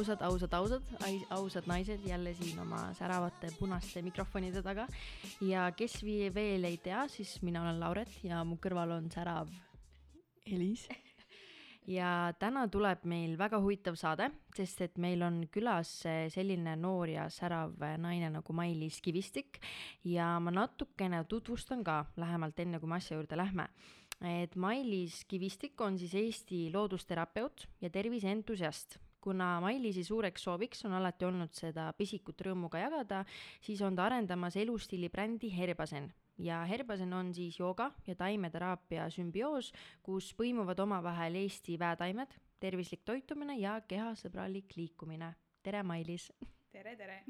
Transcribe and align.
ausad, 0.00 0.22
ausad, 0.22 0.54
ausad, 0.56 0.82
ausad 1.30 1.66
naised 1.68 2.00
jälle 2.08 2.32
siin 2.34 2.58
oma 2.58 2.94
säravate 2.96 3.50
punaste 3.58 4.02
mikrofonide 4.02 4.62
taga. 4.62 4.86
ja 5.40 5.72
kes 5.76 5.98
veel 6.34 6.64
ei 6.64 6.78
tea, 6.80 7.04
siis 7.08 7.42
mina 7.42 7.62
olen 7.62 7.80
Lauret 7.80 8.14
ja 8.24 8.40
mu 8.44 8.56
kõrval 8.56 8.94
on 8.96 9.10
särav 9.12 9.50
Elis. 10.46 10.86
ja 11.98 12.32
täna 12.38 12.64
tuleb 12.72 13.04
meil 13.04 13.36
väga 13.38 13.60
huvitav 13.60 13.98
saade, 14.00 14.30
sest 14.56 14.80
et 14.86 14.96
meil 14.96 15.20
on 15.22 15.42
külas 15.52 15.92
selline 16.32 16.78
noor 16.80 17.12
ja 17.12 17.28
särav 17.28 17.76
naine 18.00 18.32
nagu 18.32 18.56
Mailis 18.56 19.02
Kivistik 19.04 19.60
ja 20.04 20.38
ma 20.40 20.54
natukene 20.62 21.26
tutvustan 21.28 21.84
ka 21.84 22.06
lähemalt, 22.16 22.56
enne 22.56 22.80
kui 22.80 22.88
me 22.88 22.96
asja 22.96 23.20
juurde 23.20 23.36
lähme 23.36 23.68
et 24.24 24.56
Mailis 24.56 25.26
Kivistik 25.28 25.80
on 25.80 25.98
siis 25.98 26.14
Eesti 26.14 26.70
loodusterapeut 26.72 27.68
ja 27.80 27.90
terviseentusiast 27.90 28.98
kuna 29.20 29.58
Mailisi 29.60 30.04
suureks 30.04 30.42
sooviks 30.48 30.84
on 30.88 30.96
alati 30.96 31.28
olnud 31.28 31.52
seda 31.56 31.90
pisikut 31.96 32.40
rõõmu 32.46 32.70
ka 32.72 32.80
jagada, 32.82 33.24
siis 33.60 33.82
on 33.84 33.96
ta 33.96 34.08
arendamas 34.08 34.56
elustiilibrändi 34.56 35.52
Herbasen 35.56 36.10
ja 36.40 36.62
Herbasen 36.64 37.12
on 37.12 37.34
siis 37.34 37.58
jooga 37.58 37.90
ja 38.06 38.14
taimeteraapia 38.14 39.08
sümbioos, 39.12 39.72
kus 40.02 40.32
põimuvad 40.38 40.80
omavahel 40.80 41.36
Eesti 41.42 41.78
väetaimed, 41.78 42.34
tervislik 42.60 43.04
toitumine 43.04 43.58
ja 43.60 43.80
kehasõbralik 43.88 44.76
liikumine. 44.76 45.34
tere, 45.62 45.82
Mailis! 45.82 46.32
tere, 46.72 46.96
tere! 46.96 47.22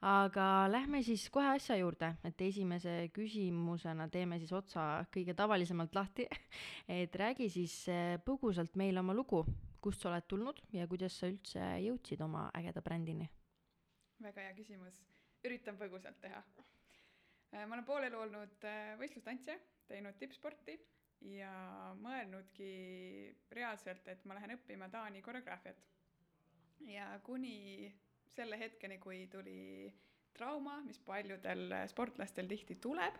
aga 0.00 0.68
lähme 0.70 1.02
siis 1.02 1.26
kohe 1.30 1.48
asja 1.56 1.76
juurde, 1.78 2.12
et 2.24 2.40
esimese 2.40 3.08
küsimusena 3.14 4.08
teeme 4.10 4.38
siis 4.38 4.52
otsa 4.52 5.04
kõige 5.14 5.34
tavalisemalt 5.34 5.94
lahti 5.94 6.28
et 7.00 7.14
räägi 7.14 7.48
siis 7.50 7.80
eh, 7.88 8.18
põgusalt 8.24 8.76
meile 8.78 9.02
oma 9.02 9.14
lugu, 9.14 9.44
kust 9.80 10.02
sa 10.02 10.10
oled 10.12 10.26
tulnud 10.28 10.60
ja 10.74 10.86
kuidas 10.90 11.18
sa 11.18 11.30
üldse 11.30 11.64
jõudsid 11.84 12.22
oma 12.24 12.48
ägeda 12.58 12.82
brändini? 12.84 13.28
väga 14.22 14.48
hea 14.48 14.54
küsimus, 14.56 14.96
üritan 15.46 15.78
põgusalt 15.78 16.18
teha. 16.22 16.42
Äh, 17.54 17.64
ma 17.64 17.76
olen 17.76 17.86
pool 17.86 18.06
elu 18.08 18.18
olnud 18.20 18.64
äh, 18.66 18.94
võistlustantsija, 19.00 19.56
teinud 19.88 20.18
tippsporti 20.20 20.74
ja 21.34 21.52
mõelnudki 21.98 22.72
reaalselt, 23.54 24.06
et 24.10 24.26
ma 24.28 24.36
lähen 24.38 24.56
õppima 24.58 24.90
Taani 24.92 25.22
koreograafiat. 25.22 25.80
ja 26.86 27.06
kuni 27.22 27.88
selle 28.28 28.58
hetkeni, 28.58 28.98
kui 28.98 29.26
tuli 29.26 29.92
trauma, 30.32 30.80
mis 30.84 30.98
paljudel 30.98 31.72
sportlastel 31.90 32.46
tihti 32.46 32.76
tuleb. 32.82 33.18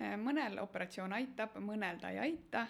Äh, 0.00 0.16
mõnel 0.18 0.58
operatsioon 0.62 1.12
aitab, 1.12 1.56
mõnel 1.60 2.00
ta 2.00 2.10
ei 2.10 2.18
aita. 2.18 2.66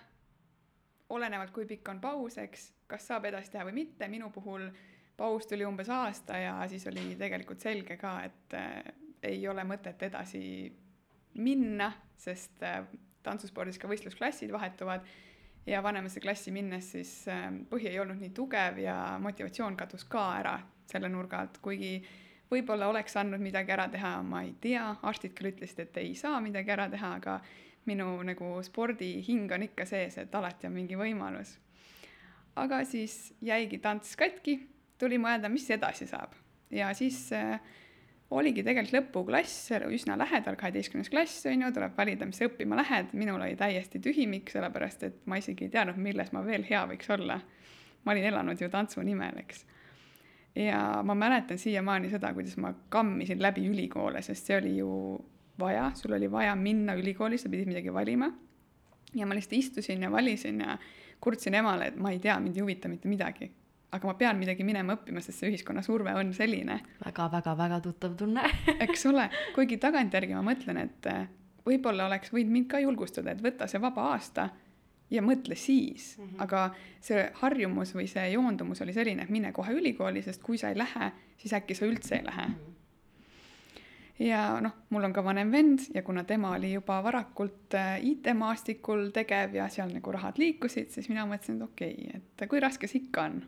Olenevalt, 1.08 1.50
kui 1.50 1.66
pikk 1.66 1.88
on 1.92 2.00
paus, 2.00 2.38
eks, 2.38 2.72
kas 2.86 3.06
saab 3.10 3.26
edasi 3.30 3.52
teha 3.52 3.66
või 3.68 3.76
mitte, 3.82 4.08
minu 4.08 4.30
puhul 4.34 4.68
paus 5.16 5.46
tuli 5.46 5.64
umbes 5.64 5.90
aasta 5.92 6.38
ja 6.38 6.54
siis 6.68 6.86
oli 6.90 7.12
tegelikult 7.18 7.60
selge 7.60 7.96
ka, 8.00 8.14
et 8.24 8.56
äh, 8.56 8.78
ei 9.22 9.42
ole 9.48 9.64
mõtet 9.68 10.02
edasi 10.08 10.44
minna, 11.34 11.92
sest 12.18 12.62
äh, 12.66 12.82
tantsuspordis 13.22 13.78
ka 13.78 13.90
võistlusklassid 13.90 14.52
vahetuvad 14.52 15.06
ja 15.66 15.82
vanemasse 15.82 16.20
klassi 16.20 16.50
minnes 16.50 16.90
siis 16.96 17.12
äh, 17.30 17.48
põhi 17.70 17.92
ei 17.92 18.00
olnud 18.02 18.20
nii 18.20 18.32
tugev 18.34 18.80
ja 18.82 18.96
motivatsioon 19.22 19.76
kadus 19.78 20.04
ka 20.10 20.26
ära 20.40 20.56
selle 20.90 21.08
nurga 21.12 21.44
alt, 21.44 21.60
kuigi 21.62 21.96
võib-olla 22.52 22.88
oleks 22.90 23.16
andnud 23.16 23.40
midagi 23.40 23.72
ära 23.72 23.86
teha, 23.88 24.16
ma 24.26 24.42
ei 24.44 24.54
tea, 24.60 24.84
arstid 25.08 25.34
küll 25.36 25.52
ütlesid, 25.52 25.86
et 25.86 26.00
ei 26.02 26.14
saa 26.18 26.40
midagi 26.44 26.72
ära 26.74 26.88
teha, 26.92 27.14
aga 27.20 27.38
minu 27.86 28.14
nagu 28.26 28.54
spordihing 28.62 29.52
on 29.52 29.66
ikka 29.66 29.86
sees, 29.88 30.18
et 30.22 30.34
alati 30.34 30.68
on 30.68 30.76
mingi 30.76 30.98
võimalus. 30.98 31.56
aga 32.56 32.84
siis 32.84 33.34
jäigi 33.40 33.78
tants 33.78 34.16
katki, 34.16 34.58
tuli 34.98 35.18
mõelda, 35.18 35.48
mis 35.48 35.70
edasi 35.70 36.06
saab 36.06 36.34
ja 36.70 36.92
siis 36.94 37.32
äh, 37.32 37.60
oligi 38.30 38.62
tegelikult 38.64 38.94
lõpuklass 38.96 39.72
üsna 39.92 40.16
lähedal, 40.18 40.56
kaheteistkümnes 40.56 41.10
klass 41.12 41.46
on 41.46 41.66
ju, 41.66 41.72
tuleb 41.74 41.96
valida, 41.96 42.26
mis 42.28 42.40
sa 42.40 42.48
õppima 42.48 42.78
lähed, 42.80 43.12
minul 43.12 43.40
oli 43.40 43.56
täiesti 43.60 44.00
tühimik, 44.02 44.50
sellepärast 44.52 45.04
et 45.08 45.20
ma 45.26 45.40
isegi 45.40 45.68
ei 45.68 45.74
teadnud, 45.74 46.00
milles 46.00 46.32
ma 46.32 46.44
veel 46.46 46.64
hea 46.68 46.86
võiks 46.88 47.10
olla. 47.12 47.40
ma 48.04 48.12
olin 48.12 48.24
elanud 48.32 48.60
ju 48.60 48.66
tantsu 48.68 49.02
nimel, 49.06 49.36
eks 49.44 49.66
ja 50.56 51.02
ma 51.04 51.14
mäletan 51.14 51.58
siiamaani 51.58 52.10
seda, 52.10 52.32
kuidas 52.34 52.56
ma 52.56 52.74
kammisin 52.88 53.42
läbi 53.42 53.66
ülikoole, 53.68 54.22
sest 54.22 54.46
see 54.46 54.56
oli 54.56 54.76
ju 54.76 54.88
vaja, 55.58 55.90
sul 55.94 56.12
oli 56.12 56.30
vaja 56.30 56.54
minna 56.56 56.94
ülikooli, 56.94 57.38
sa 57.38 57.48
pidid 57.48 57.68
midagi 57.68 57.92
valima. 57.92 58.32
ja 59.14 59.26
ma 59.26 59.34
lihtsalt 59.34 59.52
istusin 59.52 60.02
ja 60.02 60.10
valisin 60.10 60.60
ja 60.60 60.78
kurtsin 61.20 61.54
emale, 61.54 61.86
et 61.86 61.96
ma 61.96 62.10
ei 62.10 62.18
tea, 62.18 62.38
mind 62.40 62.56
ei 62.56 62.62
huvita 62.62 62.88
mitte 62.88 63.08
midagi. 63.08 63.52
aga 63.92 64.06
ma 64.06 64.14
pean 64.14 64.38
midagi 64.38 64.64
minema 64.64 64.96
õppima, 64.96 65.20
sest 65.20 65.38
see 65.38 65.50
ühiskonna 65.52 65.82
surve 65.82 66.14
on 66.14 66.32
selline 66.34 66.80
väga,. 67.04 67.04
väga-väga-väga 67.04 67.80
tuttav 67.80 68.16
tunne 68.16 68.42
eks 68.86 69.06
ole, 69.06 69.28
kuigi 69.54 69.76
tagantjärgi 69.76 70.34
ma 70.34 70.42
mõtlen, 70.52 70.80
et 70.80 71.08
võib-olla 71.66 72.06
oleks 72.06 72.32
võinud 72.32 72.52
mind 72.52 72.70
ka 72.72 72.80
julgustada, 72.80 73.32
et 73.32 73.42
võta 73.42 73.68
see 73.68 73.80
vaba 73.80 74.08
aasta 74.14 74.48
ja 75.12 75.22
mõtle 75.22 75.54
siis 75.54 76.16
mm, 76.18 76.24
-hmm. 76.24 76.42
aga 76.42 76.74
see 77.00 77.30
harjumus 77.42 77.94
või 77.94 78.08
see 78.08 78.30
joondumus 78.32 78.80
oli 78.80 78.92
selline, 78.96 79.22
et 79.22 79.30
mine 79.30 79.52
kohe 79.52 79.72
ülikooli, 79.76 80.22
sest 80.22 80.42
kui 80.42 80.58
sa 80.58 80.72
ei 80.72 80.78
lähe, 80.78 81.12
siis 81.36 81.52
äkki 81.52 81.74
sa 81.74 81.86
üldse 81.86 82.16
ei 82.16 82.24
lähe 82.24 82.46
mm. 82.48 82.54
-hmm 82.54 82.71
ja 84.22 84.42
noh, 84.62 84.74
mul 84.94 85.08
on 85.08 85.14
ka 85.14 85.24
vanem 85.24 85.50
vend 85.52 85.88
ja 85.94 86.02
kuna 86.06 86.24
tema 86.28 86.54
oli 86.56 86.72
juba 86.72 87.00
varakult 87.04 87.74
äh, 87.78 87.96
IT-maastikul 88.12 89.10
tegev 89.14 89.56
ja 89.56 89.68
seal 89.72 89.90
nagu 89.94 90.12
rahad 90.14 90.38
liikusid, 90.38 90.92
siis 90.94 91.08
mina 91.10 91.26
mõtlesin, 91.28 91.58
et 91.58 91.66
okei 91.66 91.96
okay,, 91.96 92.22
et 92.22 92.46
kui 92.50 92.62
raske 92.62 92.90
see 92.90 93.04
ikka 93.04 93.26
on. 93.30 93.42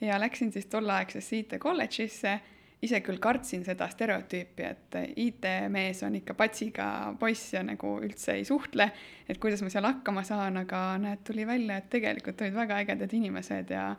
ja 0.00 0.16
läksin 0.20 0.52
siis 0.52 0.66
tolleaegsesse 0.72 1.42
IT-kolledžisse 1.42 2.38
ise 2.80 3.00
küll 3.04 3.20
kartsin 3.20 3.64
seda 3.64 3.88
stereotüüpi, 3.92 4.64
et 4.64 4.96
IT-mees 5.20 6.00
on 6.06 6.16
ikka 6.16 6.34
patsiga 6.38 6.86
poiss 7.20 7.52
ja 7.52 7.62
nagu 7.66 7.98
üldse 8.00 8.38
ei 8.38 8.46
suhtle, 8.48 8.88
et 9.28 9.40
kuidas 9.42 9.60
ma 9.64 9.72
seal 9.72 9.88
hakkama 9.88 10.24
saan, 10.24 10.56
aga 10.62 10.94
näed, 11.02 11.20
tuli 11.26 11.44
välja, 11.48 11.76
et 11.80 11.90
tegelikult 11.92 12.40
olid 12.40 12.56
väga 12.56 12.80
ägedad 12.84 13.12
inimesed 13.16 13.74
ja 13.76 13.90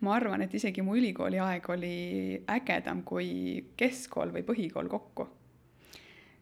ma 0.00 0.16
arvan, 0.16 0.46
et 0.46 0.56
isegi 0.56 0.84
mu 0.84 0.96
ülikooli 0.96 1.40
aeg 1.42 1.68
oli 1.74 1.98
ägedam 2.48 3.04
kui 3.04 3.28
keskkool 3.76 4.32
või 4.32 4.46
põhikool 4.48 4.88
kokku. 4.88 5.28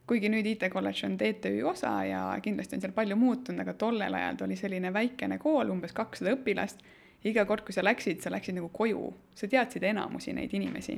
Kuigi 0.09 0.31
nüüd 0.33 0.47
IT-kolledž 0.55 1.05
on 1.05 1.19
TTÜ 1.21 1.59
osa 1.69 1.93
ja 2.09 2.23
kindlasti 2.43 2.79
on 2.79 2.85
seal 2.85 2.95
palju 2.97 3.17
muutunud, 3.21 3.61
aga 3.61 3.75
tollel 3.77 4.15
ajal 4.15 4.39
ta 4.41 4.49
oli 4.49 4.57
selline 4.57 4.93
väikene 4.95 5.39
kool, 5.43 5.69
umbes 5.75 5.93
kakssada 5.97 6.33
õpilast, 6.37 6.81
iga 7.29 7.45
kord, 7.45 7.67
kui 7.67 7.77
sa 7.77 7.85
läksid, 7.85 8.23
sa 8.25 8.33
läksid 8.33 8.57
nagu 8.57 8.71
koju, 8.73 9.13
sa 9.37 9.51
teadsid 9.51 9.85
enamusi 9.91 10.33
neid 10.33 10.55
inimesi 10.57 10.97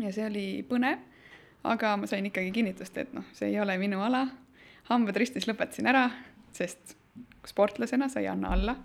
ja 0.00 0.12
see 0.12 0.24
oli 0.26 0.46
põnev, 0.68 1.02
aga 1.68 1.96
ma 2.00 2.08
sain 2.10 2.26
ikkagi 2.28 2.52
kinnitust, 2.54 2.96
et 2.98 3.12
noh, 3.16 3.26
see 3.36 3.52
ei 3.52 3.60
ole 3.60 3.76
minu 3.80 4.00
ala. 4.02 4.26
hambad 4.88 5.16
ristis 5.16 5.46
lõpetasin 5.46 5.86
ära, 5.86 6.08
sest 6.52 6.96
sportlasena 7.46 8.08
sa 8.08 8.20
ei 8.20 8.28
anna 8.28 8.52
alla. 8.52 8.76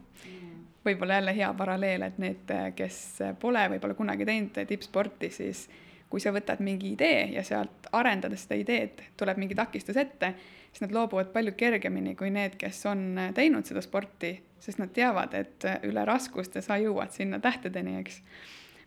võib-olla 0.86 1.18
jälle 1.18 1.36
hea 1.36 1.54
paralleel, 1.54 2.02
et 2.02 2.18
need, 2.18 2.52
kes 2.76 3.00
pole 3.40 3.66
võib-olla 3.74 3.94
kunagi 3.94 4.26
teinud 4.26 4.60
tippsporti, 4.68 5.30
siis 5.30 5.68
kui 6.10 6.22
sa 6.24 6.32
võtad 6.32 6.62
mingi 6.64 6.94
idee 6.96 7.26
ja 7.34 7.44
sealt 7.44 7.90
arendades 7.92 8.46
seda 8.46 8.60
ideed 8.62 9.02
tuleb 9.20 9.40
mingi 9.42 9.56
takistus 9.56 9.98
ette, 10.00 10.34
siis 10.72 10.84
nad 10.86 10.94
loobuvad 10.96 11.34
palju 11.34 11.56
kergemini 11.58 12.16
kui 12.16 12.30
need, 12.32 12.56
kes 12.60 12.86
on 12.88 13.10
teinud 13.36 13.68
seda 13.68 13.84
sporti, 13.84 14.32
sest 14.60 14.80
nad 14.80 14.94
teavad, 14.96 15.34
et 15.36 15.68
üle 15.88 16.06
raskuste 16.08 16.64
sa 16.64 16.80
jõuad 16.82 17.12
sinna 17.16 17.42
tähtedeni, 17.44 17.98
eks 18.00 18.22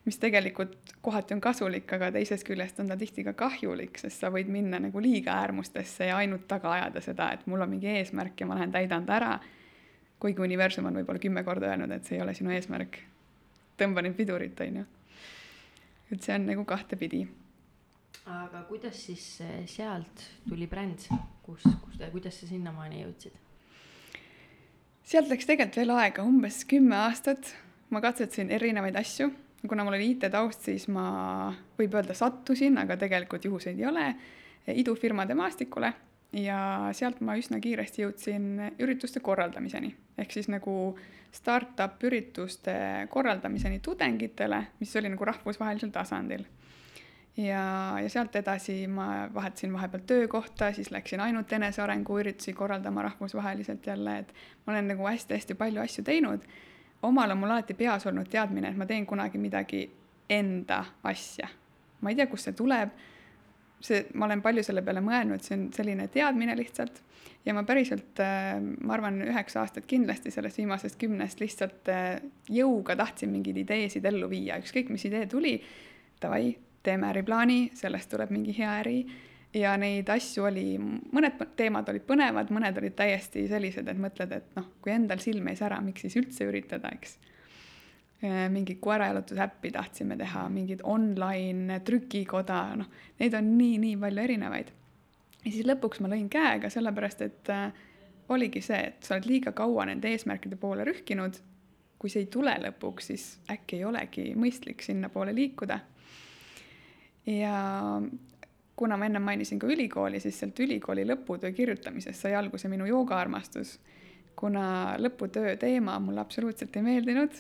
mis 0.05 0.19
tegelikult 0.19 0.77
kohati 1.01 1.35
on 1.35 1.41
kasulik, 1.41 1.93
aga 1.93 2.11
teisest 2.15 2.47
küljest 2.49 2.81
on 2.81 2.89
ta 2.89 2.97
tihti 2.97 3.25
ka 3.27 3.35
kahjulik, 3.37 3.99
sest 4.01 4.23
sa 4.23 4.31
võid 4.33 4.49
minna 4.53 4.81
nagu 4.81 5.03
liiga 5.03 5.37
äärmustesse 5.43 6.09
ja 6.09 6.17
ainult 6.21 6.47
taga 6.49 6.73
ajada 6.79 7.03
seda, 7.05 7.31
et 7.35 7.45
mul 7.47 7.61
on 7.61 7.71
mingi 7.75 7.91
eesmärk 7.99 8.41
ja 8.41 8.49
ma 8.49 8.57
lähen 8.59 8.73
täidan 8.73 9.07
ta 9.07 9.19
ära. 9.21 9.39
kuigi 10.21 10.43
universum 10.45 10.85
on 10.85 10.97
võib-olla 11.01 11.21
kümme 11.21 11.45
korda 11.45 11.71
öelnud, 11.71 11.93
et 11.93 12.05
see 12.05 12.19
ei 12.19 12.23
ole 12.23 12.35
sinu 12.35 12.51
eesmärk. 12.53 12.99
tõmba 13.79 14.03
nüüd 14.05 14.17
pidurit, 14.17 14.61
on 14.61 14.83
ju. 14.83 14.89
Et 16.11 16.23
see 16.23 16.35
on 16.35 16.47
nagu 16.49 16.65
kahtepidi. 16.65 17.27
aga 18.27 18.65
kuidas 18.69 19.05
siis 19.07 19.27
eh, 19.45 19.63
sealt 19.67 20.25
tuli 20.49 20.67
bränd, 20.67 21.07
kus, 21.43 21.63
kus, 21.63 22.01
kuidas 22.13 22.41
sa 22.41 22.49
sinnamaani 22.51 23.05
jõudsid? 23.05 23.39
sealt 25.03 25.31
läks 25.33 25.47
tegelikult 25.47 25.81
veel 25.83 25.95
aega, 25.97 26.27
umbes 26.27 26.65
kümme 26.65 26.97
aastat. 26.97 27.55
ma 27.91 28.01
katsetasin 28.01 28.51
erinevaid 28.51 28.97
asju 28.97 29.31
kuna 29.69 29.85
mul 29.85 29.99
oli 29.99 30.15
IT-taust, 30.15 30.63
siis 30.65 30.87
ma, 30.89 31.53
võib 31.79 31.95
öelda, 31.95 32.15
sattusin, 32.17 32.79
aga 32.81 32.97
tegelikult 32.97 33.45
juhuseid 33.45 33.79
ei 33.79 33.87
ole, 33.89 34.07
idufirmade 34.73 35.35
maastikule 35.37 35.93
ja 36.33 36.91
sealt 36.93 37.21
ma 37.21 37.35
üsna 37.39 37.61
kiiresti 37.61 38.05
jõudsin 38.05 38.73
ürituste 38.79 39.21
korraldamiseni. 39.21 39.95
ehk 40.19 40.33
siis 40.33 40.49
nagu 40.49 40.97
startup 41.33 42.03
ürituste 42.05 43.07
korraldamiseni 43.11 43.81
tudengitele, 43.81 44.67
mis 44.81 44.97
oli 44.97 45.09
nagu 45.09 45.25
rahvusvahelisel 45.25 45.91
tasandil. 45.91 46.45
ja, 47.37 47.99
ja 48.03 48.09
sealt 48.09 48.37
edasi 48.37 48.87
ma 48.87 49.29
vahetasin 49.35 49.73
vahepeal 49.73 50.03
töökohta, 50.07 50.73
siis 50.73 50.91
läksin 50.91 51.21
ainult 51.21 51.53
enesearengu 51.53 52.19
üritusi 52.19 52.53
korraldama 52.53 53.03
rahvusvaheliselt 53.03 53.87
jälle, 53.87 54.19
et 54.19 54.35
ma 54.67 54.73
olen 54.73 54.89
nagu 54.89 55.07
hästi-hästi 55.07 55.55
palju 55.55 55.81
asju 55.81 56.05
teinud 56.05 56.47
omal 57.03 57.31
on 57.31 57.39
mul 57.39 57.51
alati 57.51 57.75
peas 57.75 58.07
olnud 58.07 58.29
teadmine, 58.29 58.71
et 58.71 58.77
ma 58.77 58.87
teen 58.87 59.07
kunagi 59.07 59.39
midagi 59.39 59.85
enda 60.31 60.85
asja. 61.03 61.49
ma 62.01 62.11
ei 62.11 62.17
tea, 62.17 62.27
kust 62.27 62.49
see 62.49 62.57
tuleb. 62.57 62.93
See, 63.81 64.05
ma 64.15 64.27
olen 64.29 64.43
palju 64.45 64.65
selle 64.67 64.83
peale 64.87 65.03
mõelnud, 65.05 65.43
see 65.45 65.57
on 65.57 65.69
selline 65.75 66.09
teadmine 66.13 66.57
lihtsalt. 66.59 67.03
Ja 67.47 67.55
ma 67.57 67.63
päriselt, 67.65 68.21
äh, 68.21 68.59
ma 68.61 68.97
arvan, 68.99 69.23
üheksa 69.25 69.63
aastat 69.63 69.87
kindlasti 69.89 70.33
sellest 70.33 70.61
viimasest 70.61 70.99
kümnest 71.01 71.41
lihtsalt 71.41 71.89
äh, 71.89 72.21
jõuga 72.53 72.97
tahtsin 73.01 73.33
mingeid 73.33 73.63
ideesid 73.63 74.05
ellu 74.11 74.29
viia, 74.29 74.59
ükskõik 74.61 74.93
mis 74.93 75.07
idee 75.09 75.25
tuli, 75.31 75.55
davai, 76.21 76.53
teeme 76.85 77.09
äriplaani, 77.09 77.71
sellest 77.77 78.13
tuleb 78.13 78.33
mingi 78.35 78.55
hea 78.59 78.77
äri. 78.83 79.01
Ja 79.57 79.73
neid 79.81 80.07
asju 80.13 80.45
oli, 80.47 80.67
mõned 80.79 81.41
teemad 81.59 81.89
olid 81.91 82.05
põnevad, 82.07 82.53
mõned 82.55 82.77
olid 82.79 82.95
täiesti 82.95 83.49
sellised, 83.51 83.89
et 83.91 83.99
mõtled, 83.99 84.31
et 84.37 84.53
noh, 84.55 84.69
kui 84.85 84.93
endal 84.95 85.19
silm 85.19 85.49
ei 85.51 85.59
sära, 85.59 85.81
miks 85.83 86.05
siis 86.07 86.21
üldse 86.21 86.47
üritada, 86.47 86.93
eks. 86.95 87.17
Äh, 88.25 88.51
mingit 88.53 88.79
koerajalutusäppi 88.85 89.71
tahtsime 89.73 90.17
teha, 90.17 90.49
mingit 90.53 90.83
online 90.85 91.81
trükikoda, 91.81 92.59
noh, 92.77 92.91
neid 93.19 93.35
on 93.35 93.47
nii-nii 93.57 93.97
palju 93.97 94.25
erinevaid 94.29 94.75
ja 95.45 95.53
siis 95.53 95.65
lõpuks 95.65 96.03
ma 96.05 96.11
lõin 96.13 96.27
käega, 96.33 96.71
sellepärast 96.73 97.23
et 97.25 97.51
äh, 97.53 97.71
oligi 98.31 98.63
see, 98.65 98.81
et 98.91 99.07
sa 99.07 99.17
oled 99.17 99.29
liiga 99.29 99.53
kaua 99.57 99.87
nende 99.89 100.11
eesmärkide 100.13 100.59
poole 100.61 100.85
rühkinud. 100.89 101.41
kui 102.01 102.09
see 102.09 102.23
ei 102.25 102.29
tule 102.33 102.53
lõpuks, 102.57 103.11
siis 103.11 103.25
äkki 103.53 103.77
ei 103.77 103.85
olegi 103.85 104.23
mõistlik 104.37 104.81
sinnapoole 104.85 105.35
liikuda. 105.37 105.81
ja 107.27 107.55
kuna 108.77 108.97
ma 108.97 109.07
enne 109.07 109.19
mainisin 109.19 109.59
ka 109.59 109.67
ülikooli, 109.67 110.21
siis 110.21 110.39
sealt 110.41 110.61
ülikooli 110.61 111.05
lõputöö 111.05 111.53
kirjutamisest 111.53 112.21
sai 112.21 112.35
alguse 112.35 112.69
minu 112.69 112.85
joogaarmastus. 112.85 113.79
kuna 114.37 114.97
lõputöö 114.99 115.57
teema 115.57 115.99
mulle 116.01 116.21
absoluutselt 116.21 116.77
ei 116.77 116.83
meeldinud 116.83 117.33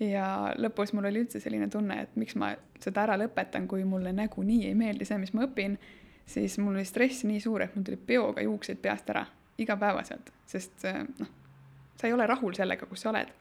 ja 0.00 0.54
lõpus 0.58 0.94
mul 0.94 1.10
oli 1.10 1.22
üldse 1.22 1.40
selline 1.40 1.68
tunne, 1.70 2.00
et 2.02 2.16
miks 2.16 2.34
ma 2.40 2.54
seda 2.82 3.04
ära 3.04 3.18
lõpetan, 3.20 3.68
kui 3.70 3.84
mulle 3.84 4.12
nagunii 4.12 4.66
ei 4.68 4.74
meeldi 4.74 5.06
see, 5.06 5.18
mis 5.22 5.34
ma 5.36 5.46
õpin 5.46 5.78
siis 6.26 6.58
mul 6.58 6.74
oli 6.74 6.84
stress 6.84 7.24
nii 7.24 7.40
suur, 7.40 7.62
et 7.62 7.74
mul 7.76 7.84
tuli 7.84 7.96
peoga 7.96 8.42
juuksed 8.44 8.80
peast 8.82 9.10
ära 9.12 9.24
igapäevaselt, 9.58 10.32
sest 10.46 10.86
noh, 11.18 11.30
sa 11.96 12.08
ei 12.08 12.12
ole 12.12 12.26
rahul 12.26 12.54
sellega, 12.56 12.86
kus 12.90 13.04
sa 13.04 13.12
oled. 13.12 13.32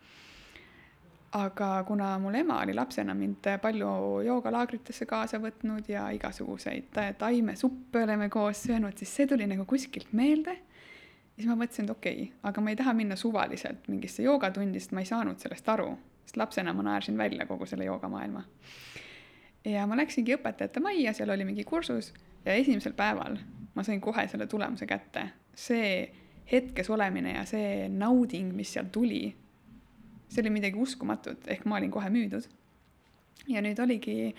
aga 1.33 1.67
kuna 1.87 2.11
mul 2.21 2.35
ema 2.37 2.59
oli 2.61 2.75
lapsena 2.77 3.13
mind 3.17 3.47
palju 3.61 3.87
joogalaagritesse 4.25 5.05
kaasa 5.09 5.39
võtnud 5.41 5.87
ja 5.89 6.11
igasuguseid 6.13 6.93
taimesuppe 7.17 8.03
oleme 8.03 8.29
koos 8.29 8.61
söönud, 8.63 8.97
siis 8.97 9.15
see 9.15 9.27
tuli 9.27 9.47
nagu 9.49 9.65
kuskilt 9.65 10.13
meelde. 10.13 10.57
siis 11.35 11.47
ma 11.47 11.55
mõtlesin, 11.55 11.85
et 11.85 11.95
okei 11.97 12.23
okay,, 12.23 12.31
aga 12.43 12.61
ma 12.61 12.69
ei 12.69 12.75
taha 12.75 12.93
minna 12.93 13.15
suvaliselt 13.15 13.87
mingisse 13.87 14.23
joogatundi, 14.23 14.79
sest 14.79 14.91
ma 14.91 15.01
ei 15.01 15.09
saanud 15.09 15.39
sellest 15.39 15.69
aru, 15.69 15.97
sest 16.25 16.37
lapsena 16.37 16.73
ma 16.73 16.83
naersin 16.83 17.17
välja 17.17 17.45
kogu 17.45 17.65
selle 17.65 17.85
joogamaailma. 17.85 18.43
ja 19.65 19.87
ma 19.87 19.97
läksingi 19.97 20.35
õpetajate 20.35 20.81
majja, 20.83 21.13
seal 21.13 21.29
oli 21.29 21.45
mingi 21.45 21.63
kursus 21.63 22.13
ja 22.45 22.53
esimesel 22.53 22.93
päeval 22.93 23.37
ma 23.73 23.83
sain 23.83 24.01
kohe 24.01 24.27
selle 24.27 24.47
tulemuse 24.47 24.85
kätte. 24.85 25.29
see 25.53 26.09
hetkes 26.51 26.89
olemine 26.89 27.35
ja 27.35 27.43
see 27.45 27.87
nauding, 27.89 28.51
mis 28.57 28.71
sealt 28.73 28.91
tuli, 28.91 29.27
see 30.27 30.41
oli 30.41 30.49
midagi 30.53 30.79
uskumatut, 30.81 31.45
ehk 31.47 31.65
ma 31.69 31.77
olin 31.77 31.91
kohe 31.93 32.09
müüdud. 32.13 32.47
ja 33.47 33.61
nüüd 33.61 33.79
oligi, 33.79 34.33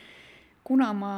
kuna 0.64 0.92
ma 0.92 1.14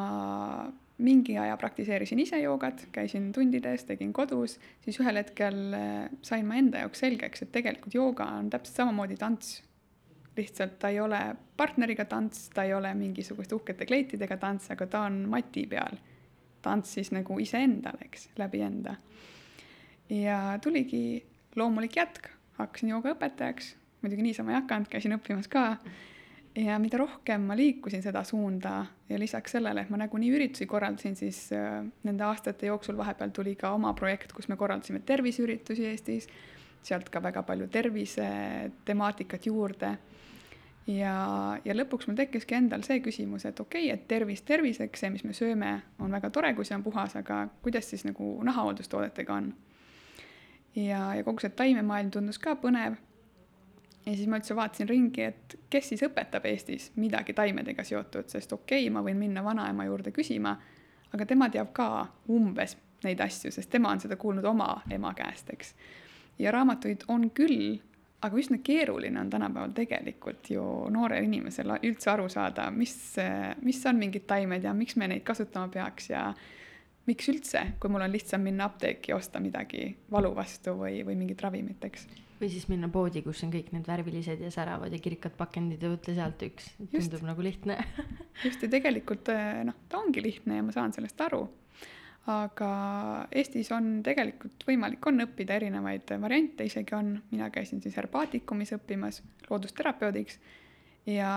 mingi 0.99 1.37
aja 1.39 1.57
praktiseerisin 1.61 2.21
ise 2.21 2.39
joogat, 2.41 2.87
käisin 2.93 3.33
tundides, 3.33 3.85
tegin 3.85 4.13
kodus, 4.17 4.59
siis 4.85 5.01
ühel 5.01 5.21
hetkel 5.21 5.59
sain 6.25 6.47
ma 6.49 6.57
enda 6.57 6.85
jaoks 6.85 7.05
selgeks, 7.05 7.45
et 7.45 7.53
tegelikult 7.53 7.95
jooga 7.95 8.31
on 8.39 8.49
täpselt 8.51 8.81
samamoodi 8.81 9.19
tants. 9.21 9.59
Lihtsalt 10.37 10.79
ta 10.79 10.89
ei 10.89 11.01
ole 11.01 11.21
partneriga 11.57 12.05
tants, 12.05 12.49
ta 12.55 12.65
ei 12.65 12.75
ole 12.75 12.93
mingisuguste 12.95 13.55
uhkete 13.55 13.87
kleitidega 13.87 14.37
tants, 14.37 14.71
aga 14.71 14.87
ta 14.87 15.07
on 15.09 15.25
mati 15.31 15.67
peal. 15.71 15.99
Tantsis 16.63 17.13
nagu 17.15 17.39
iseendale, 17.39 18.09
eks, 18.09 18.31
läbi 18.39 18.61
enda. 18.67 18.97
ja 20.11 20.59
tuligi 20.63 21.25
loomulik 21.57 21.97
jätk, 21.97 22.29
hakkasin 22.59 22.93
joogaõpetajaks, 22.95 23.75
muidugi 24.03 24.23
niisama 24.23 24.53
ei 24.53 24.61
hakanud, 24.61 24.89
käisin 24.91 25.17
õppimas 25.17 25.49
ka. 25.51 25.77
ja 26.57 26.79
mida 26.81 26.99
rohkem 26.99 27.43
ma 27.49 27.57
liikusin 27.57 28.03
seda 28.03 28.23
suunda 28.25 28.87
ja 29.09 29.19
lisaks 29.19 29.53
sellele, 29.53 29.83
et 29.83 29.91
ma 29.91 29.99
nagunii 30.01 30.31
üritusi 30.33 30.67
korraldasin, 30.67 31.17
siis 31.17 31.51
äh, 31.53 31.85
nende 32.05 32.25
aastate 32.25 32.67
jooksul 32.67 32.97
vahepeal 32.97 33.31
tuli 33.31 33.57
ka 33.57 33.73
oma 33.77 33.93
projekt, 33.95 34.33
kus 34.33 34.49
me 34.49 34.57
korraldasime 34.57 35.03
terviseüritusi 35.07 35.87
Eestis, 35.87 36.29
sealt 36.83 37.11
ka 37.11 37.23
väga 37.23 37.43
palju 37.43 37.67
tervisetemaatikat 37.69 39.47
juurde 39.47 39.97
ja, 40.87 41.15
ja 41.65 41.75
lõpuks 41.77 42.09
mul 42.09 42.19
tekkiski 42.19 42.57
endal 42.59 42.85
see 42.87 43.01
küsimus, 43.05 43.47
et 43.49 43.61
okei 43.61 43.89
okay,, 43.89 43.95
et 43.95 44.09
tervis 44.09 44.43
terviseks, 44.47 45.03
see, 45.03 45.11
mis 45.15 45.25
me 45.27 45.35
sööme, 45.37 45.73
on 46.03 46.15
väga 46.15 46.31
tore, 46.35 46.53
kui 46.55 46.69
see 46.69 46.77
on 46.79 46.85
puhas, 46.87 47.17
aga 47.19 47.47
kuidas 47.65 47.91
siis 47.91 48.07
nagu 48.07 48.37
nahahooldustoodetega 48.47 49.41
on? 49.41 49.51
ja, 50.77 51.03
ja 51.15 51.25
kogu 51.25 51.43
see 51.43 51.53
taimemaailm 51.57 52.11
tundus 52.15 52.39
ka 52.43 52.57
põnev. 52.61 52.97
ja 54.07 54.15
siis 54.15 54.27
ma 54.31 54.41
üldse 54.41 54.57
vaatasin 54.57 54.89
ringi, 54.89 55.29
et 55.33 55.59
kes 55.71 55.93
siis 55.93 56.07
õpetab 56.07 56.47
Eestis 56.47 56.91
midagi 56.97 57.35
taimedega 57.35 57.85
seotud, 57.85 58.31
sest 58.31 58.53
okei 58.53 58.87
okay,, 58.87 58.95
ma 58.95 59.03
võin 59.07 59.19
minna 59.21 59.45
vanaema 59.45 59.89
juurde 59.89 60.13
küsima, 60.15 60.57
aga 61.13 61.27
tema 61.27 61.51
teab 61.51 61.73
ka 61.75 61.89
umbes 62.33 62.77
neid 63.05 63.21
asju, 63.21 63.53
sest 63.53 63.71
tema 63.71 63.91
on 63.93 64.01
seda 64.01 64.17
kuulnud 64.17 64.45
oma 64.45 64.83
ema 64.91 65.13
käest, 65.15 65.51
eks. 65.53 65.75
ja 66.39 66.53
raamatuid 66.55 67.07
on 67.09 67.31
küll 67.31 67.79
aga 68.27 68.41
üsna 68.41 68.59
keeruline 68.65 69.21
on 69.21 69.31
tänapäeval 69.31 69.73
tegelikult 69.77 70.51
ju 70.51 70.65
noorel 70.93 71.27
inimesel 71.29 71.77
üldse 71.79 72.13
aru 72.13 72.29
saada, 72.33 72.69
mis, 72.75 72.95
mis 73.63 73.81
on 73.87 73.99
mingid 74.01 74.27
taimed 74.29 74.67
ja 74.67 74.75
miks 74.77 74.99
me 75.01 75.09
neid 75.11 75.25
kasutama 75.27 75.71
peaks 75.73 76.11
ja 76.11 76.29
miks 77.07 77.29
üldse, 77.31 77.63
kui 77.81 77.91
mul 77.93 78.03
on 78.03 78.13
lihtsam 78.13 78.43
minna 78.43 78.67
apteeki 78.67 79.13
ja 79.13 79.19
osta 79.19 79.41
midagi 79.43 79.89
valu 80.11 80.33
vastu 80.35 80.75
või, 80.81 81.01
või 81.07 81.15
mingit 81.21 81.43
ravimit, 81.45 81.85
eks. 81.87 82.09
või 82.41 82.51
siis 82.51 82.67
minna 82.71 82.91
poodi, 82.93 83.23
kus 83.23 83.45
on 83.47 83.53
kõik 83.55 83.71
need 83.75 83.87
värvilised 83.87 84.43
ja 84.43 84.51
säravad 84.55 84.93
ja 84.93 84.99
kirikad 85.03 85.37
pakendid 85.39 85.83
ja 85.83 85.93
võtta 85.93 86.17
sealt 86.17 86.43
üks, 86.49 86.73
tundub 86.81 86.99
just. 86.99 87.29
nagu 87.29 87.47
lihtne 87.47 87.79
just 88.45 88.67
ja 88.67 88.73
tegelikult 88.73 89.31
noh, 89.69 89.79
ta 89.89 90.03
ongi 90.03 90.25
lihtne 90.25 90.59
ja 90.59 90.67
ma 90.67 90.75
saan 90.75 90.97
sellest 90.97 91.23
aru 91.29 91.45
aga 92.27 92.71
Eestis 93.31 93.69
on 93.75 94.01
tegelikult 94.07 94.65
võimalik, 94.67 95.05
on 95.07 95.23
õppida 95.23 95.61
erinevaid 95.61 96.11
variante, 96.21 96.67
isegi 96.67 96.97
on, 96.99 97.15
mina 97.31 97.49
käisin 97.55 97.83
siis 97.83 97.95
herbaatikumis 97.99 98.75
õppimas 98.75 99.21
loodusterapeudiks. 99.51 100.41
Ja 101.07 101.31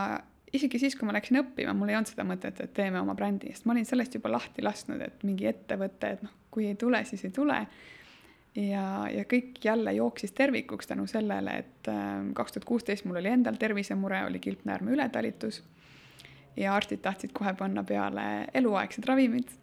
isegi 0.54 0.82
siis, 0.82 0.98
kui 0.98 1.06
ma 1.06 1.14
läksin 1.14 1.44
õppima, 1.44 1.76
mul 1.78 1.94
ei 1.94 2.00
olnud 2.00 2.10
seda 2.10 2.26
mõtet, 2.26 2.58
et 2.64 2.74
teeme 2.74 3.02
oma 3.02 3.14
brändi, 3.18 3.54
sest 3.54 3.70
ma 3.70 3.76
olin 3.76 3.86
sellest 3.86 4.18
juba 4.18 4.34
lahti 4.34 4.66
lasknud, 4.66 5.02
et 5.06 5.24
mingi 5.28 5.46
ettevõte, 5.52 6.16
et 6.16 6.26
noh, 6.26 6.34
kui 6.50 6.66
ei 6.72 6.78
tule, 6.80 7.04
siis 7.06 7.28
ei 7.30 7.36
tule. 7.36 7.60
ja, 8.58 8.84
ja 9.14 9.30
kõik 9.30 9.62
jälle 9.64 9.94
jooksis 9.94 10.34
tervikuks 10.34 10.90
tänu 10.90 11.06
sellele, 11.08 11.54
et 11.64 11.88
ähm, 11.94 12.34
kaks 12.34 12.58
tuhat 12.58 12.66
kuusteist 12.66 13.06
mul 13.06 13.22
oli 13.22 13.30
endal 13.30 13.62
tervisemure, 13.62 14.26
oli 14.26 14.42
kilpnäärme 14.42 14.98
ületalitus. 14.98 15.62
Ja 16.58 16.74
arstid 16.76 17.06
tahtsid 17.06 17.32
kohe 17.32 17.54
panna 17.54 17.84
peale 17.86 18.48
eluaegsed 18.58 19.06
ravimid 19.06 19.54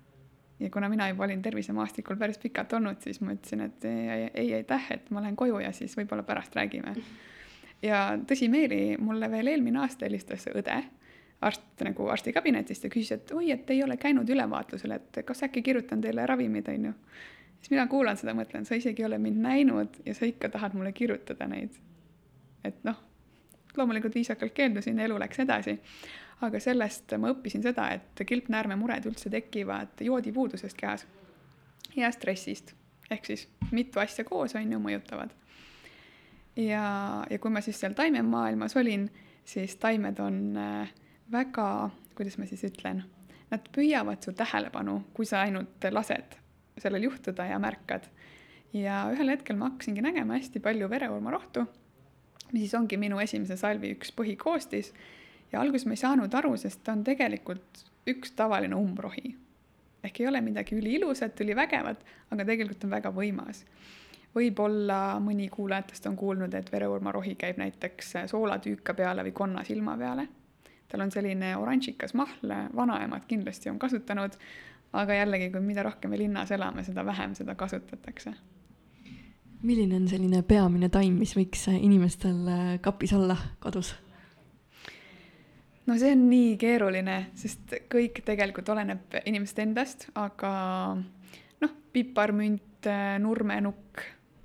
ja 0.61 0.71
kuna 0.71 0.89
mina 0.89 1.09
juba 1.09 1.25
olin 1.25 1.43
tervisemaastikul 1.43 2.17
päris 2.17 2.39
pikalt 2.39 2.73
olnud, 2.73 3.01
siis 3.01 3.21
ma 3.21 3.33
ütlesin, 3.33 3.61
et 3.61 3.85
ei, 3.85 4.31
ei 4.35 4.55
aitäh, 4.55 4.87
et 4.91 5.11
ma 5.11 5.23
lähen 5.23 5.37
koju 5.37 5.59
ja 5.61 5.73
siis 5.73 5.97
võib-olla 5.99 6.23
pärast 6.23 6.57
räägime. 6.57 6.95
ja 7.83 8.19
tõsimeeli, 8.27 8.97
mulle 8.99 9.31
veel 9.31 9.53
eelmine 9.53 9.81
aasta 9.85 10.07
helistas 10.07 10.49
õde, 10.55 10.83
arst 11.41 11.85
nagu 11.85 12.09
arstikabinetist 12.09 12.85
ja 12.85 12.91
küsis, 12.91 13.13
et 13.13 13.33
oi, 13.37 13.51
et 13.53 13.71
ei 13.71 13.83
ole 13.85 13.97
käinud 14.01 14.29
ülevaatlusel, 14.29 14.97
et 14.97 15.21
kas 15.25 15.43
äkki 15.45 15.63
kirjutan 15.63 16.01
teile 16.01 16.27
ravimid, 16.27 16.69
on 16.73 16.85
ju. 16.91 16.93
siis 17.61 17.71
mina 17.71 17.87
kuulan 17.87 18.17
seda, 18.17 18.35
mõtlen, 18.35 18.65
sa 18.65 18.75
isegi 18.75 19.03
ei 19.03 19.07
ole 19.11 19.19
mind 19.19 19.43
näinud 19.43 20.01
ja 20.07 20.15
sa 20.15 20.27
ikka 20.27 20.49
tahad 20.49 20.75
mulle 20.75 20.93
kirjutada 20.93 21.47
neid. 21.47 21.77
et 22.65 22.85
noh, 22.85 23.03
loomulikult 23.77 24.15
viisakalt 24.15 24.53
keeldusin 24.53 24.99
ja 24.99 25.05
elu 25.05 25.19
läks 25.21 25.39
edasi 25.45 25.79
aga 26.45 26.61
sellest 26.61 27.15
ma 27.21 27.31
õppisin 27.33 27.65
seda, 27.65 27.89
et 27.97 28.25
kilpnäärmemured 28.29 29.07
üldse 29.09 29.31
tekivad 29.33 30.03
joodipuudusest 30.05 30.77
kehas 30.77 31.07
ja 31.97 32.11
stressist. 32.13 32.75
ehk 33.11 33.25
siis 33.25 33.49
mitu 33.71 34.01
asja 34.01 34.25
koos, 34.25 34.55
on 34.55 34.73
ju, 34.73 34.79
mõjutavad. 34.79 35.31
ja, 36.57 37.25
ja 37.31 37.39
kui 37.39 37.51
ma 37.51 37.61
siis 37.61 37.81
seal 37.81 37.95
taimemaailmas 37.95 38.77
olin, 38.77 39.09
siis 39.45 39.77
taimed 39.77 40.19
on 40.21 40.57
äh, 40.57 40.93
väga, 41.33 41.91
kuidas 42.15 42.39
ma 42.39 42.47
siis 42.47 42.65
ütlen, 42.65 43.05
nad 43.51 43.69
püüavad 43.73 44.23
su 44.23 44.33
tähelepanu, 44.33 45.01
kui 45.15 45.27
sa 45.27 45.45
ainult 45.47 45.85
lased 45.91 46.37
sellel 46.79 47.09
juhtuda 47.09 47.47
ja 47.47 47.59
märkad. 47.59 48.09
ja 48.73 49.07
ühel 49.13 49.31
hetkel 49.33 49.57
ma 49.57 49.71
hakkasingi 49.71 50.03
nägema 50.05 50.37
hästi 50.37 50.61
palju 50.61 50.91
vereurmarohtu, 50.91 51.65
mis 52.53 52.67
siis 52.67 52.75
ongi 52.75 52.99
minu 53.01 53.21
esimese 53.23 53.57
salvi 53.57 53.95
üks 53.95 54.13
põhikoostis 54.13 54.93
ja 55.53 55.61
alguses 55.61 55.87
ma 55.87 55.95
ei 55.97 56.01
saanud 56.01 56.35
aru, 56.35 56.57
sest 56.61 56.83
ta 56.85 56.95
on 56.97 57.05
tegelikult 57.05 57.85
üks 58.11 58.33
tavaline 58.37 58.77
umbrohi. 58.79 59.37
ehk 60.07 60.21
ei 60.21 60.29
ole 60.29 60.41
midagi 60.41 60.77
üliilusat, 60.79 61.41
ülivägevat, 61.43 62.03
aga 62.31 62.45
tegelikult 62.45 62.85
on 62.85 62.91
väga 62.91 63.11
võimas. 63.11 63.65
võib-olla 64.37 65.19
mõni 65.21 65.49
kuulajatest 65.49 66.07
on 66.07 66.17
kuulnud, 66.17 66.55
et 66.55 66.73
vereurmarohi 66.73 67.35
käib 67.35 67.59
näiteks 67.59 68.13
soolatüüka 68.27 68.95
peale 68.95 69.23
või 69.23 69.33
konnasilma 69.33 69.97
peale. 69.99 70.29
tal 70.89 71.01
on 71.01 71.11
selline 71.11 71.57
oranžikas 71.57 72.15
mahl, 72.15 72.53
vanaemad 72.77 73.27
kindlasti 73.27 73.71
on 73.71 73.79
kasutanud, 73.79 74.37
aga 74.93 75.15
jällegi, 75.15 75.51
kui 75.51 75.61
mida 75.61 75.83
rohkem 75.83 76.11
me 76.11 76.19
linnas 76.19 76.51
elame, 76.51 76.85
seda 76.85 77.05
vähem 77.07 77.35
seda 77.35 77.55
kasutatakse. 77.55 78.35
milline 79.63 79.97
on 79.97 80.09
selline 80.09 80.43
peamine 80.43 80.89
taim, 80.89 81.15
mis 81.19 81.37
võiks 81.37 81.69
inimestel 81.69 82.79
kapis 82.81 83.13
olla 83.13 83.37
kodus? 83.59 84.06
No 85.87 85.99
see 85.99 86.13
on 86.13 86.27
nii 86.31 86.57
keeruline, 86.61 87.19
sest 87.39 87.77
kõik 87.93 88.23
tegelikult 88.27 88.69
oleneb 88.75 89.19
inimesest 89.25 89.63
endast, 89.63 90.09
aga 90.19 90.53
noh, 91.63 91.75
piparmünt, 91.93 92.89
nurmenukk, 93.23 94.05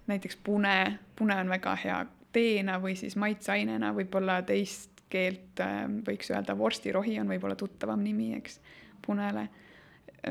näiteks 0.09 0.39
pune, 0.43 0.75
pune 1.17 1.37
on 1.41 1.51
väga 1.51 1.75
hea 1.83 1.99
teena 2.33 2.77
või 2.81 2.95
siis 2.99 3.17
maitseainena, 3.19 3.91
võib-olla 3.95 4.39
teist 4.47 5.03
keelt 5.11 5.59
võiks 6.07 6.31
öelda 6.31 6.55
vorstirohi 6.57 7.17
on 7.19 7.29
võib-olla 7.31 7.57
tuttavam 7.59 7.99
nimi, 8.03 8.31
eks, 8.37 8.61
punele. 9.05 9.49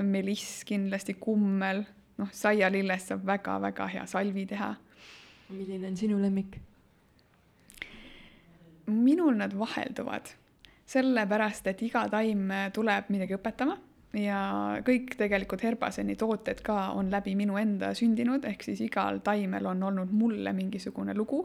meliss 0.06 0.64
kindlasti, 0.64 1.16
kummel, 1.20 1.82
noh, 2.20 2.30
saialillest 2.32 3.12
saab 3.12 3.24
väga-väga 3.26 3.86
hea 3.90 4.06
salvi 4.06 4.46
teha. 4.46 4.74
milline 5.50 5.88
on 5.88 5.96
sinu 5.96 6.20
lemmik? 6.22 6.60
minul 8.90 9.36
nad 9.38 9.52
vahelduvad, 9.54 10.32
sellepärast 10.90 11.70
et 11.70 11.82
iga 11.86 12.02
taim 12.10 12.50
tuleb 12.74 13.12
midagi 13.14 13.36
õpetama 13.36 13.76
ja 14.18 14.40
kõik 14.86 15.14
tegelikult 15.18 15.62
Herbaseni 15.62 16.16
tooted 16.18 16.64
ka 16.66 16.90
on 16.98 17.10
läbi 17.12 17.36
minu 17.38 17.58
enda 17.60 17.92
sündinud, 17.94 18.44
ehk 18.48 18.64
siis 18.66 18.82
igal 18.82 19.20
taimel 19.24 19.70
on 19.70 19.82
olnud 19.90 20.10
mulle 20.10 20.52
mingisugune 20.56 21.14
lugu, 21.14 21.44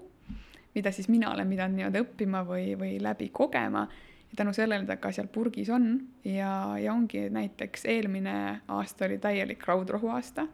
mida 0.76 0.92
siis 0.92 1.10
mina 1.14 1.32
olen 1.34 1.50
pidanud 1.50 1.78
nii-öelda 1.78 2.04
õppima 2.08 2.44
või, 2.48 2.74
või 2.80 2.98
läbi 3.02 3.30
kogema. 3.30 3.86
Ja 4.32 4.42
tänu 4.42 4.54
sellele 4.58 4.88
ta 4.90 4.98
ka 4.98 5.14
seal 5.14 5.30
purgis 5.32 5.70
on 5.70 5.92
ja, 6.26 6.76
ja 6.82 6.94
ongi 6.94 7.28
näiteks 7.30 7.86
eelmine 7.86 8.62
aasta 8.68 9.06
oli 9.06 9.20
täielik 9.22 9.66
raudrohu 9.68 10.10
aasta, 10.16 10.48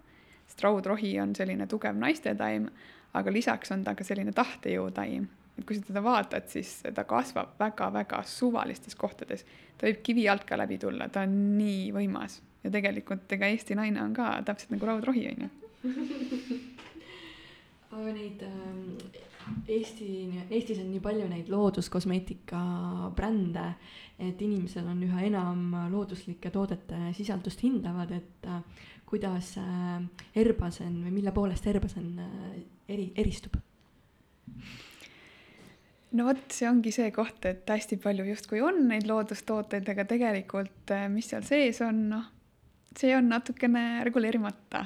sest 0.46 0.68
raudrohi 0.68 1.16
on 1.24 1.36
selline 1.36 1.68
tugev 1.72 1.96
naistetaim, 1.96 2.68
aga 3.14 3.32
lisaks 3.32 3.72
on 3.72 3.88
ta 3.88 3.96
ka 3.96 4.04
selline 4.04 4.36
tahtejõutaim 4.36 5.30
kui 5.68 5.76
sa 5.78 5.82
teda 5.88 6.02
vaatad, 6.06 6.48
siis 6.52 6.70
ta 6.96 7.04
kasvab 7.08 7.50
väga-väga 7.60 8.22
suvalistes 8.28 8.96
kohtades. 9.00 9.46
ta 9.78 9.88
võib 9.88 10.00
kivi 10.06 10.28
alt 10.30 10.46
ka 10.46 10.60
läbi 10.60 10.78
tulla, 10.82 11.10
ta 11.10 11.20
on 11.28 11.34
nii 11.58 11.92
võimas 11.96 12.42
ja 12.64 12.70
tegelikult 12.74 13.32
ega 13.34 13.50
Eesti 13.50 13.78
naine 13.78 14.00
on 14.04 14.14
ka 14.14 14.26
täpselt 14.46 14.72
nagu 14.76 14.86
raudrohi, 14.90 15.24
on 15.32 15.38
ju. 15.46 15.50
aga 17.92 18.10
neid 18.16 18.40
äh, 18.48 18.52
Eesti, 19.68 20.08
Eestis 20.50 20.80
on 20.82 20.90
nii 20.92 21.02
palju 21.04 21.28
neid 21.30 21.50
looduskosmeetika 21.52 22.62
brände, 23.18 23.66
et 24.22 24.42
inimesel 24.42 24.88
on 24.92 25.02
üha 25.06 25.26
enam 25.28 25.76
looduslike 25.92 26.52
toodete 26.54 27.12
sisaldust 27.18 27.64
hindavad, 27.66 28.14
et 28.16 28.50
äh, 28.50 28.62
kuidas 29.10 29.56
äh, 29.60 30.00
Erbasen 30.36 31.02
või 31.06 31.18
mille 31.20 31.34
poolest 31.36 31.68
Erbasen 31.68 32.14
äh, 32.22 32.32
eri, 32.92 33.12
eristub? 33.20 33.58
No 36.18 36.28
vot, 36.28 36.46
see 36.52 36.70
ongi 36.70 36.94
see 36.96 37.12
koht, 37.16 37.46
et 37.50 37.68
hästi 37.70 37.98
palju 38.04 38.26
justkui 38.28 38.62
on 38.66 38.84
neid 38.90 39.08
loodustooteid, 39.10 39.88
aga 39.94 40.06
tegelikult, 40.10 40.92
eh, 40.96 41.08
mis 41.12 41.30
seal 41.32 41.46
sees 41.48 41.82
on, 41.86 42.02
noh, 42.12 42.26
see 42.98 43.14
on 43.16 43.30
natukene 43.32 44.04
reguleerimata 44.08 44.86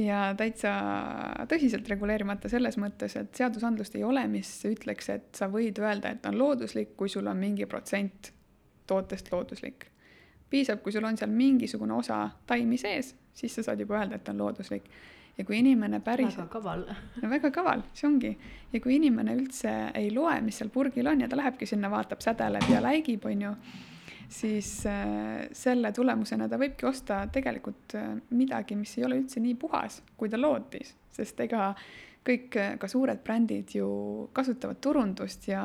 ja 0.00 0.30
täitsa 0.36 0.72
tõsiselt 1.50 1.88
reguleerimata 1.90 2.50
selles 2.52 2.78
mõttes, 2.80 3.14
et 3.20 3.36
seadusandlust 3.36 3.96
ei 3.98 4.04
ole, 4.06 4.24
mis 4.32 4.50
ütleks, 4.68 5.10
et 5.14 5.30
sa 5.36 5.48
võid 5.52 5.78
öelda, 5.82 6.14
et 6.14 6.26
on 6.26 6.38
looduslik, 6.38 6.96
kui 6.98 7.12
sul 7.12 7.30
on 7.30 7.38
mingi 7.40 7.68
protsent 7.70 8.32
tootest 8.90 9.30
looduslik. 9.32 9.86
piisab, 10.50 10.80
kui 10.82 10.90
sul 10.92 11.04
on 11.06 11.16
seal 11.16 11.30
mingisugune 11.30 11.94
osa 11.94 12.24
taimi 12.46 12.78
sees, 12.78 13.14
siis 13.34 13.54
sa 13.54 13.62
saad 13.62 13.80
juba 13.80 14.00
öelda, 14.00 14.16
et 14.18 14.28
on 14.28 14.38
looduslik 14.42 14.88
ja 15.38 15.44
kui 15.44 15.58
inimene 15.58 16.00
päris. 16.04 16.36
väga 16.36 16.48
kaval. 16.52 16.84
no 17.22 17.30
väga 17.30 17.50
kaval, 17.54 17.84
see 17.94 18.08
ongi. 18.08 18.32
ja 18.72 18.80
kui 18.80 18.96
inimene 18.96 19.36
üldse 19.38 19.74
ei 19.98 20.10
loe, 20.14 20.40
mis 20.44 20.60
seal 20.60 20.72
purgil 20.72 21.08
on 21.10 21.24
ja 21.24 21.28
ta 21.28 21.38
lähebki 21.38 21.68
sinna, 21.68 21.90
vaatab, 21.92 22.22
sädeleb 22.24 22.68
ja 22.70 22.82
läigib, 22.84 23.24
on 23.30 23.46
ju, 23.46 23.54
siis 24.30 24.86
äh, 24.86 25.48
selle 25.56 25.92
tulemusena 25.96 26.48
ta 26.48 26.58
võibki 26.60 26.88
osta 26.90 27.24
tegelikult 27.32 27.96
äh, 27.98 28.12
midagi, 28.36 28.78
mis 28.78 28.96
ei 28.98 29.08
ole 29.08 29.20
üldse 29.22 29.42
nii 29.42 29.56
puhas, 29.60 30.00
kui 30.16 30.30
ta 30.30 30.40
lootis, 30.40 30.94
sest 31.14 31.40
ega 31.46 31.72
kõik 32.26 32.56
äh, 32.60 32.74
ka 32.80 32.88
suured 32.90 33.22
brändid 33.26 33.74
ju 33.74 33.90
kasutavad 34.36 34.80
turundust 34.84 35.48
ja, 35.50 35.62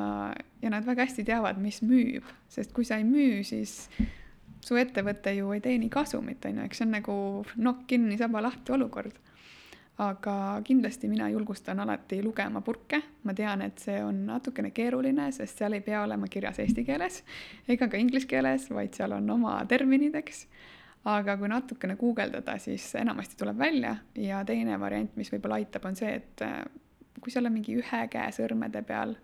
ja 0.62 0.74
nad 0.74 0.88
väga 0.88 1.06
hästi 1.06 1.28
teavad, 1.28 1.60
mis 1.62 1.82
müüb, 1.86 2.26
sest 2.50 2.74
kui 2.74 2.88
sa 2.88 3.00
ei 3.02 3.08
müü, 3.08 3.44
siis 3.46 3.84
su 4.66 4.78
ettevõte 4.82 5.36
ju 5.38 5.52
ei 5.54 5.62
teeni 5.62 5.92
kasumit, 5.94 6.46
on 6.48 6.62
ju, 6.62 6.66
eks 6.66 6.82
see 6.82 6.88
on 6.88 6.96
nagu 6.98 7.16
nokk 7.62 7.86
kinni, 7.92 8.18
saba 8.18 8.42
lahti 8.48 8.74
olukord 8.74 9.20
aga 9.98 10.62
kindlasti 10.64 11.08
mina 11.08 11.30
julgustan 11.32 11.80
alati 11.80 12.20
lugema 12.24 12.60
purke, 12.62 13.00
ma 13.24 13.34
tean, 13.34 13.62
et 13.64 13.80
see 13.80 13.96
on 14.04 14.26
natukene 14.28 14.74
keeruline, 14.76 15.30
sest 15.32 15.62
seal 15.62 15.78
ei 15.78 15.84
pea 15.86 16.02
olema 16.04 16.28
kirjas 16.32 16.60
eesti 16.60 16.84
keeles 16.84 17.22
ega 17.72 17.88
ka 17.88 18.00
inglise 18.00 18.28
keeles, 18.28 18.68
vaid 18.76 18.96
seal 18.98 19.16
on 19.16 19.30
oma 19.38 19.58
terminid, 19.70 20.18
eks. 20.20 20.46
aga 21.08 21.38
kui 21.40 21.48
natukene 21.48 21.96
guugeldada, 21.96 22.58
siis 22.60 22.90
enamasti 23.00 23.40
tuleb 23.40 23.58
välja 23.60 23.96
ja 24.20 24.42
teine 24.46 24.80
variant, 24.80 25.16
mis 25.16 25.32
võib-olla 25.32 25.62
aitab, 25.62 25.88
on 25.88 25.96
see, 25.96 26.12
et 26.20 26.44
äh, 26.44 26.60
kui 27.22 27.32
seal 27.32 27.48
on 27.48 27.56
mingi 27.56 27.78
ühe 27.80 28.02
käe 28.12 28.36
sõrmede 28.36 28.84
peal 28.84 29.16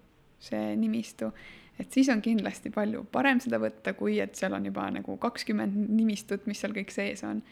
see 0.42 0.72
nimistu, 0.80 1.34
et 1.80 1.92
siis 1.92 2.08
on 2.14 2.24
kindlasti 2.24 2.72
palju 2.72 3.04
parem 3.12 3.44
seda 3.44 3.60
võtta, 3.60 3.92
kui 3.98 4.22
et 4.24 4.40
seal 4.40 4.56
on 4.56 4.72
juba 4.72 4.88
nagu 4.94 5.20
kakskümmend 5.20 5.92
nimistut, 5.92 6.48
mis 6.48 6.64
seal 6.64 6.72
kõik 6.80 6.96
sees 6.96 7.28
on. 7.28 7.44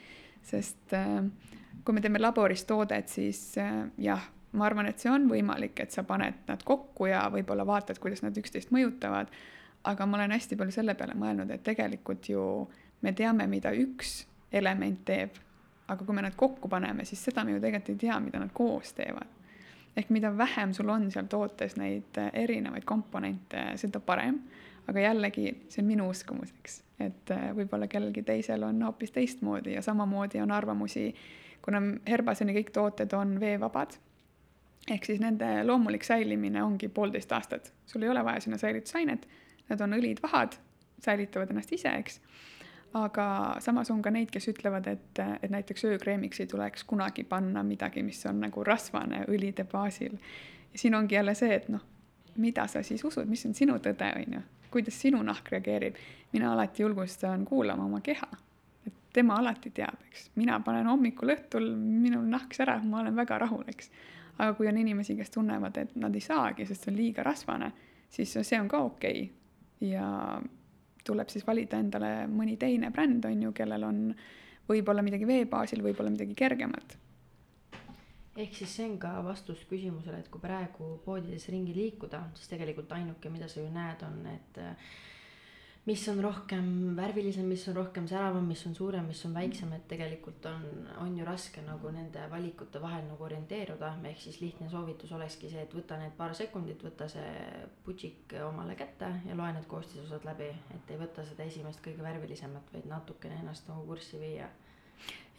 sest 0.50 0.94
äh, 0.96 1.26
kui 1.86 1.96
me 1.96 2.02
teeme 2.02 2.20
laboris 2.20 2.66
toodet, 2.70 3.08
siis 3.10 3.58
äh, 3.58 3.86
jah, 3.98 4.24
ma 4.52 4.66
arvan, 4.66 4.90
et 4.90 5.02
see 5.02 5.12
on 5.12 5.28
võimalik, 5.30 5.78
et 5.84 5.94
sa 5.94 6.04
paned 6.08 6.44
nad 6.50 6.64
kokku 6.66 7.10
ja 7.10 7.24
võib-olla 7.34 7.66
vaatad, 7.68 8.00
kuidas 8.02 8.24
nad 8.26 8.38
üksteist 8.38 8.74
mõjutavad. 8.76 9.32
aga 9.84 10.06
ma 10.06 10.18
olen 10.18 10.32
hästi 10.36 10.58
palju 10.60 10.74
selle 10.76 10.94
peale 10.96 11.14
mõelnud, 11.16 11.52
et 11.52 11.64
tegelikult 11.64 12.30
ju 12.30 12.42
me 13.02 13.14
teame, 13.14 13.48
mida 13.48 13.72
üks 13.72 14.26
element 14.52 15.06
teeb. 15.06 15.38
aga 15.88 16.06
kui 16.06 16.14
me 16.14 16.22
nad 16.22 16.36
kokku 16.38 16.70
paneme, 16.70 17.06
siis 17.06 17.24
seda 17.26 17.44
me 17.44 17.56
ju 17.56 17.60
tegelikult 17.60 17.90
ei 17.90 18.02
tea, 18.08 18.20
mida 18.20 18.40
nad 18.40 18.52
koos 18.54 18.94
teevad. 18.94 19.28
ehk 19.98 20.10
mida 20.10 20.38
vähem 20.38 20.74
sul 20.74 20.90
on 20.90 21.12
seal 21.12 21.26
tootes 21.26 21.76
neid 21.78 22.18
äh, 22.18 22.32
erinevaid 22.34 22.86
komponente, 22.86 23.64
seda 23.76 24.00
parem. 24.00 24.40
aga 24.88 25.00
jällegi, 25.00 25.66
see 25.70 25.84
on 25.84 25.88
minu 25.88 26.10
uskumus, 26.10 26.54
eks, 26.60 26.82
et 27.00 27.32
äh, 27.32 27.52
võib-olla 27.56 27.88
kellelgi 27.88 28.24
teisel 28.24 28.64
on 28.64 28.82
hoopis 28.84 29.12
teistmoodi 29.12 29.74
ja 29.74 29.82
samamoodi 29.82 30.42
on 30.42 30.52
arvamusi 30.52 31.14
kuna 31.66 31.82
Herbaseni 32.08 32.56
kõik 32.56 32.72
tooted 32.76 33.14
on 33.18 33.38
veevabad, 33.42 33.98
ehk 34.90 35.06
siis 35.06 35.20
nende 35.22 35.48
loomulik 35.64 36.06
säilimine 36.08 36.64
ongi 36.64 36.90
poolteist 36.90 37.32
aastat, 37.32 37.74
sul 37.86 38.04
ei 38.04 38.10
ole 38.10 38.24
vaja 38.26 38.42
sinna 38.42 38.58
säilitusainet, 38.58 39.28
nad 39.70 39.82
on 39.86 39.94
õlid-vahad, 40.00 40.58
säilitavad 41.04 41.52
ennast 41.54 41.74
ise, 41.76 41.94
eks. 42.02 42.20
aga 42.98 43.26
samas 43.62 43.92
on 43.94 44.02
ka 44.02 44.12
neid, 44.12 44.32
kes 44.34 44.50
ütlevad, 44.50 44.88
et, 44.90 45.24
et 45.42 45.52
näiteks 45.54 45.86
öökreemiks 45.92 46.40
ei 46.40 46.48
tuleks 46.50 46.84
kunagi 46.90 47.24
panna 47.24 47.64
midagi, 47.64 48.04
mis 48.04 48.24
on 48.26 48.42
nagu 48.42 48.64
rasvane 48.64 49.26
õlide 49.28 49.68
baasil. 49.72 50.18
ja 50.74 50.80
siin 50.80 50.96
ongi 50.96 51.16
jälle 51.16 51.36
see, 51.36 51.54
et 51.56 51.70
noh, 51.70 51.86
mida 52.38 52.68
sa 52.68 52.84
siis 52.84 53.04
usud, 53.04 53.30
mis 53.30 53.46
on 53.46 53.54
sinu 53.54 53.78
tõde, 53.78 54.10
on 54.16 54.40
ju, 54.40 54.42
kuidas 54.72 55.02
sinu 55.02 55.22
nahk 55.24 55.52
reageerib. 55.52 55.96
mina 56.34 56.54
alati 56.54 56.84
julgustan 56.84 57.46
kuulama 57.46 57.86
oma 57.86 58.02
keha 58.02 58.28
tema 59.14 59.40
alati 59.42 59.72
teab, 59.76 60.04
eks. 60.10 60.30
mina 60.38 60.60
panen 60.66 60.88
hommikul, 60.90 61.34
õhtul, 61.34 61.72
minul 61.76 62.28
nahk 62.30 62.54
särab, 62.54 62.86
ma 62.86 63.02
olen 63.02 63.18
väga 63.18 63.40
rahul, 63.46 63.66
eks. 63.72 63.92
aga 64.38 64.54
kui 64.58 64.70
on 64.70 64.78
inimesi, 64.78 65.18
kes 65.18 65.34
tunnevad, 65.34 65.78
et 65.82 65.96
nad 66.00 66.16
ei 66.16 66.24
saagi, 66.24 66.68
sest 66.70 66.86
see 66.86 66.94
on 66.94 67.00
liiga 67.00 67.26
rasvane, 67.26 67.72
siis 68.10 68.38
see 68.42 68.60
on 68.60 68.70
ka 68.70 68.84
okei 68.86 69.26
okay.. 69.26 69.90
ja 69.90 70.06
tuleb 71.06 71.32
siis 71.32 71.46
valida 71.48 71.80
endale 71.82 72.28
mõni 72.30 72.58
teine 72.62 72.92
bränd, 72.94 73.26
on 73.26 73.44
ju, 73.48 73.52
kellel 73.56 73.86
on 73.88 74.02
võib-olla 74.70 75.04
midagi 75.06 75.28
vee 75.28 75.46
baasil, 75.50 75.82
võib-olla 75.84 76.14
midagi 76.14 76.36
kergemat. 76.38 76.98
ehk 78.40 78.56
siis 78.56 78.72
see 78.78 78.86
on 78.88 78.98
ka 79.02 79.18
vastus 79.26 79.66
küsimusele, 79.68 80.22
et 80.22 80.30
kui 80.32 80.42
praegu 80.42 81.00
poodides 81.06 81.50
ringi 81.50 81.74
liikuda, 81.76 82.22
siis 82.38 82.52
tegelikult 82.54 82.92
ainuke, 82.96 83.30
mida 83.34 83.50
sa 83.50 83.60
ju 83.60 83.72
näed, 83.74 84.06
on, 84.06 84.22
et 84.32 84.62
mis 85.90 86.04
on 86.12 86.20
rohkem 86.22 86.66
värvilisem, 86.96 87.48
mis 87.50 87.64
on 87.68 87.76
rohkem 87.76 88.08
säravam, 88.08 88.46
mis 88.46 88.62
on 88.68 88.76
suurem, 88.76 89.08
mis 89.10 89.24
on 89.26 89.34
väiksem, 89.34 89.72
et 89.74 89.88
tegelikult 89.90 90.46
on, 90.46 90.66
on 91.02 91.16
ju 91.18 91.26
raske 91.26 91.64
nagu 91.66 91.90
nende 91.94 92.26
valikute 92.30 92.82
vahel 92.82 93.08
nagu 93.08 93.26
orienteeruda, 93.26 93.96
ehk 94.12 94.22
siis 94.22 94.38
lihtne 94.44 94.70
soovitus 94.70 95.12
olekski 95.18 95.50
see, 95.50 95.64
et 95.66 95.74
võta 95.74 95.98
need 95.98 96.14
paar 96.18 96.36
sekundit, 96.38 96.84
võta 96.86 97.10
see 97.10 97.32
putšik 97.86 98.38
omale 98.46 98.78
kätte 98.78 99.10
ja 99.26 99.38
loe 99.38 99.50
need 99.56 99.66
koostisosad 99.72 100.28
läbi, 100.30 100.52
et 100.76 100.94
ei 100.94 101.02
võta 101.02 101.26
seda 101.26 101.48
esimest 101.50 101.82
kõige 101.86 102.06
värvilisemat, 102.06 102.70
vaid 102.74 102.86
natukene 102.90 103.42
ennast 103.42 103.72
nagu 103.72 103.88
kurssi 103.90 104.22
viia. 104.22 104.52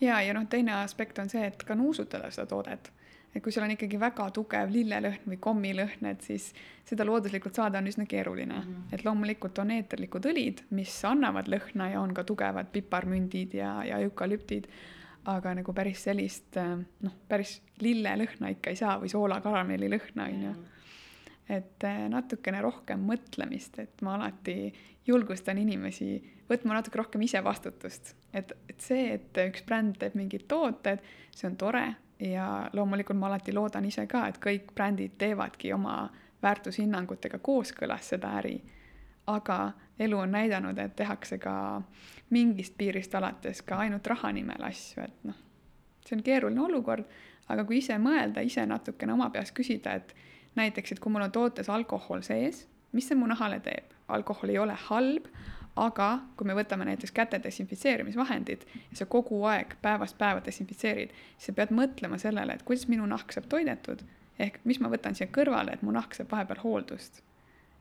ja, 0.00 0.19
ja 0.19 0.35
noh, 0.35 0.49
teine 0.50 0.80
aspekt 0.80 1.23
on 1.23 1.30
see, 1.30 1.47
et 1.47 1.62
ka 1.62 1.78
nuusutada 1.78 2.33
seda 2.35 2.50
toodet 2.50 2.90
et 3.35 3.43
kui 3.43 3.53
sul 3.55 3.65
on 3.65 3.75
ikkagi 3.75 3.99
väga 4.01 4.27
tugev 4.35 4.73
lillelõhn 4.75 5.29
või 5.31 5.39
kommilõhn, 5.43 6.07
et 6.11 6.25
siis 6.27 6.51
seda 6.87 7.07
looduslikult 7.07 7.61
saada 7.61 7.79
on 7.79 7.91
üsna 7.91 8.07
keeruline 8.11 8.57
mm. 8.57 8.63
-hmm. 8.63 8.95
et 8.95 9.05
loomulikult 9.07 9.59
on 9.63 9.71
eeterlikud 9.77 10.27
õlid, 10.33 10.65
mis 10.71 10.95
annavad 11.05 11.51
lõhna 11.51 11.91
ja 11.93 12.01
on 12.01 12.15
ka 12.15 12.25
tugevad 12.25 12.73
piparmündid 12.73 13.55
ja, 13.55 13.77
ja 13.87 14.01
eukalüptid, 14.07 14.67
aga 15.31 15.55
nagu 15.55 15.73
päris 15.77 16.03
sellist 16.09 16.59
noh, 16.59 17.17
päris 17.29 17.61
lillelõhna 17.81 18.51
ikka 18.57 18.71
ei 18.71 18.77
saa 18.77 18.99
või 19.01 19.13
soolakaramelli 19.13 19.91
lõhna, 19.93 20.27
on 20.27 20.45
ju. 20.49 20.55
et 21.49 21.85
eh, 21.85 22.03
natukene 22.09 22.63
rohkem 22.63 23.07
mõtlemist, 23.07 23.79
et 23.79 24.03
ma 24.03 24.15
alati 24.19 24.73
julgustan 25.07 25.59
inimesi 25.59 26.40
võtma 26.50 26.75
natuke 26.76 26.99
rohkem 26.99 27.23
ise 27.23 27.42
vastutust, 27.45 28.14
et, 28.35 28.52
et 28.69 28.80
see, 28.83 29.14
et 29.14 29.42
üks 29.47 29.62
bränd 29.66 29.99
teeb 30.00 30.16
mingid 30.19 30.49
tooted, 30.50 31.02
see 31.35 31.49
on 31.49 31.57
tore 31.61 31.85
ja 32.21 32.69
loomulikult 32.73 33.19
ma 33.19 33.30
alati 33.30 33.54
loodan 33.54 33.87
ise 33.88 34.07
ka, 34.11 34.26
et 34.28 34.40
kõik 34.42 34.75
brändid 34.76 35.16
teevadki 35.19 35.73
oma 35.73 36.02
väärtushinnangutega 36.42 37.38
kooskõlas 37.38 38.12
seda 38.14 38.37
äri. 38.40 38.61
aga 39.26 39.73
elu 39.99 40.19
on 40.19 40.33
näidanud, 40.33 40.78
et 40.78 40.97
tehakse 40.97 41.38
ka 41.38 41.83
mingist 42.30 42.75
piirist 42.78 43.14
alates 43.14 43.62
ka 43.62 43.76
ainult 43.85 44.07
raha 44.07 44.33
nimel 44.33 44.64
asju, 44.66 45.04
et 45.04 45.25
noh, 45.28 45.37
see 46.07 46.16
on 46.16 46.23
keeruline 46.26 46.61
olukord, 46.61 47.04
aga 47.49 47.64
kui 47.64 47.78
ise 47.78 47.99
mõelda, 47.99 48.42
ise 48.42 48.64
natukene 48.66 49.12
oma 49.12 49.28
peas 49.30 49.52
küsida, 49.52 49.95
et 50.00 50.14
näiteks, 50.57 50.92
et 50.92 51.00
kui 51.00 51.12
mul 51.12 51.28
on 51.28 51.35
tootes 51.35 51.69
alkohol 51.69 52.25
sees, 52.26 52.64
mis 52.92 53.07
see 53.07 53.19
mu 53.19 53.28
nahale 53.30 53.61
teeb? 53.61 53.95
alkohol 54.11 54.50
ei 54.50 54.59
ole 54.59 54.75
halb, 54.88 55.28
aga 55.81 56.11
kui 56.37 56.49
me 56.49 56.57
võtame 56.59 56.85
näiteks 56.89 57.13
käte 57.17 57.41
desinfitseerimisvahendid 57.45 58.67
ja 58.75 59.01
sa 59.01 59.07
kogu 59.11 59.41
aeg 59.49 59.77
päevast 59.83 60.19
päeva 60.19 60.43
desinfitseerid, 60.45 61.15
siis 61.37 61.51
sa 61.51 61.57
pead 61.57 61.73
mõtlema 61.77 62.19
sellele, 62.21 62.57
et 62.57 62.65
kuidas 62.69 62.87
minu 62.91 63.07
nahk 63.09 63.33
saab 63.33 63.49
toidetud, 63.53 64.05
ehk 64.41 64.61
mis 64.69 64.81
ma 64.81 64.93
võtan 64.93 65.17
siia 65.17 65.31
kõrvale, 65.33 65.75
et 65.75 65.85
mu 65.87 65.95
nahk 65.97 66.17
saab 66.17 66.33
vahepeal 66.33 66.63
hooldust. 66.65 67.23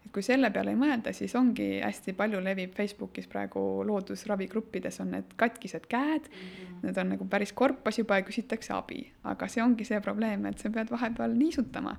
et 0.06 0.12
kui 0.16 0.24
selle 0.24 0.48
peale 0.56 0.72
ei 0.72 0.80
mõelda, 0.80 1.12
siis 1.14 1.34
ongi 1.36 1.82
hästi 1.84 2.14
palju 2.16 2.40
levib 2.40 2.72
Facebookis 2.76 3.28
praegu 3.28 3.84
loodusravigruppides 3.88 5.02
on 5.04 5.12
need 5.12 5.34
katkised 5.36 5.90
käed 5.92 6.30
mm, 6.30 6.36
-hmm. 6.36 6.84
need 6.84 6.98
on 6.98 7.10
nagu 7.10 7.26
päris 7.26 7.52
korpas 7.54 8.00
juba 8.00 8.16
ja 8.16 8.24
küsitakse 8.24 8.74
abi, 8.74 9.12
aga 9.24 9.48
see 9.48 9.64
ongi 9.64 9.86
see 9.86 10.00
probleem, 10.02 10.46
et 10.46 10.60
sa 10.60 10.70
pead 10.70 10.92
vahepeal 10.92 11.36
niisutama 11.36 11.98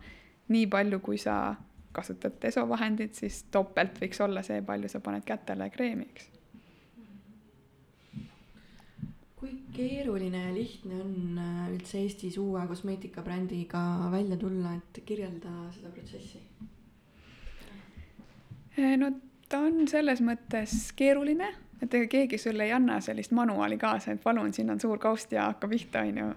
nii 0.48 0.66
palju, 0.66 1.00
kui 1.00 1.18
sa 1.18 1.54
kasutad 1.92 2.36
desovahendit, 2.42 3.14
siis 3.14 3.44
topelt 3.50 3.98
võiks 4.02 4.20
olla 4.24 4.42
see, 4.46 4.62
palju 4.62 4.88
sa 4.88 5.00
paned 5.04 5.24
kätele 5.26 5.70
kreemi, 5.74 6.06
eks. 6.10 6.28
kui 9.40 9.54
keeruline 9.72 10.42
ja 10.42 10.50
lihtne 10.52 10.98
on 11.00 11.38
äh, 11.40 11.60
üldse 11.72 12.02
Eestis 12.02 12.36
uue 12.38 12.60
kosmeetikabrändiga 12.68 13.80
välja 14.12 14.36
tulla, 14.36 14.74
et 14.76 15.00
kirjelda 15.06 15.54
seda 15.72 15.92
protsessi? 15.94 16.42
Äh, 18.76 18.98
no 19.00 19.08
ta 19.48 19.62
on 19.64 19.88
selles 19.88 20.20
mõttes 20.20 20.90
keeruline, 20.96 21.48
et 21.80 21.94
ega 21.96 22.10
keegi 22.12 22.38
sulle 22.38 22.68
ei 22.68 22.74
anna 22.76 23.00
sellist 23.00 23.32
manuaali 23.32 23.80
kaasa, 23.80 24.12
et 24.12 24.22
palun, 24.22 24.52
siin 24.52 24.70
on 24.70 24.80
suur 24.80 25.00
kaust 25.00 25.32
ja 25.32 25.48
hakka 25.48 25.72
pihta, 25.72 26.04
on 26.04 26.20
ju 26.20 26.28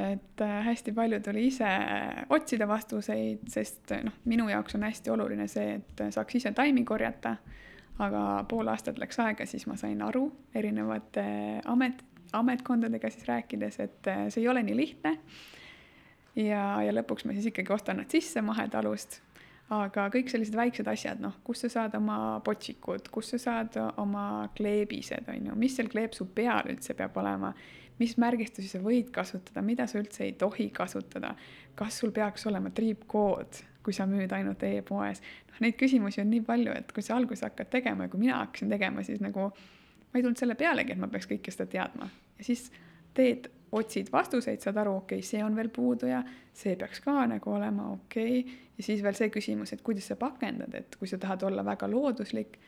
et 0.00 0.42
äh, 0.44 0.58
hästi 0.66 0.92
palju 0.96 1.20
tuli 1.24 1.46
ise 1.50 1.68
otsida 2.32 2.68
vastuseid, 2.68 3.46
sest 3.50 3.94
noh, 4.04 4.16
minu 4.30 4.48
jaoks 4.50 4.76
on 4.78 4.86
hästi 4.88 5.12
oluline 5.14 5.48
see, 5.50 5.78
et 5.78 6.04
saaks 6.14 6.40
ise 6.40 6.52
taimi 6.56 6.84
korjata. 6.84 7.36
aga 8.00 8.20
pool 8.48 8.68
aastat 8.72 8.98
läks 8.98 9.18
aega, 9.20 9.44
siis 9.46 9.66
ma 9.68 9.74
sain 9.76 9.98
aru 10.02 10.22
erinevate 10.56 11.24
amet, 11.68 11.98
ametkondadega 12.32 13.10
siis 13.10 13.26
rääkides, 13.28 13.80
et 13.80 14.08
äh, 14.08 14.28
see 14.28 14.40
ei 14.40 14.48
ole 14.48 14.62
nii 14.62 14.76
lihtne. 14.76 15.16
ja, 16.36 16.82
ja 16.82 16.94
lõpuks 16.94 17.26
ma 17.26 17.36
siis 17.36 17.50
ikkagi 17.52 17.72
ostan 17.72 18.00
nad 18.00 18.10
sisse 18.10 18.42
mahetalust 18.42 19.20
aga 19.70 20.08
kõik 20.10 20.30
sellised 20.30 20.56
väiksed 20.58 20.88
asjad, 20.90 21.20
noh, 21.22 21.36
kust 21.46 21.66
sa 21.66 21.70
saad 21.76 21.94
oma 21.98 22.40
potsikud, 22.44 23.06
kust 23.14 23.36
sa 23.36 23.38
saad 23.38 23.76
oma 24.02 24.48
kleebised, 24.56 25.28
on 25.30 25.50
ju, 25.50 25.58
mis 25.58 25.76
seal 25.78 25.90
kleepsu 25.90 26.26
peal 26.34 26.72
üldse 26.72 26.96
peab 26.98 27.16
olema 27.22 27.52
mis 28.00 28.16
märgistusi 28.20 28.68
sa 28.70 28.80
võid 28.82 29.10
kasutada, 29.14 29.62
mida 29.64 29.86
sa 29.90 30.00
üldse 30.00 30.24
ei 30.24 30.32
tohi 30.40 30.70
kasutada, 30.74 31.34
kas 31.78 32.00
sul 32.00 32.14
peaks 32.16 32.46
olema 32.48 32.72
triipkood, 32.74 33.60
kui 33.84 33.96
sa 33.96 34.06
müüd 34.08 34.32
ainult 34.36 34.62
e-poes. 34.66 35.22
noh, 35.50 35.60
neid 35.64 35.76
küsimusi 35.80 36.22
on 36.22 36.30
nii 36.32 36.42
palju, 36.46 36.74
et 36.76 36.92
kui 36.92 37.04
sa 37.04 37.16
alguses 37.16 37.44
hakkad 37.48 37.70
tegema 37.72 38.06
ja 38.06 38.12
kui 38.12 38.20
mina 38.20 38.40
hakkasin 38.42 38.72
tegema, 38.72 39.04
siis 39.06 39.20
nagu 39.24 39.50
ma 39.50 40.18
ei 40.18 40.22
tulnud 40.22 40.40
selle 40.40 40.56
pealegi, 40.58 40.94
et 40.94 41.00
ma 41.00 41.08
peaks 41.08 41.28
kõike 41.30 41.52
seda 41.54 41.68
teadma. 41.70 42.08
Ja 42.38 42.46
siis 42.46 42.70
teed, 43.14 43.50
otsid 43.76 44.08
vastuseid, 44.10 44.58
saad 44.64 44.80
aru, 44.82 44.96
okei 45.04 45.20
okay,, 45.20 45.26
see 45.26 45.42
on 45.44 45.54
veel 45.56 45.68
puudu 45.70 46.08
ja 46.10 46.24
see 46.56 46.74
peaks 46.78 47.02
ka 47.04 47.26
nagu 47.30 47.52
olema 47.54 47.92
okei. 47.92 48.40
Okay.. 48.40 48.58
ja 48.78 48.86
siis 48.88 49.04
veel 49.04 49.18
see 49.18 49.30
küsimus, 49.30 49.74
et 49.76 49.84
kuidas 49.86 50.08
sa 50.10 50.16
pakendad, 50.18 50.74
et 50.74 50.96
kui 50.98 51.08
sa 51.08 51.20
tahad 51.20 51.44
olla 51.46 51.64
väga 51.66 51.88
looduslik, 51.90 52.58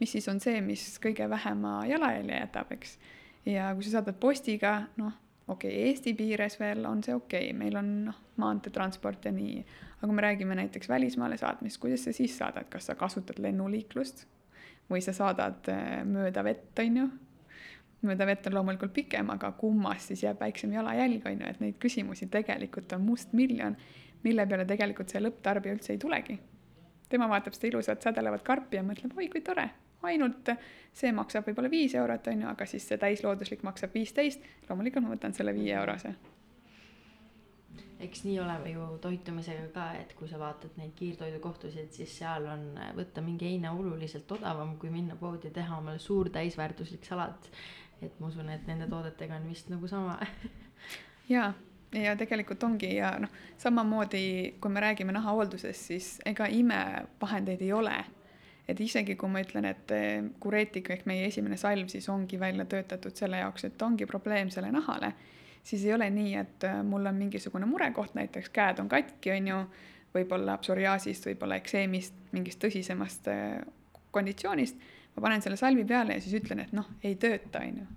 mis 0.00 0.14
siis 0.14 0.28
on 0.30 0.40
see, 0.42 0.60
mis 0.64 0.84
kõige 1.02 1.28
vähema 1.30 1.80
jalajälje 1.90 2.38
jätab, 2.44 2.76
eks 2.76 2.96
ja 3.46 3.72
kui 3.74 3.86
sa 3.86 3.98
saadad 3.98 4.18
postiga, 4.20 4.74
noh, 4.96 5.12
okei 5.48 5.72
okay,, 5.72 5.88
Eesti 5.88 6.14
piires 6.18 6.58
veel 6.60 6.84
on 6.86 7.02
see 7.04 7.14
okei 7.14 7.50
okay., 7.50 7.58
meil 7.58 7.76
on 7.80 7.90
noh, 8.08 8.20
maanteetransport 8.42 9.26
ja 9.28 9.32
nii, 9.34 9.64
aga 9.98 10.06
kui 10.06 10.16
me 10.18 10.26
räägime 10.26 10.56
näiteks 10.58 10.88
välismaale 10.88 11.36
saatmist, 11.40 11.80
kuidas 11.82 12.04
sa 12.06 12.14
siis 12.16 12.36
saadad, 12.38 12.68
kas 12.70 12.88
sa 12.90 12.96
kasutad 12.98 13.42
lennuliiklust 13.42 14.26
või 14.90 15.02
sa 15.04 15.14
saadad 15.16 15.68
äh, 15.72 16.00
mööda 16.08 16.44
vett, 16.44 16.70
on 16.82 16.96
ju, 17.02 17.08
mööda 18.06 18.26
vett 18.28 18.46
on 18.46 18.56
loomulikult 18.58 18.94
pikem, 18.94 19.30
aga 19.34 19.52
kummas 19.58 20.08
siis 20.10 20.24
jääb 20.24 20.40
väiksem 20.42 20.72
jalajälg, 20.74 21.26
on 21.26 21.44
ju, 21.44 21.50
et 21.50 21.60
neid 21.62 21.78
küsimusi 21.82 22.28
tegelikult 22.30 22.92
on 22.96 23.06
mustmiljon, 23.06 23.76
mille 24.22 24.46
peale 24.46 24.66
tegelikult 24.68 25.10
see 25.10 25.22
lõpptarbija 25.22 25.78
üldse 25.78 25.94
ei 25.94 26.02
tulegi. 26.02 26.38
tema 27.12 27.26
vaatab 27.28 27.52
seda 27.52 27.68
ilusat 27.68 28.02
sädelevat 28.02 28.42
karpi 28.42 28.78
ja 28.78 28.82
mõtleb, 28.82 29.12
oi 29.18 29.28
kui 29.28 29.42
tore, 29.44 29.66
ainult 30.02 30.50
see 30.92 31.12
maksab 31.16 31.46
võib-olla 31.48 31.70
viis 31.72 31.94
eurot, 31.96 32.28
on 32.32 32.44
ju, 32.44 32.50
aga 32.50 32.66
siis 32.68 32.86
see 32.88 33.00
täislooduslik 33.00 33.64
maksab 33.66 33.94
viisteist, 33.96 34.44
loomulikult 34.68 35.06
ma 35.06 35.14
võtan 35.14 35.34
selle 35.36 35.54
viie 35.56 35.74
eurose. 35.78 36.14
eks 38.02 38.24
nii 38.26 38.38
oleme 38.42 38.70
ju 38.72 38.86
toitumisega 39.00 39.68
ka, 39.74 39.86
et 40.00 40.12
kui 40.18 40.28
sa 40.28 40.38
vaatad 40.38 40.74
neid 40.76 40.90
kiirtoidukohtusid, 40.98 41.92
siis 41.94 42.16
seal 42.18 42.48
on 42.50 42.64
võtta 42.96 43.22
mingi 43.22 43.46
heine 43.46 43.70
oluliselt 43.70 44.32
odavam, 44.32 44.76
kui 44.78 44.90
minna 44.90 45.16
poodi 45.16 45.50
teha 45.54 45.78
omale 45.78 46.02
suur 46.02 46.30
täisväärtuslik 46.30 47.04
salat. 47.06 47.50
et 48.02 48.18
ma 48.20 48.26
usun, 48.26 48.48
et 48.50 48.66
nende 48.66 48.88
toodetega 48.90 49.36
on 49.36 49.48
vist 49.48 49.68
nagu 49.70 49.86
sama 49.88 50.18
jaa 51.34 51.52
ja 51.92 52.16
tegelikult 52.16 52.62
ongi 52.62 52.94
ja 52.96 53.12
noh, 53.20 53.30
samamoodi 53.58 54.56
kui 54.60 54.70
me 54.70 54.80
räägime 54.80 55.12
nahahooldusest, 55.12 55.86
siis 55.92 56.08
ega 56.26 56.46
imevahendeid 56.50 57.62
ei 57.62 57.72
ole 57.72 57.96
et 58.68 58.80
isegi 58.80 59.16
kui 59.18 59.30
ma 59.30 59.42
ütlen, 59.42 59.66
et 59.68 59.92
eh, 59.94 60.18
kureetik 60.40 60.90
ehk 60.94 61.06
meie 61.10 61.26
esimene 61.28 61.58
salv 61.60 61.90
siis 61.90 62.08
ongi 62.12 62.38
välja 62.40 62.66
töötatud 62.68 63.16
selle 63.18 63.42
jaoks, 63.42 63.66
et 63.68 63.82
ongi 63.82 64.06
probleemsele 64.06 64.70
nahale, 64.74 65.12
siis 65.62 65.84
ei 65.86 65.94
ole 65.96 66.08
nii, 66.14 66.34
et 66.38 66.66
eh, 66.68 66.82
mul 66.86 67.10
on 67.10 67.18
mingisugune 67.18 67.66
murekoht, 67.68 68.14
näiteks 68.18 68.52
käed 68.54 68.82
on 68.82 68.90
katki, 68.92 69.34
on 69.34 69.50
ju, 69.52 69.62
võib-olla 70.12 70.58
psoriaasist, 70.60 71.26
võib-olla 71.30 71.56
ekseemist, 71.62 72.14
mingist 72.36 72.60
tõsisemast 72.62 73.30
eh, 73.32 73.58
konditsioonist, 74.14 74.86
ma 75.16 75.26
panen 75.26 75.44
selle 75.44 75.58
salvi 75.60 75.84
peale 75.88 76.18
ja 76.18 76.24
siis 76.24 76.38
ütlen, 76.38 76.62
et 76.62 76.72
noh, 76.76 76.88
ei 77.02 77.16
tööta, 77.20 77.64
on 77.64 77.82
ju. 77.82 77.90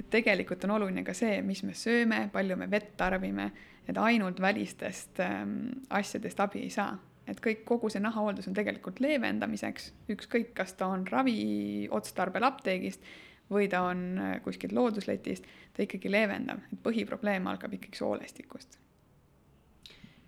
et 0.00 0.10
tegelikult 0.10 0.64
on 0.66 0.74
oluline 0.74 1.04
ka 1.06 1.14
see, 1.14 1.38
mis 1.46 1.62
me 1.62 1.76
sööme, 1.78 2.26
palju 2.32 2.58
me 2.58 2.66
vett 2.70 2.96
tarbime, 2.98 3.50
et 3.86 3.98
ainult 4.00 4.40
välistest 4.40 5.20
ähm, 5.20 5.58
asjadest 5.92 6.40
abi 6.40 6.64
ei 6.64 6.70
saa 6.72 6.96
et 7.26 7.40
kõik, 7.40 7.64
kogu 7.68 7.90
see 7.92 8.02
nahahooldus 8.04 8.48
on 8.50 8.56
tegelikult 8.56 9.00
leevendamiseks, 9.00 9.92
ükskõik, 10.14 10.52
kas 10.56 10.74
ta 10.78 10.90
on 10.92 11.06
raviotstarbel 11.08 12.46
apteegist 12.50 13.04
või 13.52 13.68
ta 13.72 13.84
on 13.90 14.06
äh, 14.18 14.32
kuskilt 14.44 14.72
loodusletist, 14.72 15.46
ta 15.74 15.84
ikkagi 15.84 16.12
leevendab, 16.12 16.64
et 16.72 16.82
põhiprobleem 16.84 17.46
algab 17.50 17.76
ikkagi 17.76 18.00
soolestikust. 18.00 18.80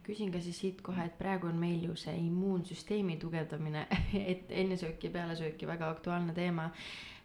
küsin 0.06 0.30
ka 0.30 0.38
siis 0.40 0.58
siit 0.60 0.82
kohe, 0.86 1.02
et 1.02 1.16
praegu 1.18 1.48
on 1.48 1.56
meil 1.58 1.82
ju 1.88 1.96
see 1.98 2.14
immuunsüsteemi 2.28 3.16
tugevdamine, 3.18 3.86
et 4.32 4.50
ennesöök 4.50 5.04
ja 5.04 5.10
pealesöök 5.10 5.62
ja 5.62 5.68
väga 5.68 5.90
aktuaalne 5.90 6.34
teema 6.34 6.70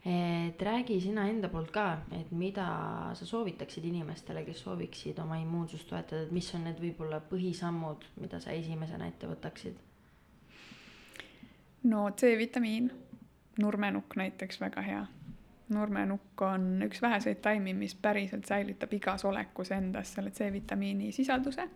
et 0.05 0.61
räägi 0.61 1.01
sina 1.01 1.27
enda 1.29 1.49
poolt 1.49 1.69
ka, 1.71 1.85
et 2.17 2.31
mida 2.31 2.65
sa 3.13 3.25
soovitaksid 3.25 3.85
inimestele, 3.85 4.41
kes 4.45 4.63
sooviksid 4.65 5.19
oma 5.21 5.37
immuunsust 5.37 5.89
toetada, 5.89 6.23
et 6.25 6.31
mis 6.33 6.47
on 6.57 6.65
need 6.65 6.81
võib-olla 6.81 7.19
põhisammud, 7.29 8.07
mida 8.21 8.39
sa 8.41 8.55
esimesena 8.57 9.07
ette 9.11 9.29
võtaksid? 9.29 9.77
no 11.83 12.07
C-vitamiin, 12.17 12.89
nurmenukk 13.61 14.17
näiteks 14.17 14.61
väga 14.61 14.81
hea. 14.85 15.05
nurmenukk 15.69 16.41
on 16.41 16.81
üks 16.83 17.01
väheseid 17.01 17.39
taimi, 17.41 17.73
mis 17.73 17.95
päriselt 17.95 18.45
säilitab 18.45 18.93
igas 18.93 19.25
olekus 19.25 19.71
endas 19.71 20.13
selle 20.13 20.31
C-vitamiini 20.31 21.11
sisalduse 21.11 21.69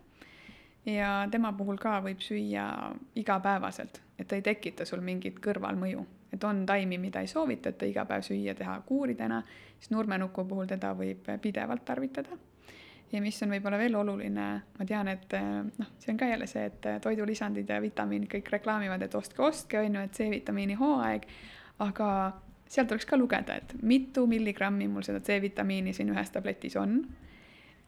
ja 0.86 1.28
tema 1.30 1.52
puhul 1.52 1.78
ka 1.78 2.00
võib 2.02 2.20
süüa 2.20 2.66
igapäevaselt, 3.14 4.02
et 4.18 4.28
ta 4.28 4.34
ei 4.34 4.42
tekita 4.42 4.84
sul 4.84 5.00
mingit 5.00 5.38
kõrvalmõju 5.42 6.04
et 6.32 6.44
on 6.44 6.66
taimi, 6.66 6.98
mida 6.98 7.20
ei 7.20 7.30
soovitata 7.30 7.86
iga 7.86 8.04
päev 8.04 8.24
süüa, 8.26 8.54
teha 8.54 8.80
kuuridena, 8.86 9.42
siis 9.78 9.90
nurmenuku 9.90 10.44
puhul 10.44 10.68
teda 10.70 10.92
võib 10.98 11.28
pidevalt 11.42 11.84
tarvitada. 11.84 12.38
ja 13.12 13.20
mis 13.22 13.42
on 13.42 13.52
võib-olla 13.54 13.78
veel 13.78 13.94
oluline, 13.94 14.46
ma 14.78 14.86
tean, 14.86 15.08
et 15.08 15.34
äh, 15.38 15.60
noh, 15.78 15.92
see 15.98 16.12
on 16.12 16.18
ka 16.18 16.26
jälle 16.26 16.46
see, 16.50 16.64
et 16.66 16.86
äh, 16.86 17.00
toidulisandid 17.00 17.68
ja 17.70 17.80
vitamiinid 17.82 18.30
kõik 18.32 18.50
reklaamivad, 18.58 19.02
et 19.02 19.14
ostke, 19.14 19.42
ostke, 19.42 19.78
on 19.78 19.94
ju, 19.94 20.08
et 20.08 20.18
C-vitamiini 20.18 20.74
hooaeg, 20.80 21.28
aga 21.86 22.08
sealt 22.66 22.90
tuleks 22.90 23.06
ka 23.06 23.16
lugeda, 23.16 23.60
et 23.60 23.76
mitu 23.82 24.26
milligrammi 24.26 24.88
mul 24.90 25.06
seda 25.06 25.20
C-vitamiini 25.22 25.94
siin 25.94 26.10
ühes 26.10 26.34
tabletis 26.34 26.74
on 26.80 26.98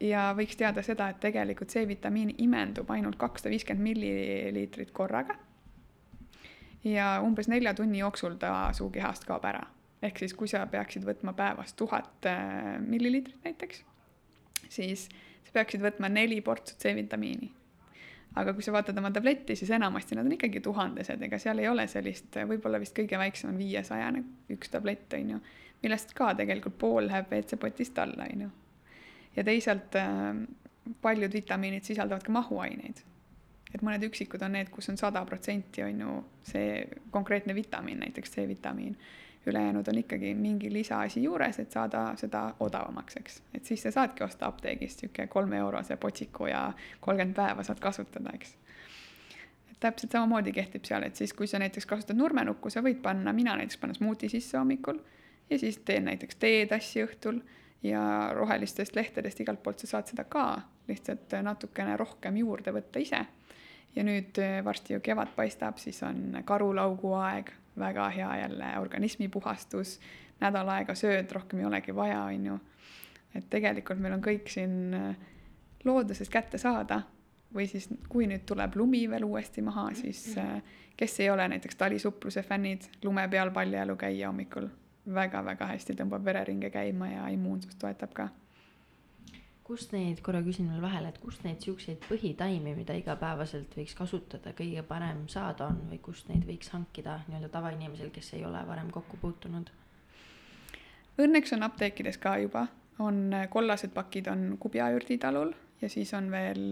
ja 0.01 0.31
võiks 0.38 0.57
teada 0.59 0.83
seda, 0.87 1.11
et 1.11 1.20
tegelikult 1.22 1.72
C-vitamiin 1.72 2.37
imendub 2.44 2.90
ainult 2.94 3.18
kakssada 3.18 3.53
viiskümmend 3.53 3.85
milliliitrit 3.90 4.92
korraga. 4.94 5.37
Ja 6.84 7.18
umbes 7.24 7.48
nelja 7.48 7.74
tunni 7.74 7.98
jooksul 7.98 8.38
ta 8.40 8.72
su 8.72 8.90
kehast 8.90 9.24
kaob 9.28 9.44
ära. 9.44 9.66
ehk 10.02 10.18
siis, 10.18 10.34
kui 10.34 10.48
sa 10.48 10.66
peaksid 10.66 11.04
võtma 11.04 11.34
päevas 11.34 11.74
tuhat 11.74 12.26
äh, 12.26 12.78
milliliitrit 12.80 13.44
näiteks, 13.44 13.84
siis 14.68 15.08
sa 15.44 15.52
peaksid 15.52 15.82
võtma 15.82 16.08
neli 16.08 16.40
portsut 16.40 16.78
C-vitamiini. 16.78 17.50
aga 18.36 18.54
kui 18.54 18.62
sa 18.62 18.72
vaatad 18.72 18.98
oma 18.98 19.10
tabletti, 19.10 19.56
siis 19.56 19.70
enamasti 19.70 20.14
nad 20.14 20.26
on 20.26 20.36
ikkagi 20.36 20.60
tuhandesed, 20.60 21.22
ega 21.22 21.38
seal 21.38 21.58
ei 21.58 21.68
ole 21.68 21.88
sellist, 21.88 22.36
võib-olla 22.46 22.80
vist 22.80 22.96
kõige 22.96 23.18
väiksem 23.18 23.50
on 23.50 23.58
viiesajane 23.58 24.22
üks 24.54 24.70
tablett, 24.70 25.12
on 25.18 25.36
ju, 25.36 25.42
millest 25.82 26.14
ka 26.14 26.34
tegelikult 26.34 26.78
pool 26.78 27.06
läheb 27.06 27.32
WC-potist 27.32 27.98
alla, 27.98 28.26
on 28.32 28.46
ju 28.46 28.50
ja 29.38 29.44
teisalt 29.44 29.94
äh, 29.94 30.34
paljud 31.02 31.32
vitamiinid 31.32 31.86
sisaldavad 31.86 32.22
ka 32.26 32.32
mahuaineid. 32.32 33.04
Et 33.74 33.83
mõned 33.85 34.04
üksikud 34.09 34.42
on 34.42 34.54
need, 34.57 34.70
kus 34.72 34.88
on 34.92 34.98
sada 35.00 35.24
protsenti, 35.28 35.83
on 35.85 36.04
ju, 36.04 36.18
see 36.48 36.83
konkreetne 37.14 37.54
vitamiin, 37.54 38.04
näiteks 38.07 38.37
C-vitamiin. 38.37 38.98
ülejäänud 39.48 39.88
on 39.88 39.98
ikkagi 39.98 40.35
mingi 40.35 40.68
lisaasi 40.72 41.22
juures, 41.22 41.59
et 41.59 41.72
saada 41.72 42.12
seda 42.20 42.54
odavamaks, 42.61 43.16
eks. 43.16 43.42
et 43.54 43.64
siis 43.64 43.83
sa 43.83 43.90
saadki 43.90 44.24
osta 44.24 44.46
apteegist 44.46 45.02
niisugune 45.02 45.26
kolme-eurose 45.26 45.96
potsiku 45.96 46.46
ja 46.46 46.72
kolmkümmend 47.00 47.37
päeva 47.37 47.62
saad 47.62 47.81
kasutada, 47.81 48.35
eks 48.35 48.57
täpselt 49.81 50.12
samamoodi 50.12 50.52
kehtib 50.52 50.85
seal, 50.85 51.07
et 51.07 51.16
siis, 51.16 51.33
kui 51.33 51.46
sa 51.46 51.59
näiteks 51.62 51.87
kasutad 51.87 52.18
nurmenukku, 52.18 52.70
sa 52.70 52.83
võid 52.85 53.00
panna, 53.02 53.33
mina 53.33 53.54
näiteks 53.57 53.78
panen 53.81 53.94
smuuti 53.94 54.28
sisse 54.28 54.59
hommikul 54.59 54.98
ja 55.50 55.59
siis 55.59 55.78
teen 55.85 56.09
näiteks 56.11 56.37
teetassi 56.37 57.02
õhtul 57.04 57.40
ja 57.83 58.02
rohelistest 58.35 58.96
lehtedest 58.96 59.40
igalt 59.40 59.62
poolt 59.62 59.78
sa 59.78 59.92
saad 59.94 60.11
seda 60.11 60.24
ka, 60.24 60.50
lihtsalt 60.88 61.38
natukene 61.42 61.96
rohkem 61.96 62.37
juurde 62.37 62.74
võtta 62.74 63.02
ise. 63.02 63.22
Ja 63.96 64.05
nüüd 64.05 64.38
eh, 64.42 64.59
varsti 64.64 64.94
ju 64.94 65.01
kevad 65.05 65.35
paistab, 65.37 65.79
siis 65.83 66.03
on 66.07 66.40
karulaugu 66.44 67.12
aeg, 67.18 67.53
väga 67.79 68.09
hea 68.11 68.31
jälle 68.42 68.72
organismi 68.79 69.29
puhastus, 69.29 69.98
nädal 70.40 70.68
aega 70.74 70.94
sööd, 70.98 71.31
rohkem 71.33 71.62
ei 71.62 71.68
olegi 71.68 71.94
vaja, 71.94 72.22
on 72.22 72.46
ju. 72.46 72.59
et 73.35 73.46
tegelikult 73.51 74.01
meil 74.01 74.16
on 74.16 74.24
kõik 74.24 74.51
siin 74.51 74.94
eh, 74.94 75.31
loodusest 75.85 76.33
kätte 76.33 76.59
saada 76.59 77.03
või 77.55 77.66
siis, 77.68 77.88
kui 78.09 78.27
nüüd 78.29 78.44
tuleb 78.46 78.77
lumi 78.77 79.07
veel 79.11 79.24
uuesti 79.24 79.62
maha, 79.62 79.90
siis 79.94 80.37
eh, 80.37 80.59
kes 80.96 81.20
ei 81.20 81.31
ole 81.31 81.48
näiteks 81.48 81.77
talisupluse 81.77 82.42
fännid, 82.42 82.90
lume 83.05 83.29
peal 83.29 83.51
paljajalu 83.55 83.96
käia 83.96 84.29
hommikul 84.29 84.68
väga-väga 85.14 85.70
hästi 85.72 85.96
tõmbab 85.96 86.24
vereringe 86.24 86.70
käima 86.70 87.09
ja 87.09 87.29
immuunsust 87.33 87.79
toetab 87.81 88.12
ka. 88.14 88.29
Kust 89.68 89.92
neid, 89.92 90.22
korra 90.24 90.40
küsin 90.40 90.70
veel 90.72 90.81
vahele, 90.81 91.11
et 91.12 91.18
kust 91.20 91.42
neid 91.44 91.61
siukseid 91.61 92.00
põhitaimi, 92.09 92.72
mida 92.76 92.94
igapäevaselt 92.96 93.74
võiks 93.76 93.92
kasutada, 93.98 94.54
kõige 94.57 94.81
parem 94.88 95.26
saada 95.28 95.66
on 95.68 95.83
või 95.90 96.00
kust 96.04 96.31
neid 96.33 96.46
võiks 96.48 96.72
hankida 96.72 97.18
nii-öelda 97.26 97.50
tavainimesel, 97.52 98.09
kes 98.14 98.33
ei 98.38 98.46
ole 98.48 98.62
varem 98.68 98.88
kokku 98.94 99.20
puutunud? 99.20 99.68
Õnneks 101.20 101.52
on 101.52 101.66
apteekides 101.66 102.16
ka 102.22 102.38
juba, 102.40 102.64
on 103.04 103.35
kollased 103.52 103.92
pakid 103.92 104.31
on 104.33 104.54
Kubja 104.62 104.88
ürditalul 104.96 105.52
ja 105.83 105.90
siis 105.92 106.14
on 106.16 106.31
veel 106.33 106.62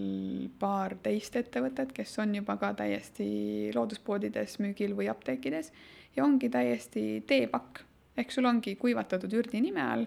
paar 0.59 0.97
teist 1.03 1.37
ettevõtet, 1.37 1.93
kes 1.93 2.17
on 2.23 2.33
juba 2.39 2.57
ka 2.63 2.73
täiesti 2.81 3.29
looduspoodides 3.77 4.57
müügil 4.65 4.97
või 4.97 5.11
apteekides. 5.13 5.73
Ja 6.17 6.25
ongi 6.25 6.49
täiesti 6.49 7.21
teepakk. 7.29 7.83
Ehk 8.17 8.33
sul 8.33 8.49
ongi 8.49 8.73
kuivatatud 8.81 9.35
ürdi 9.37 9.61
nime 9.61 9.83
all, 9.85 10.07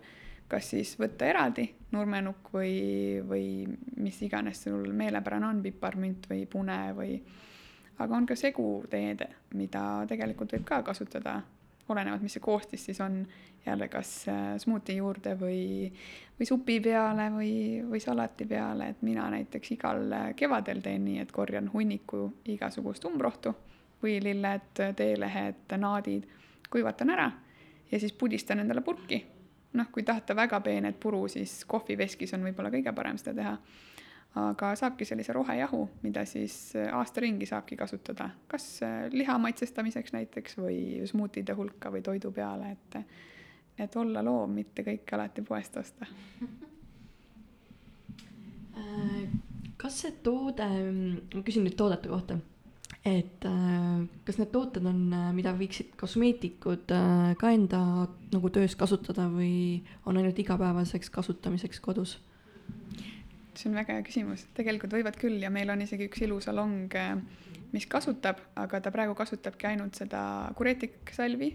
kas 0.49 0.71
siis 0.73 0.95
võtta 0.97 1.29
eraldi 1.29 1.67
nurmenukk 1.91 2.51
või, 2.53 2.73
või 3.27 3.45
mis 3.97 4.21
iganes 4.25 4.63
sul 4.67 4.91
meelepärane 4.93 5.47
on, 5.47 5.61
piparmünt 5.63 6.27
või 6.29 6.45
pune 6.49 6.79
või, 6.97 7.15
aga 7.99 8.15
on 8.15 8.27
ka 8.29 8.37
seguteed, 8.37 9.25
mida 9.57 9.85
tegelikult 10.09 10.53
võib 10.57 10.67
ka 10.67 10.83
kasutada, 10.85 11.39
olenevalt, 11.89 12.21
mis 12.21 12.35
see 12.37 12.43
koostis 12.45 12.85
siis 12.85 12.99
on, 13.01 13.23
jälle 13.65 13.87
kas 13.87 14.27
äh, 14.29 14.57
smuuti 14.57 14.95
juurde 14.95 15.33
või, 15.39 15.89
või 16.39 16.47
supi 16.47 16.79
peale 16.79 17.29
või, 17.33 17.51
või 17.89 17.99
salati 17.99 18.45
peale, 18.45 18.91
et 18.93 19.01
mina 19.01 19.25
näiteks 19.33 19.73
igal 19.75 20.05
äh, 20.13 20.29
kevadel 20.35 20.83
teen 20.85 21.05
nii, 21.05 21.19
et 21.25 21.33
korjan 21.35 21.71
hunniku 21.73 22.27
igasugust 22.53 23.05
umbrohtu, 23.09 23.55
võililled, 24.03 24.85
teelehed, 24.95 25.77
naadid, 25.77 26.29
kuivatan 26.69 27.17
ära 27.17 27.31
ja 27.91 27.99
siis 27.99 28.13
pudistan 28.13 28.59
endale 28.59 28.81
purki. 28.85 29.23
Noh, 29.73 29.91
kui 29.91 30.03
tahta 30.03 30.35
väga 30.35 30.59
peenet 30.65 30.99
puru, 30.99 31.27
siis 31.31 31.63
kohviveskis 31.69 32.33
on 32.37 32.45
võib-olla 32.47 32.71
kõige 32.73 32.93
parem 32.95 33.17
seda 33.21 33.35
teha. 33.41 33.55
aga 34.39 34.75
saabki 34.77 35.05
sellise 35.05 35.33
rohejahu, 35.33 35.79
mida 36.03 36.21
siis 36.29 36.75
äh, 36.77 36.91
aasta 36.93 37.21
ringi 37.21 37.47
saabki 37.49 37.75
kasutada, 37.75 38.29
kas 38.47 38.67
äh, 38.85 39.07
liha 39.11 39.37
maitsestamiseks 39.41 40.13
näiteks 40.13 40.57
või 40.57 41.07
smuutide 41.09 41.55
hulka 41.57 41.89
või 41.91 42.01
toidu 42.05 42.31
peale, 42.31 42.71
et 42.71 43.01
et 43.79 43.95
olla 43.95 44.21
loom, 44.23 44.57
mitte 44.59 44.83
kõike 44.83 45.15
alati 45.15 45.41
poest 45.41 45.77
osta. 45.77 46.09
Äh, 48.79 49.23
kas 49.75 49.95
see 50.05 50.11
toode, 50.23 50.63
ma 51.33 51.41
küsin 51.43 51.65
nüüd 51.65 51.73
toodete 51.75 52.07
kohta 52.07 52.37
et 53.17 53.45
äh, 53.47 54.07
kas 54.27 54.39
need 54.39 54.51
tooted 54.53 54.85
on, 54.89 55.01
äh, 55.15 55.29
mida 55.35 55.53
võiksid 55.57 55.93
kosmeetikud 55.99 56.91
äh, 56.95 57.33
ka 57.39 57.51
enda 57.55 57.81
nagu 58.33 58.51
töös 58.53 58.75
kasutada 58.79 59.27
või 59.31 59.81
on 60.09 60.19
ainult 60.19 60.39
igapäevaseks 60.39 61.11
kasutamiseks 61.13 61.81
kodus? 61.83 62.17
see 63.59 63.67
on 63.67 63.75
väga 63.75 63.97
hea 63.97 64.03
küsimus, 64.07 64.45
tegelikult 64.55 64.93
võivad 64.95 65.17
küll 65.19 65.41
ja 65.43 65.49
meil 65.51 65.67
on 65.73 65.81
isegi 65.83 66.05
üks 66.07 66.21
ilusalong, 66.23 66.93
mis 67.73 67.87
kasutab, 67.91 68.39
aga 68.55 68.79
ta 68.79 68.91
praegu 68.93 69.17
kasutabki 69.19 69.67
ainult 69.67 69.99
seda 69.99 70.21
kureetiksalvi 70.55 71.49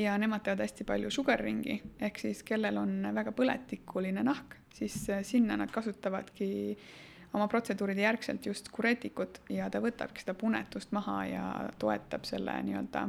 ja 0.00 0.14
nemad 0.16 0.46
teevad 0.46 0.62
hästi 0.64 0.86
palju 0.88 1.10
sugar 1.12 1.42
ringi, 1.44 1.76
ehk 2.00 2.22
siis 2.22 2.40
kellel 2.48 2.80
on 2.80 3.10
väga 3.12 3.34
põletikuline 3.36 4.24
nahk, 4.24 4.56
siis 4.72 4.96
sinna 5.28 5.58
nad 5.60 5.74
kasutavadki 5.74 6.48
äh, 6.72 6.88
oma 7.34 7.48
protseduuride 7.50 8.04
järgselt 8.04 8.46
just 8.46 8.68
kureetikut 8.72 9.40
ja 9.50 9.70
ta 9.70 9.80
võtabki 9.82 10.22
seda 10.22 10.36
punetust 10.38 10.92
maha 10.94 11.18
ja 11.26 11.46
toetab 11.78 12.26
selle 12.28 12.54
nii-öelda 12.62 13.08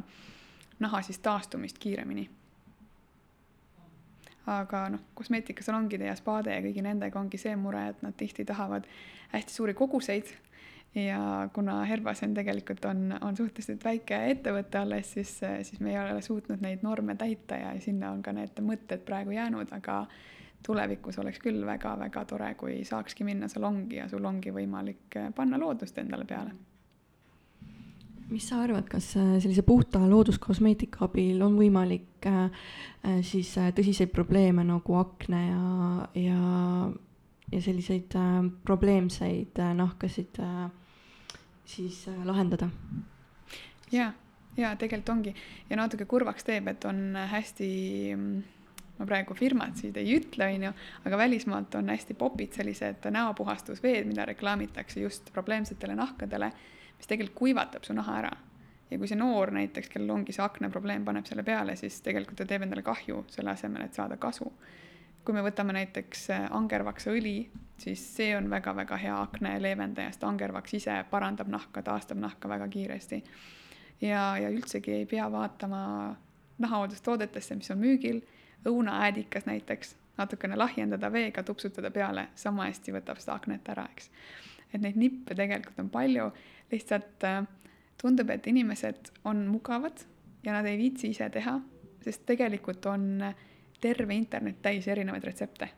naha 0.79 1.01
siis 1.05 1.19
taastumist 1.19 1.77
kiiremini. 1.79 2.29
aga 4.45 4.83
noh, 4.93 5.01
kosmeetikasalongide 5.17 6.05
ja 6.05 6.15
spaade 6.15 6.53
ja 6.53 6.61
kõigi 6.61 6.83
nendega 6.85 7.17
ongi 7.19 7.37
see 7.41 7.55
mure, 7.57 7.87
et 7.89 8.01
nad 8.05 8.13
tihti 8.17 8.45
tahavad 8.45 8.85
hästi 9.31 9.53
suuri 9.53 9.73
koguseid 9.73 10.29
ja 10.95 11.49
kuna 11.53 11.83
Herbasen 11.83 12.33
tegelikult 12.33 12.85
on, 12.85 13.17
on 13.21 13.37
suhteliselt 13.37 13.83
väike 13.83 14.19
ettevõte 14.31 14.79
alles, 14.79 15.11
siis, 15.17 15.33
siis 15.63 15.79
me 15.79 15.91
ei 15.91 15.99
ole 15.99 16.21
suutnud 16.21 16.61
neid 16.61 16.85
norme 16.85 17.15
täita 17.15 17.57
ja 17.57 17.73
sinna 17.81 18.11
on 18.11 18.21
ka 18.23 18.35
need 18.37 18.61
mõtted 18.61 19.03
praegu 19.07 19.33
jäänud, 19.35 19.73
aga 19.75 20.05
tulevikus 20.65 21.19
oleks 21.21 21.39
küll 21.43 21.65
väga-väga 21.65 22.25
tore, 22.29 22.53
kui 22.59 22.79
saakski 22.87 23.27
minna 23.27 23.49
salongi 23.51 23.99
ja 23.99 24.07
sul 24.09 24.25
ongi 24.25 24.53
võimalik 24.55 25.19
eh, 25.19 25.29
panna 25.35 25.59
loodust 25.61 25.97
endale 26.01 26.25
peale. 26.25 26.55
mis 28.29 28.47
sa 28.49 28.63
arvad, 28.63 28.87
kas 28.89 29.11
eh, 29.21 29.35
sellise 29.41 29.61
puhta 29.61 30.01
looduskosmeetika 30.09 31.05
abil 31.05 31.41
on 31.45 31.57
võimalik 31.59 32.25
äh, 32.29 32.49
siis 33.21 33.51
äh, 33.61 33.71
tõsiseid 33.75 34.11
probleeme 34.13 34.63
nagu 34.65 34.97
akne 34.97 35.41
ja, 35.45 36.07
ja, 36.17 36.39
ja 37.51 37.61
selliseid 37.61 38.15
äh, 38.17 38.39
probleemseid 38.65 39.61
äh, 39.61 39.73
nahkasid 39.77 40.41
äh, 40.41 40.65
siis 41.65 42.07
äh, 42.07 42.25
lahendada? 42.25 42.69
ja, 43.91 44.11
ja 44.57 44.75
tegelikult 44.75 45.09
ongi 45.09 45.35
ja 45.69 45.77
natuke 45.77 46.05
kurvaks 46.09 46.47
teeb, 46.47 46.67
et 46.73 46.85
on 46.89 47.17
hästi 47.31 47.69
mm, 48.15 48.43
ma 48.97 49.05
praegu 49.07 49.35
firmasid 49.35 49.97
ei 49.99 50.15
ütle, 50.17 50.47
on 50.55 50.67
ju, 50.69 50.71
aga 51.07 51.17
välismaalt 51.19 51.75
on 51.75 51.91
hästi 51.91 52.15
popid 52.19 52.55
sellised 52.55 53.07
näopuhastusveed, 53.11 54.07
mida 54.07 54.25
reklaamitakse 54.25 55.03
just 55.03 55.31
probleemsetele 55.33 55.95
nahkadele, 55.95 56.51
mis 56.97 57.09
tegelikult 57.09 57.39
kuivatab 57.39 57.83
su 57.83 57.93
naha 57.93 58.19
ära. 58.23 58.31
ja 58.91 58.97
kui 59.01 59.07
see 59.09 59.17
noor 59.17 59.49
näiteks, 59.51 59.89
kellel 59.89 60.13
ongi 60.13 60.33
see 60.35 60.43
akneprobleem, 60.45 61.05
paneb 61.05 61.25
selle 61.25 61.43
peale, 61.43 61.75
siis 61.75 61.97
tegelikult 62.05 62.37
ta 62.37 62.45
teeb 62.45 62.63
endale 62.63 62.83
kahju, 62.85 63.23
selle 63.33 63.51
asemel, 63.51 63.87
et 63.87 63.93
saada 63.93 64.17
kasu. 64.17 64.51
kui 65.25 65.33
me 65.33 65.41
võtame 65.41 65.73
näiteks 65.73 66.29
äh, 66.29 66.43
angervaksõli, 66.53 67.49
siis 67.81 68.03
see 68.15 68.35
on 68.37 68.49
väga-väga 68.49 68.97
hea 69.01 69.15
akne 69.21 69.55
leevendaja, 69.59 70.11
sest 70.13 70.23
angervaks 70.23 70.73
ise 70.77 70.99
parandab 71.09 71.49
nahka, 71.49 71.81
taastab 71.81 72.21
nahka 72.21 72.49
väga 72.49 72.67
kiiresti. 72.67 73.23
ja, 74.01 74.37
ja 74.37 74.49
üldsegi 74.49 74.91
ei 74.91 75.05
pea 75.05 75.31
vaatama 75.31 76.15
nahahooldustoodetesse, 76.57 77.55
mis 77.55 77.71
on 77.71 77.81
müügil 77.81 78.21
õunaäädikas 78.65 79.45
näiteks, 79.45 79.95
natukene 80.17 80.55
lahjendada 80.55 81.11
veega, 81.11 81.43
tupsutada 81.43 81.91
peale, 81.91 82.27
sama 82.35 82.69
hästi 82.69 82.93
võtab 82.95 83.19
seda 83.21 83.35
aknet 83.35 83.69
ära, 83.69 83.87
eks. 83.91 84.09
et 84.73 84.81
neid 84.81 84.97
nippe 84.99 85.35
tegelikult 85.35 85.79
on 85.83 85.89
palju, 85.93 86.29
lihtsalt 86.71 87.27
äh, 87.27 87.41
tundub, 88.01 88.29
et 88.29 88.47
inimesed 88.47 89.11
on 89.25 89.45
mugavad 89.47 90.05
ja 90.45 90.53
nad 90.53 90.65
ei 90.69 90.77
viitsi 90.77 91.09
ise 91.13 91.29
teha, 91.29 91.57
sest 92.05 92.25
tegelikult 92.25 92.85
on 92.85 93.23
terve 93.81 94.15
internet 94.15 94.61
täis 94.61 94.87
erinevaid 94.87 95.23
retsepte. 95.23 95.69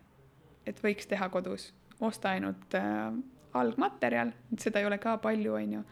et 0.67 0.80
võiks 0.84 1.08
teha 1.08 1.30
kodus, 1.32 1.69
osta 2.04 2.34
ainult 2.36 2.76
äh, 2.76 3.13
algmaterjal, 3.56 4.34
seda 4.60 4.82
ei 4.82 4.86
ole 4.89 4.97
ka 5.00 5.15
palju, 5.23 5.54
on 5.56 5.78
ju, 5.78 5.84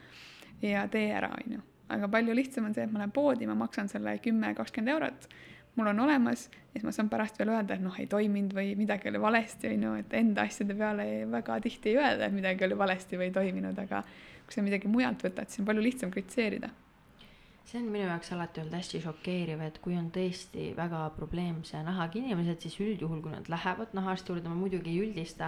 ja 0.62 0.84
tee 0.92 1.08
ära, 1.16 1.32
on 1.32 1.58
ju. 1.58 1.62
aga 1.96 2.10
palju 2.12 2.36
lihtsam 2.36 2.68
on 2.68 2.76
see, 2.76 2.84
et 2.84 2.92
ma 2.92 3.00
lähen 3.00 3.14
poodi, 3.16 3.48
ma 3.48 3.56
maksan 3.56 3.90
selle 3.90 4.18
kümme, 4.24 4.54
kakskümmend 4.58 4.94
eurot, 4.96 5.30
mul 5.76 5.92
on 5.92 6.00
olemas 6.06 6.48
ja 6.52 6.80
siis 6.80 6.86
ma 6.88 6.94
saan 6.96 7.10
pärast 7.12 7.40
veel 7.40 7.52
öelda, 7.56 7.76
et 7.76 7.84
noh, 7.84 7.96
ei 8.00 8.08
toiminud 8.12 8.56
või 8.56 8.74
midagi 8.80 9.10
oli 9.12 9.22
valesti, 9.22 9.74
on 9.76 9.86
ju, 9.88 9.94
et 10.04 10.16
enda 10.20 10.46
asjade 10.48 10.78
peale 10.78 11.06
väga 11.32 11.60
tihti 11.64 11.94
ei 11.94 12.00
öelda, 12.00 12.30
et 12.30 12.36
midagi 12.36 12.68
oli 12.68 12.78
valesti 12.80 13.20
või 13.20 13.30
ei 13.30 13.36
toiminud, 13.36 13.80
aga 13.84 14.02
kui 14.46 14.56
sa 14.56 14.64
midagi 14.66 14.92
mujalt 14.92 15.24
võtad, 15.26 15.50
siis 15.50 15.64
on 15.64 15.70
palju 15.70 15.84
lihtsam 15.86 16.14
kritiseerida 16.14 16.72
see 17.66 17.80
on 17.82 17.88
minu 17.90 18.06
jaoks 18.06 18.30
alati 18.36 18.62
olnud 18.62 18.76
hästi 18.78 19.00
šokeeriv, 19.02 19.62
et 19.66 19.78
kui 19.82 19.96
on 19.98 20.12
tõesti 20.14 20.68
väga 20.78 21.00
probleemse 21.16 21.80
nahaga 21.82 22.20
inimesed, 22.20 22.60
siis 22.62 22.76
üldjuhul, 22.84 23.24
kui 23.26 23.32
nad 23.34 23.48
lähevad 23.50 23.96
nahaarsti 23.98 24.30
juurde, 24.32 24.52
ma 24.52 24.58
muidugi 24.60 24.92
ei 24.92 25.00
üldista, 25.02 25.48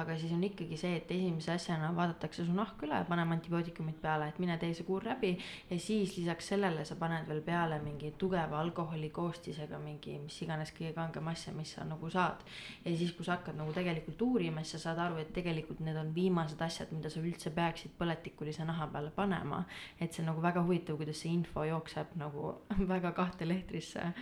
aga 0.00 0.16
siis 0.16 0.32
on 0.32 0.46
ikkagi 0.48 0.78
see, 0.80 0.94
et 0.96 1.12
esimese 1.12 1.52
asjana 1.52 1.90
vaadatakse 1.96 2.46
su 2.46 2.54
nahk 2.56 2.80
üle, 2.86 3.02
paneme 3.10 3.36
antibiootikumid 3.36 3.98
peale, 4.00 4.30
et 4.32 4.38
mine 4.40 4.56
tee 4.62 4.72
see 4.78 4.86
kuur 4.88 5.04
läbi 5.10 5.34
ja 5.68 5.76
siis 5.76 6.14
lisaks 6.16 6.48
sellele 6.54 6.86
sa 6.88 6.96
paned 6.96 7.28
veel 7.28 7.42
peale 7.44 7.82
mingi 7.84 8.14
tugeva 8.18 8.62
alkoholi 8.62 9.12
koostisega 9.12 9.82
mingi 9.82 10.16
mis 10.24 10.40
iganes 10.46 10.72
kõige 10.72 10.94
kangem 10.96 11.28
asja, 11.34 11.52
mis 11.52 11.74
sa 11.76 11.84
nagu 11.84 12.08
saad. 12.08 12.40
ja 12.86 12.96
siis, 12.96 13.12
kui 13.12 13.28
sa 13.28 13.36
hakkad 13.36 13.60
nagu 13.60 13.76
tegelikult 13.76 14.24
uurima, 14.24 14.64
siis 14.64 14.78
sa 14.78 14.86
saad 14.88 15.04
aru, 15.04 15.20
et 15.20 15.36
tegelikult 15.36 15.84
need 15.84 16.00
on 16.00 16.14
viimased 16.16 16.64
asjad, 16.64 16.96
mida 16.96 17.12
sa 17.12 17.20
üldse 17.20 17.52
peaksid 17.52 17.92
põletikulise 18.00 18.64
naha 18.64 18.88
peale 18.88 19.12
panema. 19.12 19.66
et 20.00 20.14
see 20.14 20.24
on 20.24 20.32
nagu 20.32 20.40
väga 20.40 20.64
huvitav, 20.64 20.96
kuidas 20.96 21.20
see 21.20 21.36
info 21.36 21.57
info 21.58 21.64
jookseb 21.64 22.14
nagu 22.18 22.52
väga 22.94 23.12
kahte 23.12 23.48
lehtrisse. 23.48 24.12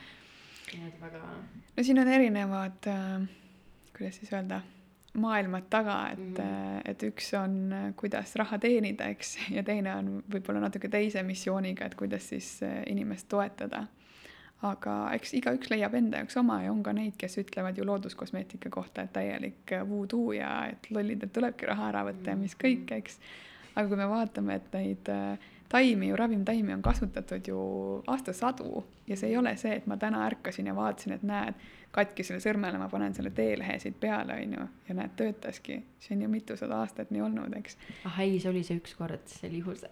niimoodi 0.73 1.01
väga. 1.01 1.21
no 1.77 1.83
siin 1.83 1.99
on 1.99 2.09
erinevad 2.09 2.89
äh,, 2.89 3.29
kuidas 3.97 4.17
siis 4.17 4.33
öelda, 4.33 4.61
maailmad 5.17 5.69
taga, 5.71 6.11
et 6.13 6.19
mm, 6.19 6.35
-hmm. 6.35 6.81
et 6.85 7.03
üks 7.03 7.35
on, 7.35 7.75
kuidas 7.97 8.35
raha 8.37 8.59
teenida, 8.59 9.05
eks, 9.05 9.39
ja 9.57 9.63
teine 9.63 9.95
on 9.95 10.23
võib-olla 10.33 10.61
natuke 10.61 10.89
teise 10.89 11.23
missiooniga, 11.23 11.87
et 11.87 11.95
kuidas 11.95 12.29
siis 12.29 12.63
äh, 12.63 12.83
inimest 12.87 13.29
toetada 13.29 13.87
aga 14.63 15.13
eks 15.13 15.35
igaüks 15.35 15.69
leiab 15.71 15.95
enda 15.95 16.19
jaoks 16.19 16.37
oma 16.37 16.63
ja 16.63 16.73
on 16.73 16.83
ka 16.83 16.93
neid, 16.93 17.17
kes 17.19 17.39
ütlevad 17.39 17.77
ju 17.77 17.85
looduskosmeetika 17.85 18.71
kohta, 18.71 19.03
et 19.03 19.13
täielik 19.13 19.73
äh, 19.73 19.89
voodoo 19.89 20.33
ja 20.33 20.67
et 20.71 20.91
lollidelt 20.91 21.33
tulebki 21.33 21.67
raha 21.67 21.89
ära 21.89 22.05
võtta 22.09 22.31
ja 22.31 22.37
mis 22.37 22.57
kõik, 22.57 22.93
eks. 22.93 23.21
aga 23.75 23.89
kui 23.89 23.97
me 23.97 24.09
vaatame, 24.09 24.55
et 24.55 24.73
neid 24.73 25.13
äh, 25.13 25.53
taimi 25.69 26.09
ju, 26.09 26.17
ravimtaimi 26.17 26.75
on 26.75 26.83
kasutatud 26.83 27.49
ju 27.49 27.59
aastasadu 28.07 28.85
ja 29.07 29.17
see 29.17 29.31
ei 29.31 29.37
ole 29.37 29.57
see, 29.57 29.75
et 29.77 29.87
ma 29.87 29.97
täna 29.97 30.25
ärkasin 30.27 30.67
ja 30.67 30.75
vaatasin, 30.77 31.13
et 31.17 31.23
näed, 31.27 31.55
katkisele 31.95 32.41
sõrmele 32.43 32.79
ma 32.79 32.89
panen 32.93 33.15
selle 33.15 33.31
teelehe 33.35 33.79
siit 33.81 33.97
peale, 34.01 34.37
on 34.43 34.57
ju, 34.59 34.67
ja 34.89 34.99
näed, 34.99 35.15
töötaski. 35.17 35.79
see 36.01 36.17
on 36.17 36.23
ju 36.23 36.29
mitusada 36.29 36.81
aastat 36.83 37.11
nii 37.11 37.23
olnud, 37.23 37.57
eks. 37.57 37.79
ah 38.05 38.21
ei, 38.21 38.41
see 38.41 38.51
oli 38.51 38.63
see 38.67 38.79
ükskord, 38.81 39.23
see 39.31 39.49
oli 39.51 39.63
juhus 39.63 39.87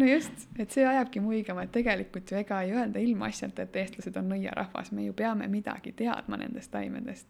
no 0.00 0.08
just, 0.08 0.48
et 0.58 0.70
see 0.70 0.86
ajabki 0.86 1.20
muigama, 1.20 1.66
et 1.66 1.72
tegelikult 1.72 2.30
ju 2.30 2.40
ega 2.40 2.62
ei 2.62 2.72
öelda 2.72 3.02
ilmaasjata, 3.02 3.66
et 3.66 3.76
eestlased 3.84 4.16
on 4.16 4.32
nõiarahvas, 4.32 4.92
me 4.92 5.06
ju 5.06 5.12
peame 5.12 5.48
midagi 5.52 5.92
teadma 5.98 6.40
nendest 6.40 6.72
taimedest 6.72 7.28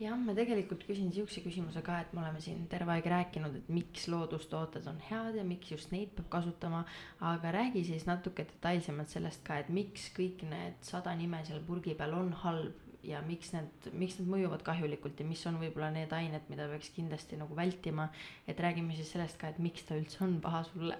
jah, 0.00 0.16
ma 0.16 0.32
tegelikult 0.36 0.84
küsin 0.88 1.10
siukse 1.12 1.42
küsimuse 1.44 1.82
ka, 1.84 1.98
et 2.02 2.12
me 2.16 2.22
oleme 2.22 2.40
siin 2.42 2.64
terve 2.72 2.94
aeg 2.94 3.06
rääkinud, 3.12 3.56
et 3.60 3.72
miks 3.72 4.06
loodustooted 4.10 4.86
on 4.90 5.00
head 5.10 5.36
ja 5.36 5.44
miks 5.46 5.72
just 5.74 5.92
neid 5.94 6.14
peab 6.16 6.30
kasutama. 6.32 6.84
aga 7.20 7.52
räägi 7.52 7.84
siis 7.84 8.06
natuke 8.08 8.46
detailsemalt 8.48 9.12
sellest 9.12 9.44
ka, 9.44 9.60
et 9.60 9.68
miks 9.68 10.08
kõik 10.16 10.44
need 10.48 10.80
sada 10.86 11.14
nime 11.16 11.42
seal 11.44 11.60
purgi 11.66 11.94
peal 11.98 12.16
on 12.16 12.32
halb 12.44 12.86
ja 13.04 13.20
miks 13.24 13.52
need, 13.52 13.90
miks 13.96 14.18
need 14.18 14.28
mõjuvad 14.32 14.64
kahjulikult 14.64 15.20
ja 15.20 15.26
mis 15.28 15.44
on 15.48 15.60
võib-olla 15.60 15.90
need 15.92 16.12
ained, 16.12 16.48
mida 16.52 16.68
peaks 16.72 16.92
kindlasti 16.96 17.36
nagu 17.40 17.56
vältima. 17.56 18.08
et 18.48 18.60
räägime 18.60 18.96
siis 18.96 19.12
sellest 19.12 19.40
ka, 19.40 19.48
et 19.48 19.58
miks 19.58 19.84
ta 19.84 20.00
üldse 20.00 20.24
on 20.24 20.40
paha 20.40 20.64
sulle 20.72 20.96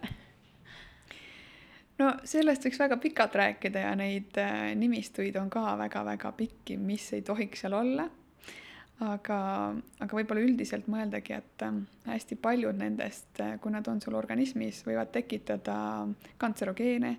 no 2.00 2.12
sellest 2.24 2.64
võiks 2.64 2.80
väga 2.80 2.96
pikalt 3.00 3.34
rääkida 3.36 3.88
ja 3.88 3.96
neid 3.96 4.36
äh, 4.40 4.72
nimistuid 4.76 5.36
on 5.40 5.50
ka 5.50 5.76
väga-väga 5.80 6.32
pikki, 6.36 6.76
mis 6.76 7.12
ei 7.16 7.22
tohiks 7.24 7.64
seal 7.64 7.80
olla 7.80 8.10
aga, 9.00 9.40
aga 10.00 10.16
võib-olla 10.16 10.44
üldiselt 10.44 10.88
mõeldagi, 10.90 11.36
et 11.38 11.64
ähm, 11.64 11.84
hästi 12.06 12.36
paljud 12.40 12.76
nendest, 12.80 13.32
äh, 13.40 13.56
kui 13.60 13.72
nad 13.72 13.86
on 13.88 14.00
sul 14.02 14.16
organismis, 14.18 14.82
võivad 14.86 15.12
tekitada 15.14 15.76
kantserogeene, 16.40 17.14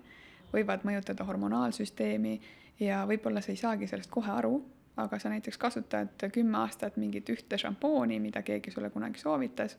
võivad 0.52 0.86
mõjutada 0.86 1.26
hormonaalsüsteemi 1.26 2.36
ja 2.82 3.02
võib-olla 3.08 3.42
sa 3.42 3.52
ei 3.52 3.60
saagi 3.60 3.88
sellest 3.90 4.12
kohe 4.12 4.30
aru, 4.30 4.54
aga 5.02 5.18
sa 5.18 5.32
näiteks 5.32 5.58
kasutad 5.58 6.26
kümme 6.32 6.60
aastat 6.60 6.98
mingit 7.00 7.28
ühte 7.32 7.58
šampooni, 7.58 8.20
mida 8.20 8.42
keegi 8.46 8.74
sulle 8.74 8.92
kunagi 8.92 9.22
soovitas, 9.22 9.78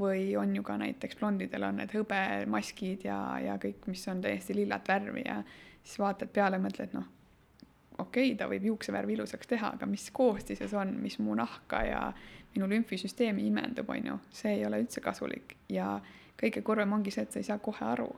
või 0.00 0.30
on 0.36 0.54
ju 0.56 0.64
ka 0.64 0.76
näiteks 0.80 1.18
blondidel 1.20 1.68
on 1.68 1.78
need 1.80 1.92
hõbemaskid 1.96 3.06
ja, 3.08 3.18
ja 3.40 3.58
kõik, 3.60 3.86
mis 3.88 4.02
on 4.12 4.20
täiesti 4.24 4.56
lillat 4.56 4.88
värvi 4.88 5.24
ja 5.24 5.42
siis 5.82 6.00
vaatad 6.00 6.32
peale, 6.32 6.60
mõtled, 6.60 6.92
noh 6.96 7.15
okei 7.98 8.32
okay,, 8.32 8.38
ta 8.38 8.48
võib 8.50 8.64
juuksevärvi 8.70 9.16
ilusaks 9.16 9.48
teha, 9.50 9.72
aga 9.76 9.86
mis 9.88 10.10
koostises 10.14 10.74
on, 10.74 10.96
mis 11.02 11.18
mu 11.18 11.34
nahka 11.38 11.82
ja 11.86 12.02
minu 12.54 12.68
lümfisüsteemi 12.68 13.46
imendub, 13.46 13.90
on 13.90 14.12
ju, 14.12 14.18
see 14.32 14.58
ei 14.58 14.66
ole 14.66 14.80
üldse 14.84 15.02
kasulik 15.04 15.56
ja 15.72 15.96
kõige 16.40 16.62
kurvem 16.64 16.92
ongi 16.92 17.12
see, 17.14 17.26
et 17.26 17.32
sa 17.32 17.40
ei 17.40 17.48
saa 17.48 17.58
kohe 17.62 17.84
aru. 17.84 18.08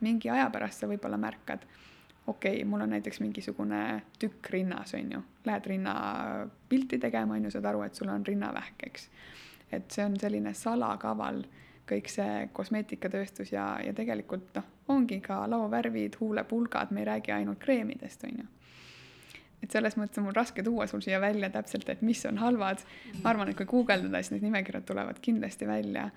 mingi 0.00 0.30
aja 0.30 0.46
pärast 0.54 0.78
sa 0.78 0.86
võib-olla 0.86 1.16
märkad, 1.18 1.64
okei 2.26 2.60
okay,, 2.60 2.64
mul 2.64 2.84
on 2.84 2.92
näiteks 2.94 3.20
mingisugune 3.20 4.02
tükk 4.18 4.50
rinnas, 4.50 4.94
on 4.94 5.12
ju, 5.12 5.22
lähed 5.44 5.66
rinnapilti 5.66 6.98
tegema, 6.98 7.34
on 7.34 7.44
ju, 7.44 7.50
saad 7.50 7.66
aru, 7.66 7.82
et 7.82 7.94
sul 7.94 8.08
on 8.08 8.26
rinnavähk, 8.26 8.84
eks. 8.86 9.08
et 9.72 9.90
see 9.90 10.04
on 10.04 10.14
selline 10.20 10.54
salakaval, 10.54 11.42
kõik 11.88 12.12
see 12.12 12.48
kosmeetikatööstus 12.52 13.52
ja, 13.52 13.78
ja 13.84 13.94
tegelikult 13.96 14.54
noh, 14.54 14.64
ongi 14.92 15.20
ka 15.24 15.42
laovärvid, 15.50 16.20
huulepulgad, 16.20 16.92
me 16.92 17.00
ei 17.00 17.08
räägi 17.08 17.32
ainult 17.32 17.58
kreemidest, 17.58 18.24
on 18.24 18.42
ju 18.44 18.46
et 19.62 19.74
selles 19.74 19.96
mõttes 19.98 20.20
on 20.20 20.28
mul 20.28 20.36
raske 20.36 20.62
tuua 20.64 20.86
sul 20.90 21.02
siia 21.04 21.20
välja 21.20 21.50
täpselt, 21.50 21.88
et 21.88 22.02
mis 22.02 22.24
on 22.26 22.38
halvad. 22.38 22.82
ma 23.22 23.30
arvan, 23.30 23.50
et 23.50 23.56
kui 23.56 23.66
guugeldada, 23.66 24.22
siis 24.22 24.36
need 24.36 24.46
nimekirjad 24.46 24.86
tulevad 24.86 25.18
kindlasti 25.22 25.66
välja, 25.66 26.08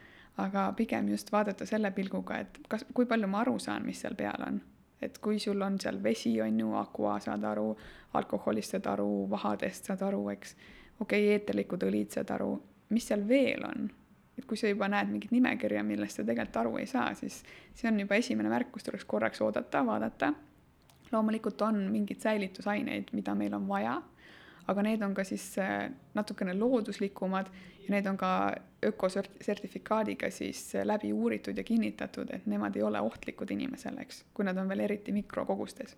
aga 0.41 0.71
pigem 0.77 1.10
just 1.10 1.32
vaadata 1.32 1.65
selle 1.65 1.91
pilguga, 1.91 2.41
et 2.45 2.60
kas, 2.69 2.86
kui 2.93 3.06
palju 3.06 3.27
ma 3.27 3.41
aru 3.41 3.58
saan, 3.60 3.86
mis 3.86 4.01
seal 4.01 4.15
peal 4.15 4.45
on. 4.47 4.62
et 5.01 5.17
kui 5.17 5.39
sul 5.39 5.62
on 5.65 5.80
seal 5.82 5.97
vesi, 6.04 6.36
on 6.41 6.60
ju, 6.60 6.73
aqua, 6.77 7.15
saad 7.19 7.43
aru, 7.43 7.71
alkoholist 8.13 8.75
saad 8.75 8.86
aru, 8.91 9.25
vahadest 9.30 9.89
saad 9.89 10.04
aru, 10.06 10.27
eks. 10.30 10.56
okei 10.99 11.25
okay,, 11.25 11.34
eeterlikud 11.34 11.88
õlid 11.88 12.13
saad 12.13 12.30
aru, 12.38 12.54
mis 12.89 13.10
seal 13.10 13.25
veel 13.27 13.65
on 13.65 13.89
et 14.38 14.45
kui 14.47 14.58
sa 14.58 14.69
juba 14.69 14.88
näed 14.89 15.10
mingit 15.12 15.34
nimekirja, 15.34 15.82
millest 15.84 16.17
sa 16.17 16.23
tegelikult 16.23 16.62
aru 16.62 16.77
ei 16.80 16.86
saa, 16.89 17.12
siis 17.17 17.41
see 17.75 17.89
on 17.89 17.99
juba 17.99 18.15
esimene 18.17 18.49
märk, 18.49 18.71
kus 18.71 18.86
tuleks 18.88 19.06
korraks 19.06 19.41
oodata, 19.41 19.84
vaadata 19.86 20.32
loomulikult 21.12 21.62
on 21.62 21.76
mingeid 21.91 22.19
säilitusaineid, 22.19 23.12
mida 23.12 23.36
meil 23.36 23.54
on 23.54 23.67
vaja, 23.67 24.02
aga 24.67 24.84
need 24.86 25.02
on 25.02 25.13
ka 25.13 25.24
siis 25.28 25.45
äh, 25.60 25.89
natukene 26.13 26.54
looduslikumad 26.58 27.50
ja 27.84 27.95
need 27.95 28.06
on 28.06 28.17
ka 28.17 28.32
ökosertifikaadiga 28.86 30.32
siis 30.32 30.76
äh, 30.76 30.86
läbi 30.86 31.13
uuritud 31.13 31.58
ja 31.58 31.63
kinnitatud, 31.63 32.30
et 32.34 32.45
nemad 32.45 32.76
ei 32.76 32.84
ole 32.84 33.02
ohtlikud 33.02 33.52
inimesele, 33.52 34.02
eks, 34.06 34.24
kui 34.34 34.45
nad 34.45 34.58
on 34.58 34.69
veel 34.69 34.86
eriti 34.88 35.12
mikrokogustes. 35.12 35.97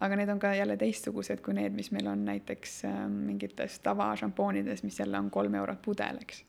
aga 0.00 0.16
need 0.16 0.28
on 0.28 0.38
ka 0.38 0.54
jälle 0.54 0.76
teistsugused 0.76 1.40
kui 1.42 1.54
need, 1.54 1.74
mis 1.74 1.90
meil 1.90 2.06
on 2.06 2.24
näiteks 2.24 2.84
äh, 2.84 3.00
mingites 3.08 3.80
tavašampoonides, 3.80 4.82
mis 4.82 4.98
jälle 5.00 5.18
on 5.18 5.30
kolm 5.30 5.54
eurot 5.54 5.82
pudel, 5.82 6.22
eks. 6.22 6.44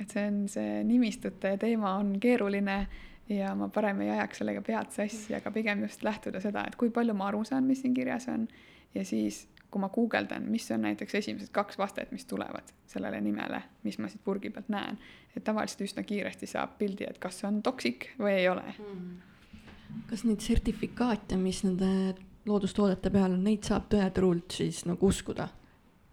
et 0.00 0.10
see 0.10 0.26
on, 0.26 0.44
see 0.48 0.84
nimistute 0.84 1.56
teema 1.58 1.96
on 2.00 2.18
keeruline 2.20 2.86
ja 3.28 3.54
ma 3.54 3.68
parem 3.72 4.00
ei 4.04 4.10
ajaks 4.10 4.42
sellega 4.42 4.62
pead 4.66 4.92
sassi, 4.94 5.34
aga 5.36 5.50
pigem 5.54 5.82
just 5.86 6.02
lähtuda 6.02 6.40
seda, 6.42 6.66
et 6.66 6.76
kui 6.80 6.90
palju 6.90 7.14
ma 7.16 7.28
aru 7.30 7.44
saan, 7.48 7.64
mis 7.68 7.82
siin 7.84 7.94
kirjas 7.94 8.28
on. 8.32 8.46
Ja 8.94 9.04
siis, 9.08 9.46
kui 9.72 9.80
ma 9.80 9.88
guugeldan, 9.88 10.44
mis 10.52 10.66
on 10.74 10.82
näiteks 10.84 11.14
esimesed 11.22 11.52
kaks 11.54 11.78
vastet, 11.80 12.10
mis 12.12 12.26
tulevad 12.28 12.74
sellele 12.90 13.22
nimele, 13.24 13.62
mis 13.86 13.96
ma 13.98 14.10
siit 14.12 14.20
purgi 14.24 14.50
pealt 14.52 14.68
näen, 14.72 14.98
et 15.36 15.44
tavaliselt 15.44 15.86
üsna 15.86 16.04
kiiresti 16.04 16.48
saab 16.50 16.76
pildi, 16.80 17.06
et 17.08 17.20
kas 17.22 17.40
see 17.40 17.48
on 17.48 17.62
toksik 17.64 18.10
või 18.20 18.34
ei 18.42 18.50
ole. 18.52 18.66
Mm.. 18.76 20.02
kas 20.10 20.26
neid 20.28 20.44
sertifikaate, 20.44 21.40
mis 21.40 21.62
nende 21.64 22.20
loodustoodete 22.44 23.10
peal 23.14 23.32
on, 23.32 23.40
neid 23.46 23.64
saab 23.64 23.88
tõeturult 23.92 24.60
siis 24.60 24.84
nagu 24.90 25.08
uskuda? 25.08 25.48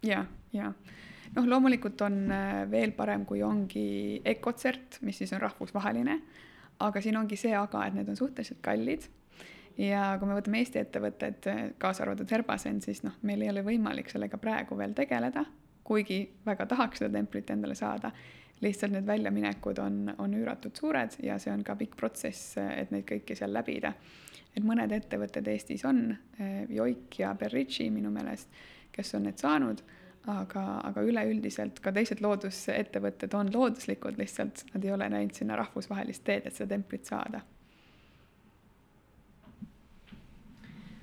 ja, 0.06 0.24
ja. 0.56 0.72
Noh, 1.30 1.44
loomulikult 1.46 2.00
on 2.02 2.24
äh, 2.34 2.64
veel 2.70 2.90
parem, 2.96 3.22
kui 3.28 3.42
ongi 3.46 4.22
Ecotsert, 4.26 4.96
mis 5.06 5.20
siis 5.20 5.30
on 5.36 5.44
rahvusvaheline 5.44 6.16
aga 6.80 7.00
siin 7.00 7.16
ongi 7.20 7.36
see 7.36 7.54
aga, 7.56 7.86
et 7.86 7.96
need 7.96 8.08
on 8.08 8.18
suhteliselt 8.18 8.60
kallid 8.64 9.06
ja 9.80 10.16
kui 10.18 10.28
me 10.28 10.36
võtame 10.36 10.60
Eesti 10.60 10.80
ettevõtted, 10.82 11.48
kaasa 11.80 12.04
arvatud 12.04 12.30
Herbasen, 12.30 12.80
siis 12.84 13.02
noh, 13.06 13.16
meil 13.26 13.44
ei 13.44 13.50
ole 13.52 13.64
võimalik 13.66 14.10
sellega 14.12 14.38
praegu 14.40 14.78
veel 14.78 14.94
tegeleda, 14.96 15.44
kuigi 15.86 16.22
väga 16.46 16.66
tahaks 16.70 17.02
seda 17.02 17.18
templit 17.18 17.50
endale 17.50 17.74
saada. 17.78 18.12
lihtsalt 18.60 18.92
need 18.92 19.06
väljaminekud 19.08 19.78
on, 19.80 19.94
on 20.18 20.34
üüratult 20.36 20.76
suured 20.76 21.14
ja 21.24 21.38
see 21.40 21.52
on 21.52 21.62
ka 21.64 21.76
pikk 21.80 21.96
protsess, 21.96 22.58
et 22.58 22.90
neid 22.90 23.06
kõiki 23.08 23.36
seal 23.36 23.52
läbida. 23.52 23.92
et 24.56 24.64
mõned 24.64 24.92
ettevõtted 24.92 25.48
Eestis 25.48 25.84
on, 25.84 26.16
Joik 26.68 27.18
ja 27.18 27.34
Berritši 27.34 27.90
minu 27.90 28.10
meelest, 28.10 28.48
kes 28.92 29.14
on 29.14 29.22
need 29.22 29.38
saanud 29.38 29.82
aga, 30.28 30.64
aga 30.84 31.04
üleüldiselt 31.06 31.80
ka 31.80 31.92
teised 31.96 32.20
loodusettevõtted 32.24 33.34
on 33.38 33.52
looduslikud, 33.54 34.18
lihtsalt 34.20 34.64
nad 34.74 34.84
ei 34.84 34.92
ole 34.92 35.08
näinud 35.08 35.36
sinna 35.36 35.56
rahvusvahelist 35.60 36.24
teed, 36.24 36.46
et 36.46 36.56
seda 36.56 36.74
templit 36.76 37.08
saada. 37.08 37.42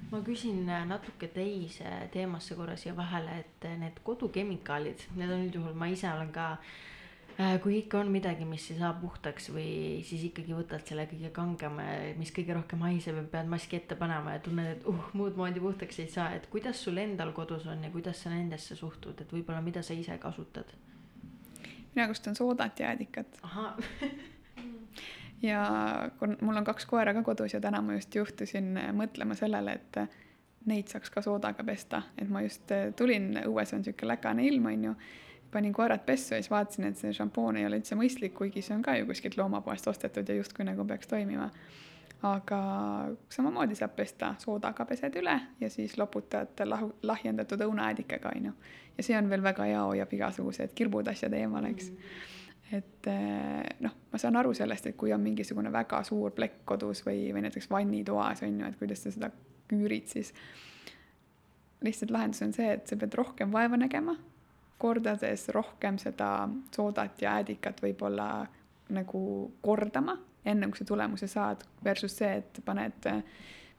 ma 0.07 0.21
küsin 0.23 0.69
natuke 0.87 1.27
teise 1.27 1.89
teemasse 2.13 2.55
korra 2.55 2.77
siia 2.79 2.93
vahele, 2.95 3.41
et 3.41 3.65
need 3.79 3.97
kodukemikaalid, 4.07 5.01
need 5.19 5.33
on 5.35 5.41
üldjuhul, 5.49 5.73
ma 5.75 5.89
ise 5.91 6.07
olen 6.07 6.29
ka 6.31 6.45
äh, 6.53 6.69
kui 7.61 7.77
ikka 7.77 7.99
on 8.01 8.07
midagi, 8.09 8.45
mis 8.49 8.63
ei 8.73 8.79
saa 8.79 8.95
puhtaks 8.97 9.51
või 9.53 10.01
siis 10.05 10.23
ikkagi 10.31 10.55
võtad 10.57 10.81
selle 10.89 11.05
kõige 11.09 11.29
kangema, 11.35 11.83
mis 12.17 12.31
kõige 12.33 12.55
rohkem 12.57 12.81
haiseb 12.87 13.19
ja 13.19 13.25
pead 13.35 13.51
maski 13.51 13.77
ette 13.77 13.97
panema 13.99 14.33
ja 14.33 14.41
tunned, 14.41 14.71
et 14.71 14.87
uh, 14.89 15.11
muud 15.13 15.37
moodi 15.37 15.61
puhtaks 15.61 16.01
ei 16.01 16.09
saa, 16.09 16.31
et 16.33 16.47
kuidas 16.49 16.81
sul 16.81 16.97
endal 16.97 17.35
kodus 17.37 17.67
on 17.69 17.83
ja 17.85 17.91
kuidas 17.93 18.23
sa 18.23 18.33
nendesse 18.33 18.75
suhtud, 18.79 19.21
et 19.21 19.33
võib-olla 19.33 19.61
mida 19.61 19.85
sa 19.85 19.93
ise 19.93 20.17
kasutad? 20.21 20.73
mina 21.93 22.07
kasutan 22.07 22.35
soodat 22.37 22.79
ja 22.79 22.89
äädikat. 22.93 23.39
ja 25.49 25.61
kun 26.19 26.35
mul 26.41 26.57
on 26.57 26.65
kaks 26.65 26.85
koera 26.85 27.13
ka 27.13 27.23
kodus 27.25 27.53
ja 27.53 27.61
täna 27.61 27.81
ma 27.81 27.97
just 27.97 28.15
juhtusin 28.15 28.73
mõtlema 28.97 29.37
sellele, 29.37 29.77
et 29.77 30.01
neid 30.69 30.89
saaks 30.89 31.13
ka 31.13 31.21
soodaga 31.25 31.63
pesta, 31.65 32.01
et 32.17 32.29
ma 32.29 32.41
just 32.45 32.73
tulin, 32.97 33.31
õues 33.45 33.73
on 33.73 33.85
niisugune 33.85 34.13
lägane 34.13 34.45
ilm, 34.45 34.69
on 34.73 34.89
ju 34.89 34.97
panin 35.57 35.73
koerad 35.73 36.05
pessu 36.05 36.35
ja 36.35 36.41
siis 36.41 36.51
vaatasin, 36.53 36.85
et 36.91 36.99
see 37.01 37.13
šampoon 37.17 37.57
ei 37.57 37.65
ole 37.65 37.79
üldse 37.81 37.97
mõistlik, 37.97 38.35
kuigi 38.37 38.61
see 38.61 38.75
on 38.77 38.83
ka 38.85 38.93
ju 38.99 39.07
kuskilt 39.09 39.39
loomapoest 39.39 39.87
ostetud 39.89 40.29
ja 40.29 40.35
justkui 40.37 40.67
nagu 40.67 40.85
peaks 40.85 41.09
toimima. 41.09 41.49
aga 42.27 42.59
samamoodi 43.29 43.75
saab 43.77 43.91
pesta 43.97 44.31
soodaga 44.41 44.85
pesed 44.89 45.13
üle 45.19 45.35
ja 45.61 45.69
siis 45.69 45.97
loputad 45.97 46.61
lahu, 46.65 46.91
lahjendatud 47.05 47.61
õunaäädikaga, 47.65 48.31
on 48.35 48.45
ju. 48.49 48.53
ja 48.97 49.03
see 49.03 49.17
on 49.17 49.29
veel 49.29 49.43
väga 49.43 49.65
hea, 49.69 49.81
hoiab 49.81 50.13
igasugused 50.13 50.73
kirbud 50.77 51.09
asjad 51.13 51.33
eemal, 51.33 51.65
eks 51.71 51.89
mm. 51.89 52.21
et 52.77 53.11
eh, 53.13 53.67
noh, 53.85 53.97
ma 54.13 54.21
saan 54.21 54.37
aru 54.37 54.53
sellest, 54.57 54.89
et 54.91 54.97
kui 54.97 55.13
on 55.13 55.25
mingisugune 55.25 55.73
väga 55.73 56.03
suur 56.05 56.37
plekk 56.37 56.65
kodus 56.65 57.05
või, 57.05 57.27
või 57.33 57.45
näiteks 57.49 57.69
vannitoas 57.73 58.45
on 58.45 58.61
ju, 58.61 58.71
et 58.71 58.81
kuidas 58.81 59.05
sa 59.05 59.13
seda 59.13 59.33
küürid, 59.73 60.09
siis 60.13 60.33
lihtsalt 61.81 62.13
lahendus 62.13 62.45
on 62.45 62.53
see, 62.53 62.73
et 62.77 62.89
sa 62.89 62.97
pead 62.97 63.13
rohkem 63.17 63.53
vaeva 63.53 63.77
nägema 63.77 64.17
kordades 64.77 65.49
rohkem 65.49 65.97
seda 65.97 66.49
soodat 66.75 67.21
ja 67.21 67.37
äädikat 67.39 67.81
võib-olla 67.81 68.45
nagu 68.93 69.21
kordama, 69.61 70.17
enne 70.45 70.69
kui 70.71 70.79
sa 70.79 70.85
tulemuse 70.87 71.27
saad, 71.27 71.63
versus 71.83 72.17
see, 72.17 72.37
et 72.39 72.61
paned, 72.65 73.09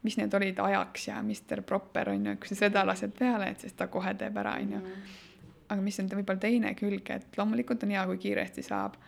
mis 0.02 0.18
need 0.18 0.34
olid 0.34 0.58
ajaks 0.62 1.08
ja 1.08 1.20
Mr 1.22 1.62
Proper 1.66 2.10
on 2.12 2.26
ju, 2.26 2.34
kui 2.36 2.50
sa 2.50 2.58
seda 2.64 2.84
lased 2.86 3.14
peale, 3.18 3.52
et 3.52 3.64
siis 3.64 3.76
ta 3.78 3.88
kohe 3.92 4.14
teeb 4.18 4.36
ära, 4.42 4.56
on 4.60 4.74
ju. 4.76 4.82
aga 5.68 5.84
mis 5.84 6.00
on 6.00 6.10
võib-olla 6.12 6.40
teine 6.40 6.74
külg, 6.74 7.10
et 7.14 7.38
loomulikult 7.38 7.86
on 7.86 7.94
hea, 7.94 8.04
kui 8.10 8.20
kiiresti 8.26 8.64
saab, 8.66 8.98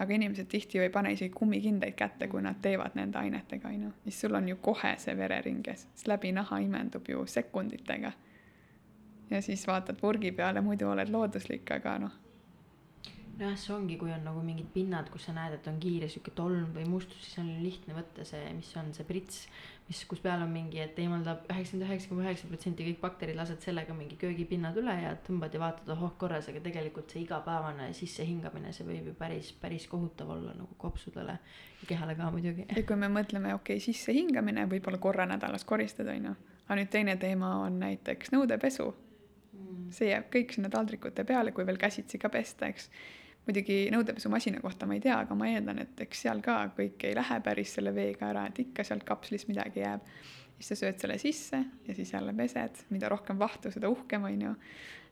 aga 0.00 0.16
inimesed 0.16 0.48
tihti 0.48 0.78
ju 0.78 0.86
ei 0.86 0.92
pane 0.92 1.12
isegi 1.12 1.34
kummikindaid 1.34 1.96
kätte, 1.96 2.28
kui 2.28 2.42
nad 2.42 2.62
teevad 2.62 2.96
nende 2.96 3.18
ainetega, 3.18 3.68
on 3.68 3.86
ju, 3.88 3.92
siis 4.06 4.20
sul 4.24 4.38
on 4.38 4.48
ju 4.48 4.56
kohe 4.62 4.94
see 5.02 5.16
vereringes, 5.16 5.86
siis 5.94 6.08
läbi 6.08 6.32
naha 6.32 6.60
imendub 6.64 7.08
ju 7.08 7.26
sekunditega 7.26 8.12
ja 9.30 9.42
siis 9.42 9.66
vaatad 9.66 10.00
purgi 10.00 10.32
peale, 10.32 10.62
muidu 10.64 10.90
oled 10.90 11.12
looduslik, 11.12 11.70
aga 11.76 11.96
noh. 12.06 12.18
nojah, 13.40 13.56
see 13.56 13.72
ongi, 13.72 13.96
kui 13.96 14.10
on 14.12 14.24
nagu 14.26 14.42
mingid 14.44 14.68
pinnad, 14.74 15.08
kus 15.12 15.28
sa 15.28 15.32
näed, 15.36 15.54
et 15.56 15.68
on 15.70 15.78
kiire 15.80 16.10
sihuke 16.12 16.34
tolm 16.36 16.74
või 16.74 16.84
mustus, 16.90 17.22
siis 17.24 17.38
on 17.40 17.52
lihtne 17.62 17.96
võtta 17.96 18.26
see, 18.28 18.50
mis 18.52 18.68
on 18.76 18.90
see 18.96 19.06
prits, 19.08 19.46
mis, 19.88 20.02
kus 20.10 20.20
peal 20.20 20.44
on 20.44 20.52
mingi, 20.52 20.82
et 20.82 20.98
eemaldab 21.00 21.48
üheksakümmend 21.48 21.86
üheksa 21.88 22.10
koma 22.10 22.26
üheksa 22.26 22.50
protsenti 22.50 22.84
kõik 22.90 23.00
bakterid, 23.00 23.38
lased 23.38 23.64
sellega 23.64 23.96
mingi 23.96 24.18
köögipinnad 24.20 24.76
üle 24.82 24.98
ja 25.06 25.16
tõmbad 25.26 25.56
ja 25.56 25.62
vaatad, 25.64 25.88
ohoh 25.96 26.12
korras, 26.20 26.50
aga 26.52 26.60
tegelikult 26.66 27.14
see 27.14 27.24
igapäevane 27.24 27.90
sissehingamine, 27.96 28.74
see 28.76 28.86
võib 28.86 29.08
ju 29.10 29.18
päris, 29.18 29.54
päris 29.62 29.88
kohutav 29.90 30.36
olla 30.36 30.52
nagu 30.58 30.76
kopsudele 30.78 31.38
ja 31.80 31.88
kehale 31.88 32.18
ka 32.20 32.28
muidugi. 32.34 32.68
ja 32.68 32.84
kui 32.86 33.00
me 33.00 33.08
mõtleme, 33.08 33.54
okei 33.56 33.80
okay,, 33.80 33.86
sissehingamine 33.88 34.68
võib-olla 34.70 35.00
korra 35.00 35.26
nädalas 35.30 35.64
koristad, 35.64 36.12
on 36.12 36.32
ju, 36.32 36.40
aga 36.66 36.82
nüüd 36.82 36.92
teine 36.92 37.16
teema 37.16 37.56
on 37.64 37.80
näiteks 37.80 38.36
nõudepesu 38.36 38.92
see 39.94 40.10
jääb 40.10 40.28
kõik 40.32 40.54
sinna 40.54 40.70
taldrikute 40.72 41.24
peale, 41.28 41.52
kui 41.54 41.66
veel 41.66 41.78
käsitsi 41.80 42.18
ka 42.20 42.30
pesta, 42.32 42.68
eks. 42.70 42.90
muidugi 43.46 43.88
nõudepesumasina 43.92 44.60
kohta 44.62 44.86
ma 44.86 44.96
ei 44.96 45.02
tea, 45.04 45.16
aga 45.24 45.34
ma 45.34 45.48
eeldan, 45.50 45.80
et 45.82 46.04
eks 46.04 46.26
seal 46.26 46.42
ka 46.44 46.58
kõik 46.76 47.06
ei 47.08 47.16
lähe 47.16 47.40
päris 47.44 47.74
selle 47.78 47.94
veega 47.96 48.28
ära, 48.30 48.46
et 48.50 48.60
ikka 48.66 48.84
sealt 48.86 49.04
kapslis 49.08 49.48
midagi 49.48 49.82
jääb. 49.84 50.06
siis 50.58 50.68
sa 50.68 50.76
sööd 50.76 51.00
selle 51.00 51.18
sisse 51.18 51.62
ja 51.86 51.94
siis 51.94 52.12
jälle 52.12 52.34
pesed, 52.36 52.84
mida 52.90 53.08
rohkem 53.08 53.38
vahtu, 53.38 53.70
seda 53.72 53.88
uhkem, 53.88 54.24
on 54.24 54.42
ju. 54.42 54.54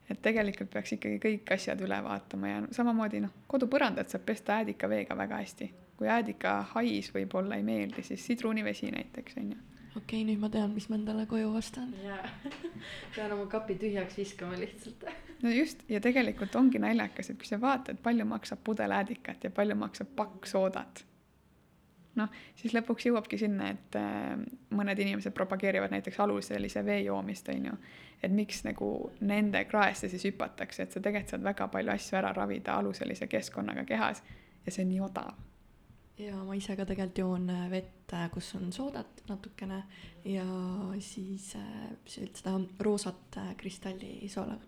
et 0.08 0.22
tegelikult 0.22 0.70
peaks 0.70 0.92
ikkagi 0.96 1.18
kõik 1.24 1.54
asjad 1.54 1.80
üle 1.84 2.02
vaatama 2.04 2.48
ja 2.48 2.62
samamoodi 2.72 3.20
noh, 3.24 3.34
kodupõrandat 3.46 4.10
saab 4.10 4.24
pesta 4.24 4.60
äädikaveega 4.60 5.16
väga 5.16 5.42
hästi. 5.42 5.72
kui 5.96 6.08
äädika 6.08 6.60
hais 6.74 7.10
võib-olla 7.14 7.56
ei 7.56 7.62
meeldi, 7.62 8.02
siis 8.02 8.26
sidrunivesi 8.26 8.92
näiteks, 8.94 9.40
on 9.40 9.50
ju 9.52 9.77
okei 9.98 10.22
okay,, 10.22 10.26
nüüd 10.28 10.40
ma 10.42 10.50
tean, 10.52 10.72
mis 10.74 10.88
ma 10.90 10.96
endale 10.98 11.26
koju 11.30 11.50
ostan. 11.58 11.90
jaa, 12.04 12.22
pean 13.16 13.34
oma 13.34 13.46
kapi 13.50 13.76
tühjaks 13.80 14.18
viskama 14.20 14.58
lihtsalt. 14.60 15.04
no 15.44 15.52
just, 15.52 15.84
ja 15.90 16.00
tegelikult 16.04 16.56
ongi 16.60 16.80
naljakas, 16.82 17.32
et 17.32 17.40
kui 17.40 17.48
sa 17.48 17.60
vaatad, 17.60 18.00
palju 18.02 18.26
maksab 18.28 18.62
pudel 18.64 18.94
äädikat 18.94 19.48
ja 19.48 19.52
palju 19.54 19.76
maksab 19.78 20.14
pakk 20.16 20.46
soodat. 20.50 21.04
noh, 22.18 22.30
siis 22.58 22.74
lõpuks 22.74 23.06
jõuabki 23.06 23.38
sinna, 23.38 23.70
et 23.74 23.98
äh, 23.98 24.34
mõned 24.74 25.02
inimesed 25.04 25.34
propageerivad 25.34 25.92
näiteks 25.94 26.18
aluselise 26.24 26.82
vee 26.84 27.02
joomist, 27.06 27.48
on 27.54 27.70
ju. 27.70 27.76
et 28.22 28.32
miks 28.34 28.64
nagu 28.66 29.12
nende 29.20 29.64
kraesse 29.70 30.10
siis 30.10 30.26
hüpatakse, 30.30 30.82
et 30.82 30.94
sa 30.94 31.00
tegelikult 31.00 31.36
saad 31.36 31.46
väga 31.46 31.68
palju 31.74 31.94
asju 31.94 32.22
ära 32.22 32.32
ravida 32.34 32.78
aluselise 32.78 33.30
keskkonnaga 33.30 33.86
kehas 33.86 34.22
ja 34.66 34.72
see 34.72 34.82
on 34.84 34.92
nii 34.94 35.06
odav 35.10 35.47
ja 36.18 36.36
ma 36.44 36.56
ise 36.58 36.74
ka 36.76 36.86
tegelikult 36.88 37.20
joon 37.22 37.48
äh, 37.52 37.64
vett, 37.70 38.12
äh, 38.16 38.26
kus 38.32 38.50
on 38.58 38.72
soodat 38.74 39.22
natukene. 39.28 39.82
Ja 40.26 40.44
siis 41.04 41.52
äh, 41.56 41.88
seda 42.06 42.56
roosat 42.80 43.38
kristallisoola. 43.56 44.58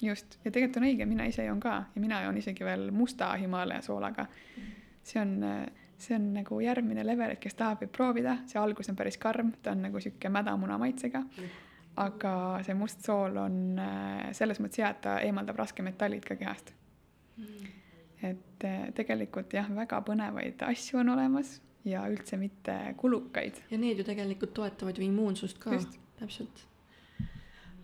just, 0.00 0.38
ja 0.44 0.50
tegelikult 0.50 0.80
on 0.80 0.88
õige, 0.88 1.06
mina 1.06 1.26
ise 1.28 1.44
joon 1.44 1.60
ka. 1.60 1.76
Ja 1.94 2.00
mina 2.00 2.22
joon 2.24 2.38
isegi 2.40 2.64
veel 2.64 2.90
musta 2.90 3.32
Himalaia 3.36 3.82
soolaga. 3.82 4.26
see 5.02 5.20
on, 5.20 5.40
see 5.98 6.14
on 6.14 6.32
nagu 6.34 6.60
järgmine 6.60 7.04
level, 7.06 7.32
et 7.32 7.40
kes 7.40 7.56
tahab, 7.56 7.80
võib 7.82 7.92
proovida, 7.96 8.36
see 8.46 8.60
algus 8.60 8.88
on 8.92 8.96
päris 8.96 9.16
karm, 9.18 9.52
ta 9.62 9.72
on 9.72 9.82
nagu 9.88 10.00
sihuke 10.00 10.28
mädamuna 10.28 10.78
maitsega. 10.78 11.24
aga 11.96 12.32
see 12.64 12.74
must 12.74 13.02
sool 13.04 13.36
on 13.36 13.80
selles 14.32 14.60
mõttes 14.60 14.78
hea, 14.78 14.90
et 14.90 15.00
ta 15.02 15.18
eemaldab 15.24 15.58
raskemetallid 15.58 16.24
ka 16.24 16.36
kehast. 16.38 16.72
Mm 17.36 17.79
et 18.60 18.68
eh, 18.68 18.88
tegelikult 18.96 19.54
jah, 19.56 19.68
väga 19.72 20.02
põnevaid 20.04 20.60
asju 20.68 21.00
on 21.00 21.14
olemas 21.14 21.56
ja 21.88 22.02
üldse 22.10 22.36
mitte 22.36 22.74
kulukaid. 23.00 23.62
ja 23.70 23.78
need 23.80 24.00
ju 24.00 24.04
tegelikult 24.04 24.52
toetavad 24.56 24.98
ju 24.98 25.06
immuunsust 25.06 25.60
ka, 25.62 25.78
täpselt. 26.18 26.66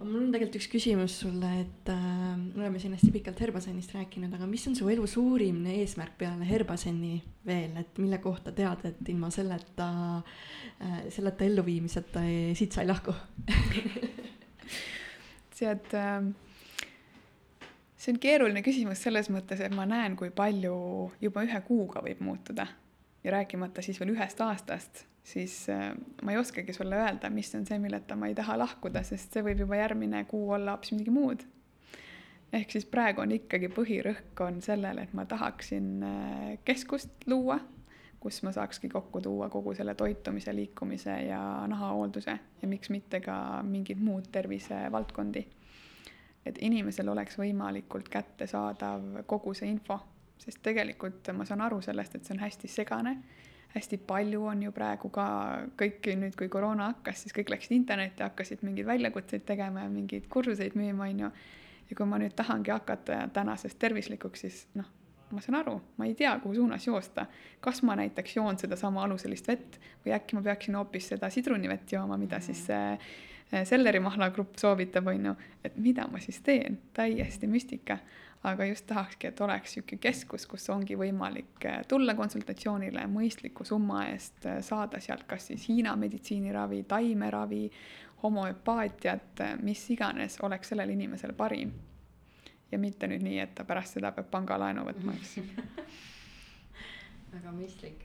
mul 0.02 0.20
on 0.20 0.34
tegelikult 0.34 0.58
üks 0.60 0.68
küsimus 0.68 1.16
sulle, 1.22 1.48
et 1.62 1.92
äh, 1.92 2.36
me 2.36 2.66
oleme 2.66 2.82
siin 2.82 2.92
hästi 2.92 3.08
pikalt 3.14 3.40
Herbasennist 3.40 3.94
rääkinud, 3.96 4.34
aga 4.36 4.48
mis 4.50 4.66
on 4.68 4.76
su 4.76 4.90
elu 4.92 5.06
suurim 5.08 5.64
eesmärk 5.72 6.18
peale 6.20 6.48
Herbasenni 6.48 7.22
veel, 7.46 7.72
et 7.80 8.02
mille 8.02 8.20
kohta 8.20 8.52
tead, 8.52 8.84
et 8.90 9.08
ilma 9.08 9.32
selleta 9.32 9.88
äh,, 10.20 11.06
selleta 11.08 11.48
elluviimiseta 11.48 12.26
siit 12.58 12.76
sa 12.76 12.84
ei 12.84 12.92
lahku 12.92 13.16
tead 15.56 15.96
äh, 15.96 16.20
see 18.06 18.14
on 18.14 18.22
keeruline 18.22 18.62
küsimus 18.62 19.00
selles 19.02 19.26
mõttes, 19.34 19.60
et 19.62 19.74
ma 19.74 19.86
näen, 19.88 20.14
kui 20.18 20.30
palju 20.34 20.76
juba 21.20 21.42
ühe 21.46 21.60
kuuga 21.66 22.02
võib 22.04 22.22
muutuda 22.22 22.68
ja 23.24 23.32
rääkimata 23.34 23.82
siis 23.82 23.98
veel 23.98 24.12
ühest 24.14 24.40
aastast, 24.44 25.02
siis 25.26 25.64
äh, 25.74 25.90
ma 26.22 26.34
ei 26.34 26.38
oskagi 26.38 26.74
sulle 26.76 27.00
öelda, 27.00 27.30
mis 27.34 27.50
on 27.58 27.66
see, 27.66 27.80
milleta 27.82 28.14
ma 28.18 28.30
ei 28.30 28.36
taha 28.38 28.58
lahkuda, 28.62 29.02
sest 29.06 29.34
see 29.34 29.42
võib 29.42 29.64
juba 29.64 29.80
järgmine 29.80 30.22
kuu 30.30 30.52
olla 30.54 30.76
hoopis 30.76 30.94
midagi 30.94 31.14
muud. 31.14 31.42
ehk 32.54 32.70
siis 32.70 32.86
praegu 32.86 33.24
on 33.24 33.34
ikkagi 33.34 33.72
põhirõhk 33.74 34.44
on 34.46 34.62
sellel, 34.62 35.02
et 35.02 35.12
ma 35.18 35.26
tahaksin 35.26 35.90
äh, 36.06 36.52
keskust 36.64 37.26
luua, 37.26 37.58
kus 38.22 38.38
ma 38.46 38.54
saakski 38.54 38.88
kokku 38.88 39.20
tuua 39.20 39.50
kogu 39.50 39.74
selle 39.74 39.94
toitumise, 39.98 40.54
liikumise 40.54 41.18
ja 41.26 41.40
nahahoolduse 41.66 42.38
ja 42.62 42.68
miks 42.70 42.90
mitte 42.94 43.20
ka 43.20 43.64
mingid 43.66 43.98
muud 43.98 44.30
tervisevaldkondi 44.32 45.42
et 46.46 46.58
inimesel 46.62 47.08
oleks 47.08 47.38
võimalikult 47.40 48.08
kättesaadav 48.12 49.24
kogu 49.26 49.54
see 49.54 49.68
info, 49.70 49.98
sest 50.38 50.62
tegelikult 50.62 51.32
ma 51.34 51.46
saan 51.48 51.64
aru 51.66 51.80
sellest, 51.84 52.16
et 52.16 52.24
see 52.24 52.36
on 52.36 52.42
hästi 52.44 52.70
segane, 52.70 53.16
hästi 53.76 53.98
palju 54.08 54.44
on 54.52 54.62
ju 54.66 54.72
praegu 54.72 55.10
ka 55.12 55.26
kõiki 55.78 56.16
nüüd, 56.20 56.36
kui 56.38 56.48
koroona 56.52 56.90
hakkas, 56.92 57.24
siis 57.24 57.36
kõik 57.36 57.50
läksid 57.52 57.76
internetti, 57.76 58.24
hakkasid 58.24 58.64
mingeid 58.64 58.88
väljakutseid 58.88 59.46
tegema 59.48 59.84
ja 59.84 59.92
mingeid 59.92 60.28
kursuseid 60.32 60.76
müüma, 60.78 61.10
on 61.10 61.26
ju. 61.26 61.32
ja 61.90 61.96
kui 61.96 62.06
ma 62.08 62.20
nüüd 62.22 62.34
tahangi 62.36 62.72
hakata 62.72 63.26
tänasest 63.34 63.78
tervislikuks, 63.78 64.46
siis 64.46 64.62
noh, 64.74 64.88
ma 65.30 65.42
saan 65.42 65.58
aru, 65.60 65.76
ma 65.98 66.06
ei 66.06 66.14
tea, 66.14 66.32
kuhu 66.42 66.54
suunas 66.54 66.86
joosta. 66.86 67.26
kas 67.60 67.82
ma 67.82 67.96
näiteks 67.96 68.36
joon 68.36 68.58
sedasama 68.58 69.02
aluselist 69.04 69.48
vett 69.48 69.80
või 70.04 70.14
äkki 70.14 70.38
ma 70.38 70.42
peaksin 70.42 70.78
hoopis 70.78 71.08
seda 71.12 71.30
sidrunivett 71.30 71.92
jooma, 71.92 72.16
mida 72.16 72.40
siis 72.40 72.66
see 72.66 72.98
sellerimahla 73.50 74.30
grupp 74.30 74.56
soovitab, 74.58 75.06
on 75.06 75.26
ju, 75.30 75.34
et 75.64 75.76
mida 75.76 76.06
ma 76.10 76.20
siis 76.22 76.40
teen, 76.42 76.78
täiesti 76.94 77.46
müstika. 77.46 77.98
Aga 78.46 78.66
just 78.68 78.86
tahakski, 78.86 79.26
et 79.26 79.40
oleks 79.40 79.72
niisugune 79.74 79.98
keskus, 79.98 80.44
kus 80.46 80.68
ongi 80.70 80.94
võimalik 80.98 81.64
eh, 81.66 81.80
tulla 81.88 82.14
konsultatsioonile 82.14 83.06
mõistliku 83.10 83.64
summa 83.66 84.04
eest, 84.12 84.44
eh, 84.46 84.60
saada 84.62 85.00
sealt 85.02 85.24
kas 85.26 85.48
siis 85.50 85.64
Hiina 85.68 85.96
meditsiiniravi, 85.98 86.82
taimeravi, 86.86 87.62
homöopaatiat, 88.22 89.40
eh, 89.40 89.56
mis 89.66 89.82
iganes 89.90 90.38
oleks 90.46 90.70
sellele 90.70 90.94
inimesele 90.94 91.32
parim. 91.32 91.72
ja 92.70 92.78
mitte 92.78 93.06
nüüd 93.06 93.22
nii, 93.22 93.38
et 93.38 93.54
ta 93.54 93.64
pärast 93.64 93.94
seda 93.94 94.10
peab 94.12 94.26
pangalaenu 94.30 94.82
võtma, 94.84 95.12
eks. 95.14 95.36
Väga 97.34 97.52
mõistlik 97.54 98.02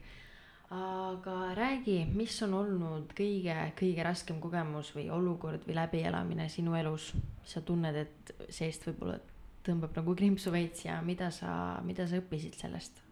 aga 0.72 1.36
räägi, 1.54 1.98
mis 2.14 2.38
on 2.46 2.54
olnud 2.56 3.12
kõige, 3.16 3.54
kõige 3.76 4.06
raskem 4.06 4.38
kogemus 4.40 4.94
või 4.96 5.10
olukord 5.12 5.66
või 5.68 5.76
läbielamine 5.76 6.48
sinu 6.48 6.74
elus, 6.78 7.10
sa 7.44 7.60
tunned, 7.60 7.96
et 7.96 8.32
seest 8.48 8.86
võib-olla 8.88 9.18
tõmbab 9.66 9.94
nagu 10.00 10.14
krimpsu 10.16 10.52
veits 10.54 10.86
ja 10.86 10.96
mida 11.04 11.30
sa, 11.34 11.52
mida 11.84 12.06
sa 12.08 12.18
õppisid 12.22 12.56
sellest? 12.58 13.02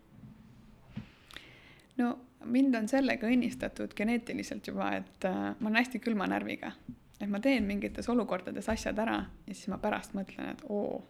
no 2.00 2.14
mind 2.48 2.74
on 2.78 2.88
sellega 2.88 3.28
õnnistatud 3.28 3.92
geneetiliselt 3.96 4.66
juba, 4.70 4.94
et 5.02 5.28
äh, 5.28 5.52
ma 5.58 5.68
olen 5.68 5.80
hästi 5.82 6.00
külma 6.00 6.28
närviga. 6.30 6.72
et 7.20 7.28
ma 7.28 7.40
teen 7.40 7.66
mingites 7.68 8.08
olukordades 8.08 8.68
asjad 8.72 8.98
ära 8.98 9.18
ja 9.46 9.54
siis 9.54 9.68
ma 9.68 9.76
pärast 9.78 10.14
mõtlen, 10.16 10.54
et 10.54 10.62
oo, 10.72 11.02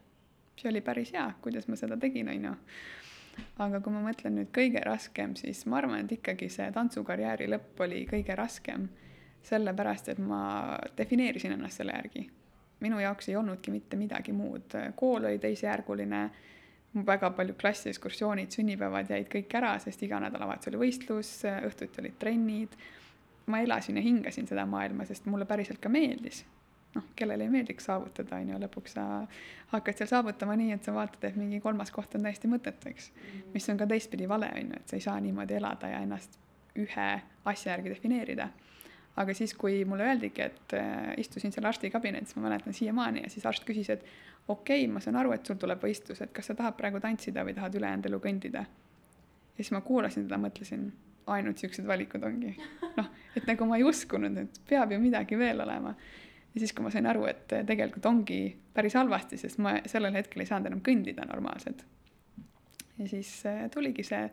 see 0.58 0.70
oli 0.72 0.82
päris 0.82 1.12
hea, 1.14 1.28
kuidas 1.42 1.68
ma 1.70 1.78
seda 1.78 1.96
tegin, 2.00 2.28
on 2.28 2.48
ju. 2.48 2.54
Aga 3.58 3.80
kui 3.80 3.92
ma 3.92 4.02
mõtlen 4.04 4.36
nüüd 4.38 4.50
kõige 4.54 4.82
raskem, 4.84 5.36
siis 5.36 5.64
ma 5.66 5.78
arvan, 5.80 6.04
et 6.04 6.18
ikkagi 6.18 6.48
see 6.52 6.68
tantsukarjääri 6.72 7.48
lõpp 7.50 7.80
oli 7.86 8.04
kõige 8.10 8.36
raskem. 8.36 8.88
sellepärast, 9.42 10.08
et 10.12 10.18
ma 10.18 10.76
defineerisin 10.98 11.52
ennast 11.52 11.80
selle 11.80 11.94
järgi 11.96 12.26
minu 12.80 13.00
jaoks 13.00 13.28
ei 13.28 13.36
olnudki 13.36 13.70
mitte 13.70 13.96
midagi 13.96 14.32
muud, 14.32 14.74
kool 14.96 15.24
oli 15.24 15.38
teisejärguline, 15.38 16.22
väga 17.06 17.30
paljud 17.36 17.58
klassiekskursioonid, 17.60 18.50
sünnipäevad 18.54 19.10
jäid 19.12 19.28
kõik 19.30 19.52
ära, 19.60 19.76
sest 19.82 20.02
iga 20.02 20.18
nädalavahetus 20.24 20.72
oli 20.72 20.80
võistlus, 20.86 21.34
õhtuti 21.68 22.02
olid 22.02 22.16
trennid. 22.18 22.80
ma 23.50 23.58
elasin 23.58 23.96
ja 23.96 24.02
hingasin 24.02 24.46
seda 24.46 24.62
maailma, 24.66 25.04
sest 25.04 25.24
mulle 25.26 25.44
päriselt 25.44 25.80
ka 25.82 25.88
meeldis. 25.88 26.44
Noh, 26.94 27.04
kellele 27.16 27.46
ei 27.46 27.52
meeldiks 27.52 27.86
saavutada, 27.86 28.40
on 28.40 28.54
ju, 28.54 28.62
lõpuks 28.64 28.96
sa 28.96 29.04
hakkad 29.74 30.00
seal 30.00 30.10
saavutama 30.10 30.56
nii, 30.58 30.72
et 30.74 30.86
sa 30.86 30.94
vaatad, 30.96 31.22
et 31.28 31.36
mingi 31.38 31.60
kolmas 31.62 31.92
koht 31.94 32.16
on 32.18 32.26
täiesti 32.26 32.50
mõttetu, 32.50 32.90
eks. 32.90 33.12
mis 33.54 33.68
on 33.70 33.78
ka 33.78 33.86
teistpidi 33.90 34.28
vale, 34.28 34.50
on 34.56 34.72
ju, 34.72 34.80
et 34.80 34.90
sa 34.90 34.98
ei 34.98 35.06
saa 35.06 35.20
niimoodi 35.22 35.58
elada 35.60 35.92
ja 35.92 36.02
ennast 36.06 36.38
ühe 36.78 37.12
asja 37.50 37.74
järgi 37.74 37.94
defineerida 37.94 38.50
aga 39.20 39.34
siis, 39.34 39.54
kui 39.58 39.82
mulle 39.88 40.06
öeldigi, 40.06 40.42
et 40.44 40.74
äh, 40.78 41.12
istusin 41.20 41.52
seal 41.52 41.66
arsti 41.68 41.90
kabinetis, 41.92 42.36
ma 42.36 42.46
mäletan 42.46 42.76
siiamaani, 42.76 43.24
ja 43.24 43.32
siis 43.32 43.46
arst 43.46 43.66
küsis, 43.68 43.90
et 43.92 44.04
okei 44.48 44.84
okay,, 44.84 44.88
ma 44.92 45.02
saan 45.02 45.18
aru, 45.20 45.34
et 45.36 45.46
sul 45.46 45.58
tuleb 45.60 45.82
võistlus, 45.84 46.22
et 46.24 46.32
kas 46.36 46.50
sa 46.50 46.56
tahad 46.58 46.78
praegu 46.78 47.02
tantsida 47.02 47.44
või 47.46 47.56
tahad 47.56 47.76
ülejäänud 47.78 48.10
elu 48.10 48.20
kõndida. 48.22 48.64
ja 48.64 49.56
siis 49.58 49.72
ma 49.76 49.82
kuulasin 49.84 50.26
teda, 50.26 50.38
mõtlesin, 50.40 50.88
ainult 51.30 51.58
siuksed 51.58 51.86
valikud 51.86 52.24
ongi. 52.24 52.54
noh, 52.98 53.10
et 53.36 53.46
nagu 53.46 53.68
ma 53.68 53.78
ei 53.80 53.86
uskunud, 53.86 54.36
et 54.44 54.60
peab 54.68 54.92
ju 54.94 55.00
midagi 55.02 55.38
veel 55.38 55.60
olema. 55.66 55.94
Ja 56.54 56.60
siis, 56.60 56.72
kui 56.72 56.84
ma 56.84 56.90
sain 56.90 57.06
aru, 57.06 57.24
et 57.30 57.52
tegelikult 57.66 58.06
ongi 58.10 58.40
päris 58.74 58.96
halvasti, 58.98 59.38
sest 59.40 59.60
ma 59.62 59.76
sellel 59.90 60.16
hetkel 60.18 60.42
ei 60.42 60.50
saanud 60.50 60.70
enam 60.70 60.82
kõndida 60.86 61.26
normaalselt. 61.28 61.84
ja 62.98 63.08
siis 63.08 63.30
äh, 63.46 63.68
tuligi 63.70 64.04
see 64.06 64.24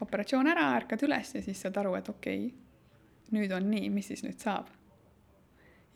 operatsioon 0.00 0.48
ära, 0.50 0.72
ärkad 0.80 1.02
üles 1.06 1.34
ja 1.34 1.42
siis 1.44 1.60
saad 1.62 1.76
aru, 1.80 1.94
et 1.98 2.08
okei 2.08 2.44
okay,, 2.46 3.30
nüüd 3.36 3.52
on 3.54 3.70
nii, 3.70 3.90
mis 3.94 4.10
siis 4.10 4.24
nüüd 4.26 4.40
saab? 4.42 4.72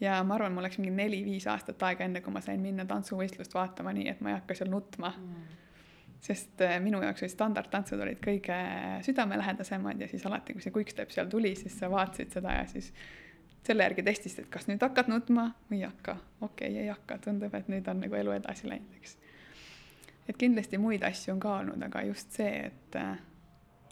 ja 0.00 0.20
ma 0.26 0.38
arvan, 0.38 0.54
mul 0.54 0.66
läks 0.66 0.78
mingi 0.78 0.94
neli-viis 0.94 1.46
aastat 1.50 1.82
aega, 1.86 2.06
enne 2.06 2.22
kui 2.22 2.32
ma 2.34 2.42
sain 2.44 2.62
minna 2.62 2.86
tantsuvõistlust 2.88 3.54
vaatama 3.54 3.94
nii, 3.96 4.08
et 4.10 4.22
ma 4.22 4.32
ei 4.32 4.38
hakka 4.38 4.56
seal 4.58 4.70
nutma 4.70 5.10
mm. 5.16 5.44
sest 6.22 6.62
äh, 6.66 6.78
minu 6.84 7.02
jaoks 7.02 7.26
olid 7.26 7.34
standardtantsud 7.34 8.06
olid 8.06 8.22
kõige 8.22 8.60
südamelähedasemad 9.06 10.00
ja 10.02 10.08
siis 10.10 10.26
alati, 10.30 10.54
kui 10.54 10.62
see 10.62 10.74
quick-step 10.74 11.14
seal 11.14 11.30
tuli, 11.32 11.54
siis 11.58 11.78
sa 11.78 11.90
vaatasid 11.90 12.38
seda 12.38 12.58
ja 12.60 12.66
siis 12.70 12.92
selle 13.64 13.86
järgi 13.86 14.04
testisid, 14.06 14.44
et 14.44 14.50
kas 14.52 14.66
nüüd 14.68 14.82
hakkad 14.84 15.08
nutma 15.08 15.50
või 15.70 15.80
ei 15.80 15.86
hakka. 15.88 16.16
okei 16.40 16.70
okay,, 16.70 16.82
ei 16.82 16.90
hakka, 16.92 17.18
tundub, 17.24 17.54
et 17.54 17.70
nüüd 17.72 17.86
on 17.88 18.02
nagu 18.04 18.18
elu 18.18 18.34
edasi 18.38 18.68
läinud, 18.68 18.98
eks. 19.00 19.16
et 20.28 20.40
kindlasti 20.40 20.80
muid 20.80 21.04
asju 21.06 21.34
on 21.34 21.40
ka 21.40 21.54
olnud, 21.60 21.86
aga 21.88 22.04
just 22.08 22.36
see, 22.36 22.68
et 22.68 23.00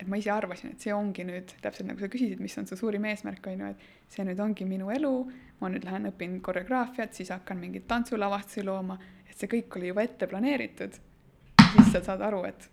et 0.03 0.09
ma 0.11 0.19
ise 0.19 0.33
arvasin, 0.35 0.73
et 0.75 0.83
see 0.83 0.93
ongi 0.95 1.25
nüüd 1.27 1.53
täpselt 1.63 1.87
nagu 1.89 2.03
sa 2.03 2.11
küsisid, 2.11 2.41
mis 2.43 2.57
on 2.59 2.67
su 2.67 2.77
suurim 2.79 3.05
eesmärk, 3.11 3.47
on 3.53 3.65
ju, 3.65 3.71
et 3.75 4.13
see 4.13 4.27
nüüd 4.27 4.41
ongi 4.43 4.67
minu 4.69 4.91
elu, 4.95 5.13
ma 5.61 5.71
nüüd 5.71 5.87
lähen 5.87 6.11
õpin 6.11 6.41
koreograafiat, 6.45 7.15
siis 7.15 7.31
hakkan 7.35 7.61
mingeid 7.61 7.87
tantsulavastusi 7.91 8.65
looma, 8.67 8.99
et 9.29 9.37
see 9.39 9.51
kõik 9.53 9.79
oli 9.79 9.93
juba 9.93 10.05
ette 10.09 10.29
planeeritud. 10.31 10.99
siis 11.73 11.93
sa 11.93 12.03
saad 12.05 12.21
aru, 12.27 12.43
et 12.49 12.69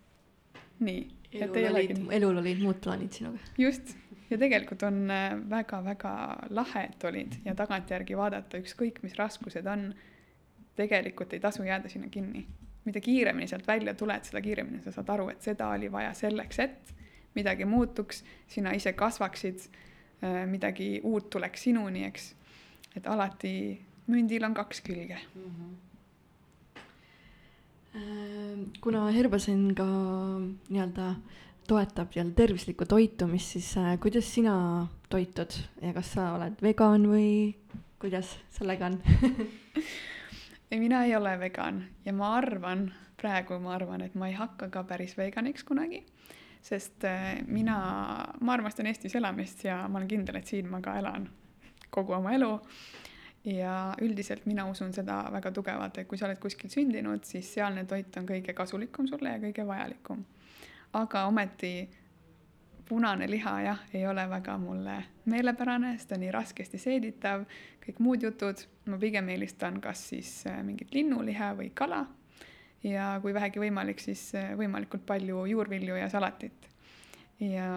nii. 0.84 1.04
elul 1.40 1.76
olid, 1.76 2.00
elul 2.18 2.42
olid 2.42 2.64
muud 2.64 2.82
plaanid 2.84 3.14
sinuga. 3.20 3.52
just, 3.58 3.94
ja 4.30 4.38
tegelikult 4.38 4.84
on 4.84 5.04
väga-väga 5.50 6.14
äh, 6.34 6.48
lahe, 6.50 6.86
et 6.92 7.04
olid 7.04 7.40
ja 7.46 7.56
tagantjärgi 7.56 8.18
vaadata, 8.18 8.62
ükskõik 8.62 9.04
mis 9.04 9.18
raskused 9.20 9.68
on, 9.68 9.92
tegelikult 10.80 11.34
ei 11.34 11.44
tasu 11.44 11.64
jääda 11.64 11.90
sinna 11.90 12.10
kinni 12.10 12.46
mida 12.86 13.02
kiiremini 13.04 13.48
sealt 13.48 13.68
välja 13.68 13.94
tuled, 13.94 14.24
seda 14.26 14.42
kiiremini 14.42 14.82
sa 14.84 14.94
saad 14.96 15.10
aru, 15.14 15.28
et 15.34 15.44
seda 15.46 15.70
oli 15.76 15.92
vaja 15.92 16.14
selleks, 16.18 16.60
et 16.64 16.96
midagi 17.38 17.68
muutuks, 17.70 18.24
sina 18.50 18.74
ise 18.78 18.94
kasvaksid, 18.98 19.68
äh, 20.24 20.42
midagi 20.50 20.96
uut 21.04 21.30
tuleks 21.30 21.68
sinuni, 21.68 22.06
eks. 22.10 22.34
et 22.96 23.08
alati 23.08 23.54
mündil 24.10 24.48
on 24.48 24.58
kaks 24.58 24.82
külge 24.82 25.20
mm. 25.36 25.46
-hmm 25.52 25.78
kuna 28.82 29.08
Herbasen 29.12 29.76
ka 29.76 29.86
nii-öelda 30.70 31.16
toetab 31.70 32.14
nii-öelda 32.14 32.36
tervislikku 32.38 32.88
toitumist, 32.90 33.56
siis 33.56 33.72
äh, 33.78 33.94
kuidas 34.02 34.30
sina 34.34 34.54
toitud 35.10 35.56
ja 35.82 35.94
kas 35.96 36.14
sa 36.18 36.34
oled 36.38 36.60
vegan 36.66 37.08
või 37.10 37.30
kuidas 38.02 38.32
sellega 38.56 38.90
on 38.90 39.00
ei, 40.72 40.80
mina 40.80 41.04
ei 41.06 41.16
ole 41.18 41.36
vegan 41.42 41.84
ja 42.06 42.16
ma 42.16 42.36
arvan, 42.38 42.90
praegu 43.20 43.60
ma 43.64 43.76
arvan, 43.78 44.06
et 44.06 44.16
ma 44.16 44.32
ei 44.32 44.38
hakka 44.38 44.72
ka 44.74 44.86
päris 44.88 45.18
veganiks 45.20 45.68
kunagi 45.68 46.06
sest 46.62 47.04
äh, 47.08 47.40
mina, 47.48 47.78
ma 48.42 48.54
armastan 48.54 48.90
Eestis 48.90 49.16
elamist 49.16 49.64
ja 49.64 49.82
ma 49.88 50.00
olen 50.00 50.10
kindel, 50.12 50.40
et 50.40 50.50
siin 50.50 50.68
ma 50.72 50.82
ka 50.84 50.98
elan 51.00 51.30
kogu 51.90 52.14
oma 52.18 52.34
elu. 52.36 52.58
ja 53.48 53.94
üldiselt 54.04 54.44
mina 54.46 54.66
usun 54.68 54.92
seda 54.94 55.22
väga 55.32 55.52
tugevalt, 55.56 55.98
et 55.98 56.08
kui 56.08 56.18
sa 56.20 56.28
oled 56.28 56.42
kuskil 56.44 56.70
sündinud, 56.70 57.24
siis 57.24 57.48
sealne 57.54 57.86
toit 57.88 58.18
on 58.20 58.28
kõige 58.28 58.54
kasulikum 58.54 59.08
sulle 59.08 59.32
ja 59.32 59.40
kõige 59.40 59.64
vajalikum. 59.66 60.26
Aga 60.94 61.26
ometi 61.30 61.90
punane 62.90 63.28
liha 63.30 63.62
jah, 63.62 63.82
ei 63.94 64.08
ole 64.08 64.30
väga 64.30 64.58
mulle 64.58 64.96
meelepärane, 65.30 65.94
sest 65.98 66.10
ta 66.10 66.18
on 66.18 66.24
nii 66.26 66.32
raskesti 66.34 66.80
seeditav, 66.82 67.44
kõik 67.84 68.00
muud 68.02 68.24
jutud, 68.26 68.64
ma 68.90 68.98
pigem 69.02 69.30
eelistan 69.30 69.78
kas 69.82 70.08
siis 70.10 70.32
äh, 70.50 70.64
mingit 70.66 70.94
linnuliha 70.94 71.52
või 71.60 71.70
kala 71.74 72.06
ja 72.84 73.12
kui 73.22 73.34
vähegi 73.34 73.62
võimalik, 73.62 74.02
siis 74.02 74.24
äh, 74.36 74.56
võimalikult 74.58 75.06
palju 75.06 75.46
juurvilju 75.52 76.00
ja 76.02 76.10
salatit. 76.10 76.70
ja 77.40 77.70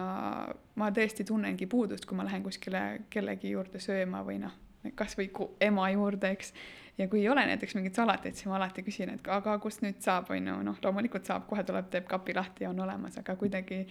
ma 0.75 0.89
tõesti 0.91 1.23
tunnengi 1.23 1.69
puudust, 1.71 2.05
kui 2.05 2.17
ma 2.17 2.25
lähen 2.25 2.43
kuskile 2.43 3.03
kellegi 3.09 3.53
juurde 3.53 3.79
sööma 3.79 4.23
või 4.25 4.41
noh, 4.41 4.57
kasvõi 4.95 5.29
ema 5.61 5.89
juurde, 5.89 6.31
eks. 6.35 6.53
ja 6.97 7.07
kui 7.07 7.21
ei 7.21 7.29
ole 7.29 7.45
näiteks 7.45 7.75
mingit 7.75 7.95
salatit, 7.95 8.35
siis 8.35 8.49
ma 8.51 8.57
alati 8.57 8.83
küsin, 8.83 9.13
et 9.13 9.27
aga 9.27 9.57
kust 9.59 9.81
nüüd 9.81 10.01
saab, 10.03 10.31
on 10.31 10.47
ju, 10.47 10.57
noh, 10.63 10.81
loomulikult 10.83 11.25
saab, 11.25 11.47
kohe 11.47 11.63
tuleb, 11.63 11.89
teeb 11.89 12.07
kapi 12.09 12.35
lahti 12.35 12.67
ja 12.67 12.73
on 12.73 12.79
olemas, 12.79 13.17
aga 13.17 13.35
kuidagi 13.35 13.85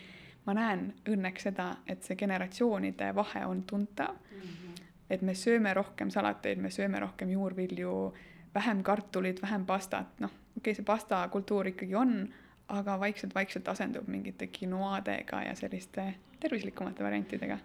ma 0.46 0.54
näen 0.58 0.92
õnneks 1.08 1.48
seda, 1.48 1.68
et 1.86 2.02
see 2.04 2.16
generatsioonide 2.18 3.12
vahe 3.14 3.46
on 3.46 3.62
tuntav 3.62 4.14
mm. 4.14 4.40
-hmm. 4.40 4.84
et 5.10 5.22
me 5.22 5.34
sööme 5.34 5.74
rohkem 5.74 6.10
salateid, 6.10 6.58
me 6.58 6.70
sööme 6.70 7.00
rohkem 7.00 7.30
juurvilju, 7.30 8.14
vähem 8.54 8.82
kartulit, 8.82 9.42
vähem 9.42 9.66
pastat, 9.66 10.20
noh 10.20 10.30
okei 10.30 10.70
okay,, 10.70 10.74
see 10.74 10.84
pastakultuur 10.84 11.66
ikkagi 11.72 11.94
on, 11.94 12.28
aga 12.72 12.98
vaikselt-vaikselt 13.00 13.68
asendub 13.68 14.08
mingite 14.08 14.48
quinoadega 14.52 15.42
ja 15.46 15.54
selliste 15.56 16.14
tervislikumate 16.40 17.04
variantidega. 17.04 17.58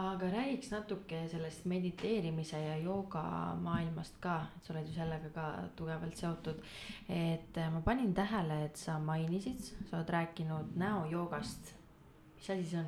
Aga 0.00 0.30
räägiks 0.32 0.70
natuke 0.72 1.24
sellest 1.28 1.64
mediteerimise 1.70 2.60
ja 2.60 2.76
jooga 2.80 3.22
maailmast 3.62 4.16
ka, 4.20 4.38
et 4.56 4.64
sa 4.64 4.74
oled 4.74 4.88
ju 4.88 4.94
sellega 4.94 5.32
ka 5.34 5.48
tugevalt 5.76 6.16
seotud. 6.16 6.62
et 7.08 7.60
ma 7.72 7.80
panin 7.84 8.14
tähele, 8.14 8.64
et 8.64 8.76
sa 8.76 8.98
mainisid, 8.98 9.60
sa 9.90 9.98
oled 9.98 10.16
rääkinud 10.18 10.74
näojoogast 10.76 11.74
mis 12.40 12.50
asi 12.50 12.64
see 12.70 12.78
on? 12.78 12.86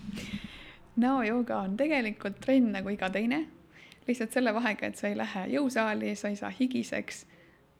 näojooga 1.04 1.58
on 1.58 1.76
tegelikult 1.76 2.40
trenn 2.40 2.72
nagu 2.76 2.92
iga 2.92 3.08
teine, 3.10 3.46
lihtsalt 4.06 4.34
selle 4.34 4.52
vahega, 4.54 4.90
et 4.90 5.00
sa 5.00 5.08
ei 5.08 5.16
lähe 5.16 5.46
jõusaali, 5.54 6.14
sa 6.16 6.28
ei 6.28 6.36
saa 6.36 6.50
higiseks. 6.60 7.26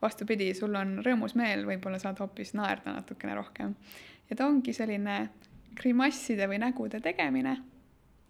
vastupidi, 0.03 0.49
sul 0.55 0.74
on 0.74 0.97
rõõmus 1.05 1.37
meel, 1.39 1.66
võib-olla 1.66 1.99
saad 2.03 2.18
hoopis 2.18 2.55
naerda 2.59 2.97
natukene 2.97 3.35
rohkem. 3.35 3.74
ja 4.30 4.37
ta 4.37 4.47
ongi 4.47 4.72
selline 4.72 5.28
grimasside 5.76 6.49
või 6.49 6.59
nägude 6.59 7.01
tegemine. 7.01 7.57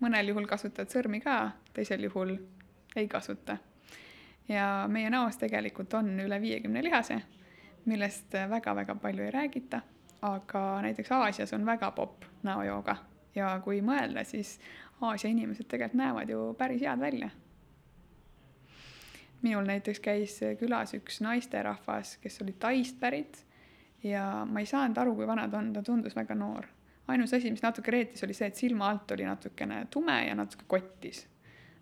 Mõnel 0.03 0.33
juhul 0.33 0.47
kasutad 0.51 0.91
sõrmi 0.91 1.23
ka, 1.23 1.53
teisel 1.75 2.03
juhul 2.09 2.35
ei 2.97 3.09
kasuta. 3.09 3.57
ja 4.49 4.89
meie 4.89 5.11
näos 5.11 5.37
tegelikult 5.39 5.95
on 5.95 6.21
üle 6.21 6.41
viiekümne 6.41 6.83
lihase, 6.83 7.21
millest 7.87 8.35
väga-väga 8.51 8.95
palju 8.95 9.25
ei 9.25 9.31
räägita, 9.31 9.81
aga 10.23 10.83
näiteks 10.83 11.13
Aasias 11.13 11.53
on 11.53 11.67
väga 11.67 11.91
popp 11.91 12.25
näojooga 12.43 12.97
ja 13.35 13.61
kui 13.65 13.81
mõelda, 13.83 14.25
siis 14.25 14.59
Aasia 15.03 15.31
inimesed 15.31 15.67
tegelikult 15.67 15.99
näevad 15.99 16.31
ju 16.31 16.55
päris 16.59 16.83
head 16.83 17.01
välja. 17.01 17.31
minul 19.43 19.65
näiteks 19.67 19.99
käis 20.01 20.37
külas 20.59 20.95
üks 20.95 21.21
naisterahvas, 21.21 22.17
kes 22.23 22.43
oli 22.43 22.53
Taist 22.53 23.01
pärit 23.01 23.45
ja 24.03 24.47
ma 24.47 24.61
ei 24.61 24.67
saanud 24.67 24.99
aru, 24.99 25.15
kui 25.15 25.27
vana 25.27 25.49
ta 25.49 25.59
on, 25.59 25.73
ta 25.73 25.83
tundus 25.83 26.17
väga 26.17 26.35
noor. 26.35 26.67
Ainus 27.09 27.35
asi, 27.35 27.51
mis 27.51 27.63
natuke 27.65 27.91
reetis, 27.91 28.23
oli 28.25 28.37
see, 28.37 28.49
et 28.53 28.59
silma 28.59 28.91
alt 28.93 29.11
oli 29.17 29.27
natukene 29.27 29.87
tume 29.91 30.19
ja 30.27 30.35
natuke 30.39 30.69
kottis. 30.69 31.27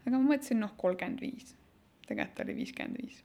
aga 0.07 0.17
ma 0.17 0.25
mõtlesin, 0.25 0.61
noh, 0.63 0.77
kolmkümmend 0.77 1.21
viis. 1.21 1.57
tegelikult 2.07 2.47
oli 2.47 2.57
viiskümmend 2.63 3.03
viis 3.03 3.25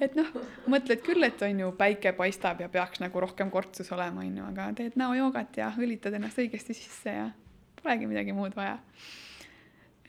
et 0.00 0.14
noh, 0.18 0.30
mõtled 0.70 1.02
küll, 1.04 1.26
et 1.26 1.42
on 1.42 1.62
ju 1.64 1.70
päike 1.78 2.12
paistab 2.18 2.62
ja 2.62 2.70
peaks 2.72 3.02
nagu 3.02 3.22
rohkem 3.22 3.50
kortsus 3.50 3.90
olema, 3.94 4.22
on 4.24 4.40
ju, 4.40 4.46
aga 4.52 4.70
teed 4.78 4.98
näojoogat 5.00 5.60
ja 5.60 5.70
õlitad 5.78 6.16
ennast 6.18 6.38
õigesti 6.42 6.76
sisse 6.76 7.14
ja 7.14 7.28
polegi 7.82 8.08
midagi 8.10 8.34
muud 8.36 8.56
vaja. 8.56 8.78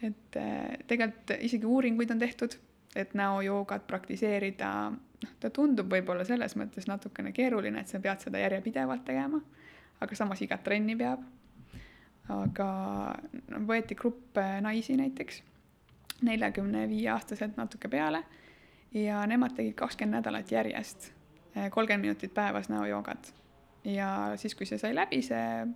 et 0.01 0.39
eh, 0.39 0.77
tegelikult 0.87 1.35
isegi 1.39 1.65
uuringuid 1.65 2.11
on 2.13 2.19
tehtud, 2.21 2.55
et 2.95 3.13
näojoogat 3.17 3.85
praktiseerida, 3.87 4.69
noh, 4.93 5.33
ta 5.39 5.49
tundub 5.53 5.89
võib-olla 5.91 6.25
selles 6.25 6.55
mõttes 6.57 6.87
natukene 6.89 7.33
keeruline, 7.35 7.81
et 7.81 7.91
sa 7.91 7.99
pead 7.99 8.23
seda 8.23 8.41
järjepidevalt 8.45 9.05
tegema, 9.05 9.41
aga 10.01 10.15
samas 10.15 10.41
igat 10.41 10.63
trenni 10.63 10.95
peab. 10.95 11.23
aga 12.29 12.69
võeti 13.65 13.95
grupp 13.97 14.37
naisi 14.61 14.93
näiteks, 14.97 15.41
neljakümne 16.21 16.83
viie 16.89 17.09
aastaselt 17.09 17.57
natuke 17.57 17.89
peale 17.89 18.23
ja 18.93 19.25
nemad 19.27 19.55
tegid 19.57 19.73
kakskümmend 19.79 20.19
nädalat 20.19 20.51
järjest, 20.51 21.11
eh, 21.55 21.69
kolmkümmend 21.69 22.01
minutit 22.05 22.33
päevas 22.33 22.69
näojoogat. 22.69 23.33
ja 23.83 24.33
siis, 24.35 24.55
kui 24.55 24.65
see 24.65 24.77
sai 24.77 24.95
läbi, 24.95 25.21
see 25.21 25.67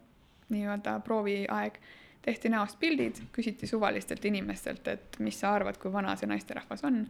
nii-öelda 0.49 0.99
prooviaeg, 0.99 1.78
tehti 2.21 2.49
näost 2.49 2.80
pildid, 2.80 3.21
küsiti 3.32 3.67
suvalistelt 3.67 4.26
inimestelt, 4.26 4.88
et 4.88 5.19
mis 5.19 5.39
sa 5.39 5.53
arvad, 5.53 5.78
kui 5.78 5.91
vana 5.93 6.15
see 6.15 6.28
naisterahvas 6.28 6.84
on. 6.84 7.07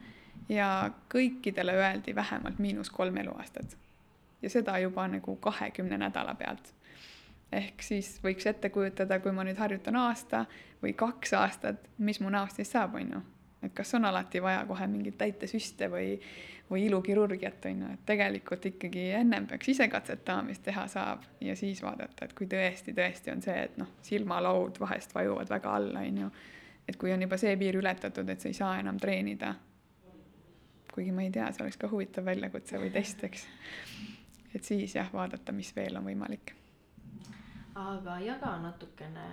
ja 0.50 0.92
kõikidele 1.14 1.74
öeldi 1.74 2.16
vähemalt 2.16 2.60
miinus 2.60 2.90
kolm 2.90 3.18
eluaastat. 3.18 3.78
ja 4.42 4.50
seda 4.50 4.78
juba 4.78 5.08
nagu 5.08 5.36
kahekümne 5.36 5.98
nädala 5.98 6.36
pealt. 6.36 6.74
Ehk 7.60 7.84
siis 7.86 8.16
võiks 8.24 8.48
ette 8.50 8.70
kujutada, 8.74 9.20
kui 9.20 9.32
ma 9.36 9.46
nüüd 9.48 9.60
harjutan 9.62 9.96
aasta 10.00 10.46
või 10.84 10.96
kaks 10.98 11.34
aastat, 11.38 11.88
mis 11.98 12.20
mu 12.20 12.34
näost 12.34 12.60
siis 12.60 12.74
saab, 12.74 12.98
on 13.00 13.16
ju 13.18 13.22
et 13.64 13.74
kas 13.74 13.96
on 13.96 14.06
alati 14.06 14.42
vaja 14.44 14.66
kohe 14.68 14.88
mingeid 14.88 15.16
täitesüste 15.18 15.88
või, 15.92 16.16
või 16.72 16.86
ilukirurgiat, 16.88 17.66
on 17.70 17.84
ju, 17.84 17.92
et 17.96 18.06
tegelikult 18.06 18.66
ikkagi 18.70 19.10
ennem 19.20 19.48
peaks 19.48 19.70
ise 19.74 19.88
katsetama, 19.92 20.48
mis 20.50 20.60
teha 20.64 20.86
saab 20.92 21.24
ja 21.42 21.56
siis 21.60 21.82
vaadata, 21.84 22.28
et 22.28 22.34
kui 22.38 22.48
tõesti, 22.52 22.96
tõesti 22.98 23.34
on 23.34 23.44
see, 23.46 23.60
et 23.68 23.78
noh, 23.80 23.92
silmalaud 24.04 24.80
vahest 24.84 25.16
vajuvad 25.16 25.52
väga 25.54 25.76
alla, 25.80 26.04
on 26.08 26.24
ju. 26.26 26.32
et 26.88 26.98
kui 27.00 27.14
on 27.16 27.22
juba 27.22 27.40
see 27.40 27.56
piir 27.58 27.80
ületatud, 27.80 28.30
et 28.30 28.42
sa 28.42 28.52
ei 28.52 28.58
saa 28.58 28.80
enam 28.80 29.00
treenida. 29.00 29.56
kuigi 30.94 31.12
ma 31.12 31.24
ei 31.24 31.32
tea, 31.32 31.48
see 31.52 31.64
oleks 31.64 31.80
ka 31.82 31.90
huvitav 31.90 32.26
väljakutse 32.26 32.78
või 32.82 32.92
test, 32.94 33.24
eks. 33.24 33.48
et 34.54 34.64
siis 34.64 34.96
jah, 34.96 35.10
vaadata, 35.14 35.56
mis 35.56 35.76
veel 35.76 35.98
on 35.98 36.12
võimalik. 36.12 36.56
Aga 37.76 38.20
jaga 38.20 38.58
natukene 38.62 39.28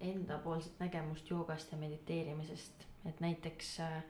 endapoolset 0.00 0.80
nägemust 0.80 1.30
joogast 1.30 1.72
ja 1.72 1.78
mediteerimisest 1.78 2.86
et 3.08 3.20
näiteks 3.20 3.80
äh, 3.80 4.02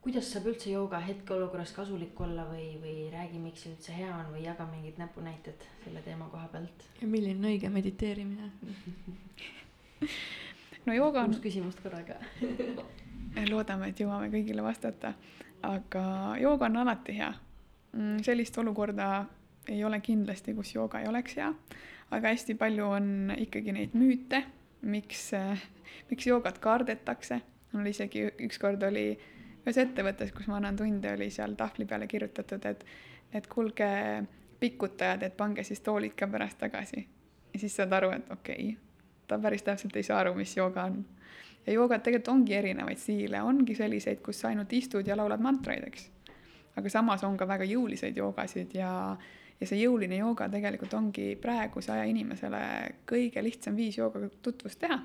kuidas 0.00 0.28
saab 0.32 0.46
üldse 0.50 0.70
jooga 0.70 1.00
hetkeolukorras 1.02 1.72
kasulik 1.74 2.20
olla 2.22 2.46
või, 2.50 2.68
või 2.82 3.08
räägi, 3.12 3.40
miks 3.42 3.64
see 3.64 3.72
üldse 3.74 3.94
hea 3.96 4.12
on 4.14 4.30
või 4.34 4.44
jaga 4.46 4.66
mingeid 4.70 5.00
näpunäited 5.02 5.66
selle 5.84 6.02
teema 6.04 6.28
koha 6.30 6.46
pealt. 6.52 6.86
ja 7.00 7.08
milline 7.10 7.40
on 7.40 7.48
õige 7.50 7.70
mediteerimine 7.72 8.50
no 10.86 10.94
jooga 10.94 11.24
on. 11.24 11.34
kuus 11.34 11.42
küsimust 11.48 11.82
korraga 11.82 12.20
loodame, 13.52 13.90
et 13.90 14.00
jõuame 14.00 14.30
kõigile 14.32 14.62
vastata, 14.64 15.12
aga 15.66 16.04
jooga 16.40 16.70
on 16.70 16.78
alati 16.80 17.18
hea. 17.18 17.34
Mm, 17.92 18.22
sellist 18.24 18.56
olukorda 18.58 19.26
ei 19.68 19.82
ole 19.84 19.98
kindlasti, 20.00 20.54
kus 20.56 20.70
jooga 20.72 21.02
ei 21.02 21.08
oleks 21.10 21.36
hea, 21.36 21.50
aga 22.10 22.30
hästi 22.30 22.54
palju 22.54 22.86
on 22.86 23.34
ikkagi 23.38 23.72
neid 23.74 23.94
müüte, 23.98 24.44
miks, 24.82 25.30
miks 26.10 26.26
joogat 26.26 26.58
kardetakse 26.62 27.40
mul 27.76 27.90
isegi 27.90 28.24
ükskord 28.46 28.82
oli 28.86 29.10
ühes 29.66 29.78
ettevõttes, 29.82 30.32
kus 30.34 30.48
ma 30.50 30.60
annan 30.60 30.78
tunde, 30.78 31.12
oli 31.16 31.28
seal 31.34 31.56
tahvli 31.58 31.86
peale 31.88 32.06
kirjutatud, 32.10 32.64
et, 32.70 32.84
et 33.34 33.46
kuulge, 33.50 33.88
pikutajad, 34.60 35.26
et 35.26 35.36
pange 35.36 35.64
siis 35.66 35.82
toolid 35.84 36.14
ka 36.16 36.28
pärast 36.30 36.58
tagasi. 36.62 37.06
ja 37.52 37.60
siis 37.60 37.76
saad 37.76 37.92
aru, 37.92 38.10
et 38.14 38.30
okei 38.30 38.70
okay,, 38.70 38.76
ta 39.26 39.38
päris 39.42 39.64
täpselt 39.66 39.96
ei 39.96 40.06
saa 40.06 40.20
aru, 40.22 40.34
mis 40.34 40.56
jooga 40.56 40.84
on. 40.84 41.04
ja 41.66 41.72
joogat 41.72 42.02
tegelikult 42.02 42.34
ongi 42.34 42.54
erinevaid 42.54 42.98
stiile, 42.98 43.42
ongi 43.42 43.74
selliseid, 43.74 44.22
kus 44.22 44.40
sa 44.40 44.48
ainult 44.48 44.72
istud 44.72 45.06
ja 45.06 45.16
laulad 45.16 45.42
mantraid, 45.42 45.88
eks. 45.90 46.10
aga 46.76 46.92
samas 46.92 47.24
on 47.24 47.36
ka 47.36 47.48
väga 47.48 47.66
jõuliseid 47.66 48.16
joogasid 48.16 48.74
ja, 48.74 49.16
ja 49.60 49.66
see 49.66 49.82
jõuline 49.82 50.20
jooga 50.20 50.48
tegelikult 50.52 50.94
ongi 50.94 51.34
praeguse 51.40 51.92
aja 51.92 52.04
inimesele 52.04 52.62
kõige 53.08 53.42
lihtsam 53.44 53.76
viis 53.76 53.98
joogaga 53.98 54.28
tutvust 54.42 54.80
teha 54.80 55.00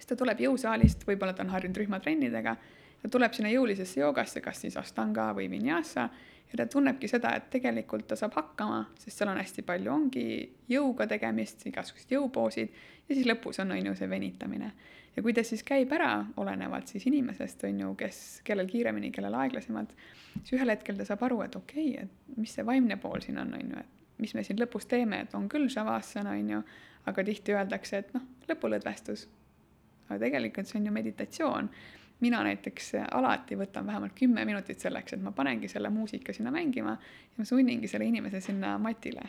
siis 0.00 0.08
ta 0.08 0.16
tuleb 0.16 0.40
jõusaalist, 0.40 1.04
võib-olla 1.06 1.34
ta 1.36 1.44
on 1.44 1.52
harjunud 1.52 1.76
rühmatrennidega, 1.82 2.56
ta 3.02 3.08
tuleb 3.12 3.34
sinna 3.36 3.52
jõulisesse 3.52 4.00
joogasse, 4.00 4.40
kas 4.40 4.62
siis 4.64 4.78
Ashtanga 4.80 5.30
või 5.36 5.50
Vinyasa 5.52 6.06
ja 6.50 6.56
ta 6.56 6.66
tunnebki 6.66 7.08
seda, 7.08 7.34
et 7.36 7.50
tegelikult 7.52 8.08
ta 8.08 8.16
saab 8.16 8.34
hakkama, 8.38 8.80
sest 8.98 9.20
seal 9.20 9.30
on 9.32 9.40
hästi 9.40 9.64
palju, 9.66 9.92
ongi 9.92 10.24
jõuga 10.72 11.06
tegemist, 11.10 11.66
igasugused 11.68 12.16
jõupoosid 12.16 12.72
ja 13.08 13.14
siis 13.14 13.28
lõpus 13.28 13.60
on, 13.60 13.76
on 13.76 13.92
ju, 13.92 13.94
see 13.98 14.08
venitamine. 14.10 14.72
Ja 15.16 15.22
kui 15.22 15.34
ta 15.36 15.44
siis 15.46 15.64
käib 15.66 15.92
ära, 15.92 16.12
olenevalt 16.40 16.92
siis 16.92 17.06
inimesest, 17.10 17.64
on 17.68 17.80
ju, 17.84 17.94
kes, 17.98 18.20
kellel 18.44 18.68
kiiremini, 18.70 19.10
kellel 19.14 19.34
aeglasemalt, 19.42 19.96
siis 20.42 20.54
ühel 20.58 20.70
hetkel 20.74 21.00
ta 21.00 21.08
saab 21.08 21.26
aru, 21.28 21.42
et 21.46 21.56
okei 21.56 21.88
okay,, 21.94 22.06
et 22.06 22.38
mis 22.38 22.54
see 22.54 22.66
vaimne 22.66 22.96
pool 23.02 23.20
siin 23.24 23.40
on, 23.42 23.52
on 23.58 23.74
ju, 23.74 23.82
et 23.82 24.22
mis 24.22 24.36
me 24.36 24.44
siin 24.46 24.60
lõpus 24.60 24.86
teeme, 24.88 25.24
et 25.24 25.34
on 25.34 25.48
küll 25.50 25.68
šavasana, 25.72 26.36
on 26.38 26.56
ju, 26.56 26.62
aga 27.10 27.26
tihti 27.26 27.56
öeldakse, 27.56 28.04
et 28.04 28.16
noh, 28.16 28.26
lõpulõdvestus 28.50 29.28
aga 30.10 30.18
tegelikult 30.24 30.68
see 30.68 30.80
on 30.80 30.86
ju 30.86 30.92
meditatsioon. 30.92 31.70
mina 32.20 32.42
näiteks 32.44 32.90
alati 33.16 33.56
võtan 33.56 33.86
vähemalt 33.86 34.12
kümme 34.12 34.44
minutit 34.44 34.80
selleks, 34.80 35.14
et 35.14 35.22
ma 35.22 35.32
panengi 35.32 35.68
selle 35.68 35.88
muusika 35.88 36.32
sinna 36.36 36.50
mängima 36.52 36.90
ja 36.90 37.38
ma 37.38 37.44
sunningi 37.44 37.88
selle 37.88 38.04
inimese 38.04 38.40
sinna 38.40 38.78
matile. 38.78 39.22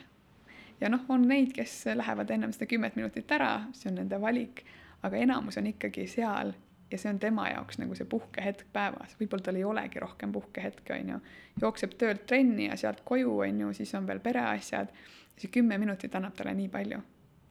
ja 0.82 0.90
noh, 0.90 1.06
on 1.10 1.28
neid, 1.28 1.54
kes 1.54 1.86
lähevad 1.96 2.30
ennem 2.30 2.52
seda 2.52 2.66
kümmet 2.66 2.96
minutit 2.96 3.32
ära, 3.32 3.68
see 3.74 3.92
on 3.92 4.02
nende 4.02 4.22
valik, 4.22 4.66
aga 5.04 5.18
enamus 5.18 5.58
on 5.58 5.68
ikkagi 5.68 6.08
seal 6.08 6.54
ja 6.92 6.98
see 6.98 7.10
on 7.10 7.20
tema 7.20 7.48
jaoks 7.50 7.80
nagu 7.80 7.96
see 7.96 8.08
puhkehetk 8.10 8.68
päevas, 8.74 9.16
võib-olla 9.20 9.46
tal 9.46 9.60
ei 9.60 9.64
olegi 9.64 10.00
rohkem 10.04 10.32
puhkehetke, 10.36 10.94
on 11.00 11.14
ju. 11.14 11.20
jookseb 11.62 11.96
töölt 11.98 12.26
trenni 12.28 12.68
ja 12.68 12.78
sealt 12.78 13.02
koju, 13.08 13.40
on 13.48 13.62
ju, 13.66 13.74
siis 13.74 13.94
on 13.96 14.08
veel 14.08 14.20
pereasjad. 14.20 14.92
see 15.38 15.50
kümme 15.50 15.78
minutit 15.78 16.16
annab 16.16 16.36
talle 16.36 16.54
nii 16.54 16.70
palju. 16.70 17.00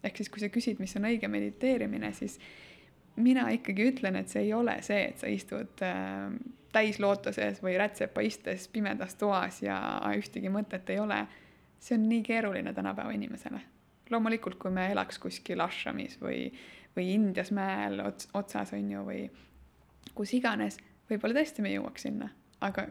ehk 0.05 0.16
siis, 0.16 0.28
kui 0.28 0.40
sa 0.40 0.48
küsid, 0.48 0.80
mis 0.80 0.96
on 0.96 1.09
õige 1.09 1.28
mediteerimine, 1.28 2.12
siis 2.12 2.38
mina 3.16 3.48
ikkagi 3.51 3.90
ütlen, 3.92 4.16
et 4.16 4.28
see 4.28 4.42
ei 4.42 4.53
ole 4.55 4.76
see, 4.82 5.03
et 5.09 5.18
sa 5.18 5.28
istud 5.28 5.82
äh, 5.84 6.32
täislootuses 6.72 7.62
või 7.62 7.76
rätsepa 7.78 8.20
istes 8.20 8.68
pimedas 8.68 9.14
toas 9.14 9.62
ja 9.62 9.80
ühtegi 10.16 10.53
mõtet 10.53 10.90
ei 10.90 10.98
ole. 10.98 11.26
see 11.80 11.96
on 11.96 12.09
nii 12.09 12.22
keeruline 12.22 12.72
tänapäeva 12.72 13.11
inimesele. 13.11 13.61
loomulikult, 14.11 14.59
kui 14.59 14.70
me 14.70 14.90
elaks 14.92 15.18
kuskil 15.18 15.61
ashramis 15.61 16.20
või, 16.20 16.53
või 16.97 17.12
Indias 17.14 17.51
mäel 17.55 18.01
ots, 18.05 18.28
otsas 18.34 18.72
on 18.76 18.91
ju, 18.91 19.05
või 19.07 19.24
kus 20.14 20.34
iganes, 20.34 20.78
võib-olla 21.11 21.41
tõesti 21.41 21.62
me 21.64 21.72
jõuaks 21.74 22.07
sinna, 22.07 22.30
aga 22.61 22.86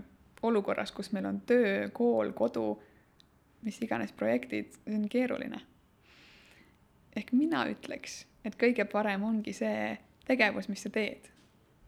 olukorras, 0.46 0.92
kus 0.96 1.12
meil 1.12 1.28
on 1.30 1.42
töö, 1.48 1.90
kool, 1.94 2.32
kodu, 2.38 2.72
mis 3.66 3.80
iganes 3.84 4.14
projektid, 4.16 4.78
see 4.86 4.96
on 4.96 5.10
keeruline. 5.12 5.62
ehk 7.16 7.32
mina 7.34 7.66
ütleks, 7.68 8.24
et 8.46 8.56
kõige 8.56 8.86
parem 8.88 9.24
ongi 9.24 9.54
see 9.54 9.98
tegevus, 10.28 10.70
mis 10.70 10.84
sa 10.84 10.90
teed. 10.90 11.30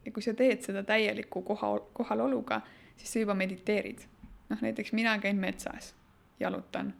ja 0.04 0.12
kui 0.12 0.22
sa 0.22 0.34
teed 0.34 0.62
seda 0.62 0.82
täieliku 0.82 1.42
koha, 1.42 1.78
kohaloluga, 1.92 2.60
siis 2.96 3.12
sa 3.12 3.18
juba 3.18 3.34
mediteerid. 3.34 4.04
noh, 4.50 4.60
näiteks 4.60 4.92
mina 4.92 5.18
käin 5.18 5.36
metsas, 5.36 5.94
jalutan, 6.40 6.94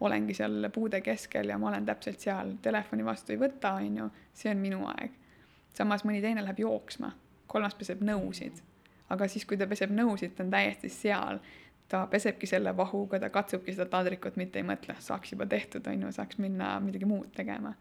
olengi 0.00 0.34
seal 0.34 0.68
puude 0.72 1.00
keskel 1.00 1.48
ja 1.48 1.58
ma 1.58 1.68
olen 1.68 1.86
täpselt 1.86 2.20
seal, 2.20 2.54
telefoni 2.62 3.04
vastu 3.04 3.34
ei 3.34 3.40
võta, 3.40 3.74
on 3.78 3.96
ju, 3.96 4.08
see 4.34 4.52
on 4.52 4.60
minu 4.62 4.84
aeg. 4.88 5.16
samas 5.74 6.04
mõni 6.04 6.20
teine 6.20 6.42
läheb 6.42 6.58
jooksma, 6.64 7.12
kolmas 7.46 7.74
peseb 7.78 8.00
nõusid, 8.04 8.62
aga 9.08 9.28
siis, 9.28 9.44
kui 9.46 9.58
ta 9.60 9.68
peseb 9.70 9.92
nõusid, 9.94 10.34
ta 10.36 10.44
on 10.44 10.50
täiesti 10.50 10.88
seal, 10.88 11.40
ta 11.88 12.06
pesebki 12.10 12.46
selle 12.46 12.72
vahuga, 12.76 13.20
ta 13.20 13.30
katsubki 13.30 13.74
seda 13.74 13.86
taldrikut, 13.90 14.36
mitte 14.36 14.58
ei 14.58 14.66
mõtle, 14.66 14.96
saaks 14.98 15.32
juba 15.34 15.46
tehtud, 15.46 15.86
on 15.86 16.06
ju, 16.06 16.12
saaks 16.16 16.38
minna 16.38 16.74
midagi 16.80 17.08
muud 17.08 17.32
tegema. 17.36 17.74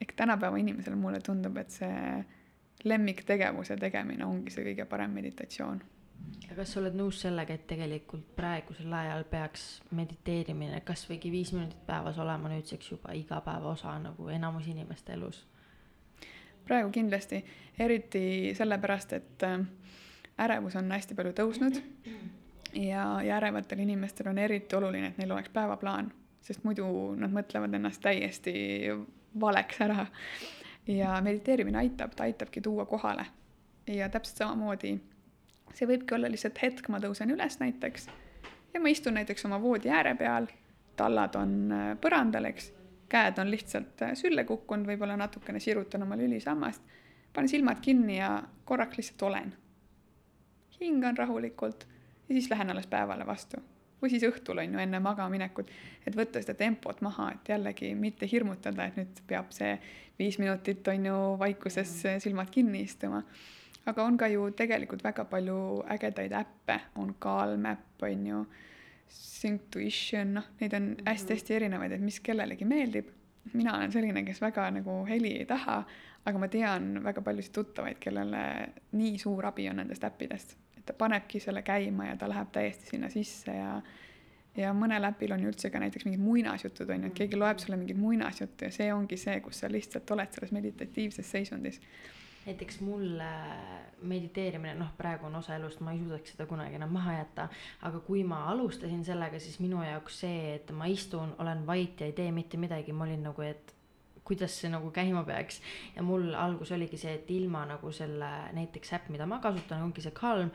ehk 0.00 0.12
tänapäeva 0.16 0.56
inimesele 0.56 0.96
mulle 0.96 1.20
tundub, 1.20 1.56
et 1.58 1.70
see 1.70 2.24
lemmiktegevuse 2.84 3.76
tegemine 3.76 4.24
ongi 4.24 4.50
see 4.54 4.64
kõige 4.64 4.84
parem 4.86 5.10
meditatsioon 5.10 5.80
ja 6.48 6.56
kas 6.56 6.72
sa 6.72 6.80
oled 6.80 6.96
nõus 6.96 7.20
sellega, 7.22 7.54
et 7.54 7.66
tegelikult 7.70 8.34
praegusel 8.36 8.92
ajal 9.00 9.24
peaks 9.30 9.66
mediteerimine 9.96 10.80
kasvõigi 10.86 11.30
viis 11.32 11.52
minutit 11.52 11.80
päevas 11.86 12.18
olema 12.18 12.50
nüüdseks 12.52 12.92
juba 12.92 13.14
igapäeva 13.16 13.74
osa 13.74 13.98
nagu 14.02 14.28
enamus 14.28 14.66
inimeste 14.66 15.12
elus? 15.18 15.44
praegu 16.68 16.90
kindlasti, 16.92 17.38
eriti 17.80 18.52
sellepärast, 18.54 19.12
et 19.16 19.44
äh, 19.46 19.62
ärevus 20.44 20.76
on 20.76 20.90
hästi 20.92 21.16
palju 21.16 21.32
tõusnud 21.38 21.78
ja, 22.74 23.04
ja 23.24 23.36
ärevatel 23.38 23.80
inimestel 23.84 24.28
on 24.28 24.38
eriti 24.38 24.76
oluline, 24.76 25.12
et 25.12 25.20
neil 25.20 25.32
oleks 25.32 25.52
päevaplaan, 25.54 26.10
sest 26.44 26.64
muidu 26.68 26.88
nad 27.16 27.32
mõtlevad 27.32 27.74
ennast 27.74 28.02
täiesti 28.04 28.54
valeks 29.40 29.80
ära. 29.80 30.06
ja 30.88 31.20
mediteerimine 31.20 31.78
aitab, 31.78 32.14
ta 32.16 32.24
aitabki 32.24 32.60
tuua 32.60 32.86
kohale 32.86 33.26
ja 33.86 34.08
täpselt 34.08 34.36
samamoodi 34.36 34.98
see 35.74 35.88
võibki 35.88 36.16
olla 36.16 36.30
lihtsalt 36.30 36.58
hetk, 36.62 36.88
ma 36.92 37.00
tõusen 37.02 37.30
üles 37.34 37.58
näiteks. 37.60 38.08
Ja 38.74 38.80
ma 38.80 38.92
istun 38.92 39.16
näiteks 39.18 39.46
oma 39.48 39.60
voodi 39.62 39.90
ääre 39.92 40.14
peal, 40.18 40.48
tallad 40.96 41.36
on 41.38 41.54
äh, 41.72 41.92
põrandal, 42.00 42.50
eks, 42.50 42.72
käed 43.08 43.38
on 43.40 43.50
lihtsalt 43.50 44.02
äh, 44.04 44.14
sülle 44.18 44.44
kukkunud, 44.48 44.88
võib-olla 44.88 45.16
natukene 45.16 45.60
sirutan 45.60 46.04
oma 46.04 46.18
lülisammast, 46.20 46.82
panen 47.32 47.48
silmad 47.48 47.80
kinni 47.84 48.18
ja 48.18 48.36
korraks 48.68 49.00
lihtsalt 49.00 49.26
olen. 49.30 49.54
hingan 50.80 51.16
rahulikult 51.16 51.86
ja 52.28 52.34
siis 52.34 52.50
lähen 52.50 52.70
alles 52.70 52.86
päevale 52.86 53.26
vastu. 53.26 53.56
või 54.02 54.10
siis 54.10 54.22
õhtul 54.22 54.60
on 54.62 54.74
ju 54.74 54.78
enne 54.78 55.00
magamaminekut, 55.02 55.70
et 56.06 56.16
võtta 56.16 56.38
seda 56.38 56.54
tempot 56.54 57.00
maha, 57.02 57.32
et 57.32 57.48
jällegi 57.48 57.94
mitte 57.98 58.28
hirmutada, 58.30 58.84
et 58.84 58.96
nüüd 58.96 59.22
peab 59.26 59.50
see 59.50 59.72
viis 60.18 60.38
minutit 60.38 60.86
on 60.88 61.06
ju 61.06 61.16
vaikuses 61.38 61.94
silmad 62.22 62.50
kinni 62.50 62.84
istuma 62.86 63.24
aga 63.88 64.04
on 64.04 64.18
ka 64.20 64.28
ju 64.28 64.50
tegelikult 64.56 65.04
väga 65.04 65.24
palju 65.30 65.58
ägedaid 65.94 66.34
äppe, 66.36 66.80
on 67.00 67.14
Calm 67.22 67.66
äpp, 67.66 68.02
on 68.02 68.26
ju, 68.26 68.42
Synctuition, 69.08 70.34
noh, 70.36 70.48
neid 70.60 70.74
on 70.76 70.90
hästi-hästi 71.06 71.54
erinevaid, 71.56 71.94
et 71.96 72.02
mis 72.04 72.20
kellelegi 72.20 72.66
meeldib. 72.68 73.14
mina 73.52 73.76
olen 73.76 73.92
selline, 73.92 74.20
kes 74.26 74.42
väga 74.44 74.66
nagu 74.70 74.98
heli 75.08 75.30
ei 75.40 75.46
taha, 75.48 75.78
aga 76.28 76.38
ma 76.38 76.48
tean 76.52 76.98
väga 77.04 77.22
paljusid 77.24 77.54
tuttavaid, 77.56 77.96
kellele 78.00 78.42
nii 78.92 79.14
suur 79.18 79.46
abi 79.48 79.68
on 79.70 79.80
nendest 79.80 80.04
äppidest, 80.04 80.52
et 80.76 80.84
ta 80.84 80.92
panebki 80.92 81.40
selle 81.40 81.62
käima 81.64 82.10
ja 82.10 82.18
ta 82.20 82.28
läheb 82.28 82.52
täiesti 82.52 82.90
sinna 82.90 83.08
sisse 83.08 83.54
ja 83.56 83.78
ja 84.58 84.72
mõnel 84.74 85.06
äpil 85.06 85.32
on 85.32 85.42
ju 85.44 85.52
üldse 85.52 85.70
ka 85.70 85.80
näiteks 85.80 86.04
mingid 86.04 86.20
muinasjutud 86.20 86.90
on 86.90 87.04
ju, 87.04 87.10
et 87.12 87.18
keegi 87.22 87.38
loeb 87.38 87.60
sulle 87.62 87.78
mingit 87.78 87.96
muinasjuttu 87.96 88.66
ja 88.66 88.74
see 88.74 88.88
ongi 88.92 89.16
see, 89.16 89.40
kus 89.44 89.62
sa 89.62 89.70
lihtsalt 89.70 90.10
oled 90.10 90.34
selles 90.34 90.52
meditatiivses 90.56 91.30
seisundis 91.30 91.80
näiteks 92.48 92.80
mulle 92.80 93.30
mediteerimine, 94.02 94.74
noh, 94.78 94.92
praegu 94.96 95.26
on 95.28 95.36
osa 95.36 95.56
elust, 95.58 95.80
ma 95.84 95.92
ei 95.92 96.00
suudaks 96.00 96.32
seda 96.34 96.46
kunagi 96.48 96.78
enam 96.78 96.92
maha 96.94 97.18
jätta. 97.18 97.48
aga 97.82 98.00
kui 98.06 98.24
ma 98.24 98.44
alustasin 98.52 99.04
sellega, 99.04 99.40
siis 99.42 99.58
minu 99.60 99.82
jaoks 99.84 100.20
see, 100.24 100.54
et 100.54 100.70
ma 100.72 100.88
istun, 100.88 101.34
olen 101.38 101.66
vait 101.66 102.00
ja 102.00 102.06
ei 102.06 102.16
tee 102.16 102.30
mitte 102.32 102.60
midagi, 102.60 102.92
ma 102.92 103.04
olin 103.04 103.26
nagu, 103.28 103.42
et 103.42 103.74
kuidas 104.28 104.58
see 104.60 104.72
nagu 104.72 104.90
käima 104.94 105.24
peaks. 105.28 105.62
ja 105.96 106.02
mul 106.02 106.34
algus 106.34 106.72
oligi 106.76 107.00
see, 107.00 107.14
et 107.20 107.30
ilma 107.30 107.64
nagu 107.68 107.92
selle 107.92 108.30
näiteks 108.56 108.92
äpp, 108.98 109.08
mida 109.14 109.26
ma 109.26 109.40
kasutan, 109.44 109.82
ongi 109.88 110.04
see 110.04 110.14
Calm 110.14 110.52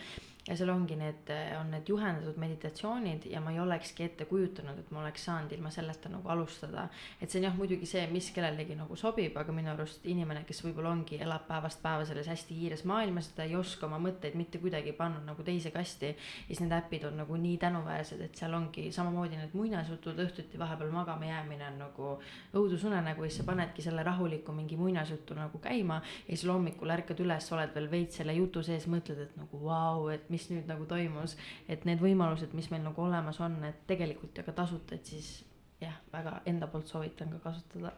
ja 0.47 0.55
seal 0.59 0.71
ongi 0.74 0.95
need, 0.99 1.30
on 1.55 1.69
need 1.71 1.88
juhendatud 1.88 2.36
meditatsioonid 2.41 3.30
ja 3.32 3.39
ma 3.41 3.53
ei 3.53 3.61
olekski 3.63 4.03
ette 4.03 4.26
kujutanud, 4.28 4.80
et 4.80 4.89
ma 4.91 4.99
oleks 4.99 5.24
saanud 5.30 5.51
ilma 5.55 5.71
selleta 5.71 6.11
nagu 6.11 6.30
alustada. 6.30 6.89
et 7.21 7.32
see 7.32 7.39
on 7.39 7.47
jah, 7.47 7.55
muidugi 7.55 7.88
see, 7.88 8.03
mis 8.11 8.28
kellelegi 8.36 8.76
nagu 8.76 8.95
sobib, 8.99 9.38
aga 9.39 9.55
minu 9.55 9.71
arust 9.71 10.03
inimene, 10.11 10.43
kes 10.47 10.59
võib-olla 10.65 10.91
ongi, 10.91 11.19
elab 11.24 11.47
päevast 11.47 11.80
päeva 11.84 12.03
selles 12.05 12.28
hästi 12.28 12.57
kiires 12.59 12.84
maailmas, 12.89 13.30
ta 13.38 13.47
ei 13.47 13.55
oska 13.55 13.88
oma 13.88 14.01
mõtteid 14.03 14.36
mitte 14.39 14.59
kuidagi 14.59 14.91
panna 14.97 15.21
nagu 15.24 15.43
teise 15.47 15.71
kasti. 15.71 16.11
siis 16.47 16.59
need 16.59 16.76
äpid 16.76 17.07
on 17.07 17.17
nagu 17.24 17.39
nii 17.39 17.57
tänuväärsed, 17.63 18.21
et 18.21 18.36
seal 18.36 18.53
ongi 18.53 18.91
samamoodi 18.91 19.39
need 19.39 19.55
muinasjutud, 19.55 20.19
õhtuti 20.28 20.59
vahepeal 20.59 20.91
magama 20.91 21.26
jäämine 21.26 21.67
on 21.71 21.80
nagu 21.86 22.11
õudusunenägu 22.53 23.24
ja 23.24 23.32
siis 23.32 23.39
sa 23.39 23.47
panedki 23.64 23.82
selle 23.82 24.03
rahuliku 24.03 24.51
mingi 24.51 24.78
muinasjutu 24.78 25.34
nagu 25.34 25.57
käima. 25.57 26.01
ja 26.28 26.38
siis 26.38 26.45
hommikul 26.47 26.89
ärkad 26.89 27.20
üles, 27.20 27.51
oled 27.51 27.76
veel 27.76 27.89
veits 27.91 28.18
selle 28.18 28.34
jutu 28.34 28.64
sees, 28.64 28.88
mõtled, 28.88 29.20
et 29.24 29.38
nagu 29.38 29.59
vau 29.64 30.03
wow,, 30.03 30.11
et 30.14 30.30
mis 30.30 30.49
nüüd 30.49 30.68
nagu 30.68 30.86
toimus. 30.86 31.38
et 31.70 31.86
need 31.86 32.01
võimalused, 32.01 32.53
mis 32.53 32.70
meil 32.72 32.84
nagu 32.84 33.01
olemas 33.01 33.39
on, 33.39 33.64
et 33.64 33.86
tegelikult 33.88 34.38
ja 34.38 34.43
ka 34.43 34.51
tasuta, 34.51 34.95
et 34.95 35.05
siis 35.05 35.45
jah, 35.82 35.95
väga 36.14 36.41
enda 36.45 36.68
poolt 36.68 36.88
soovitan 36.88 37.32
ka 37.38 37.39
kasutada. 37.39 37.93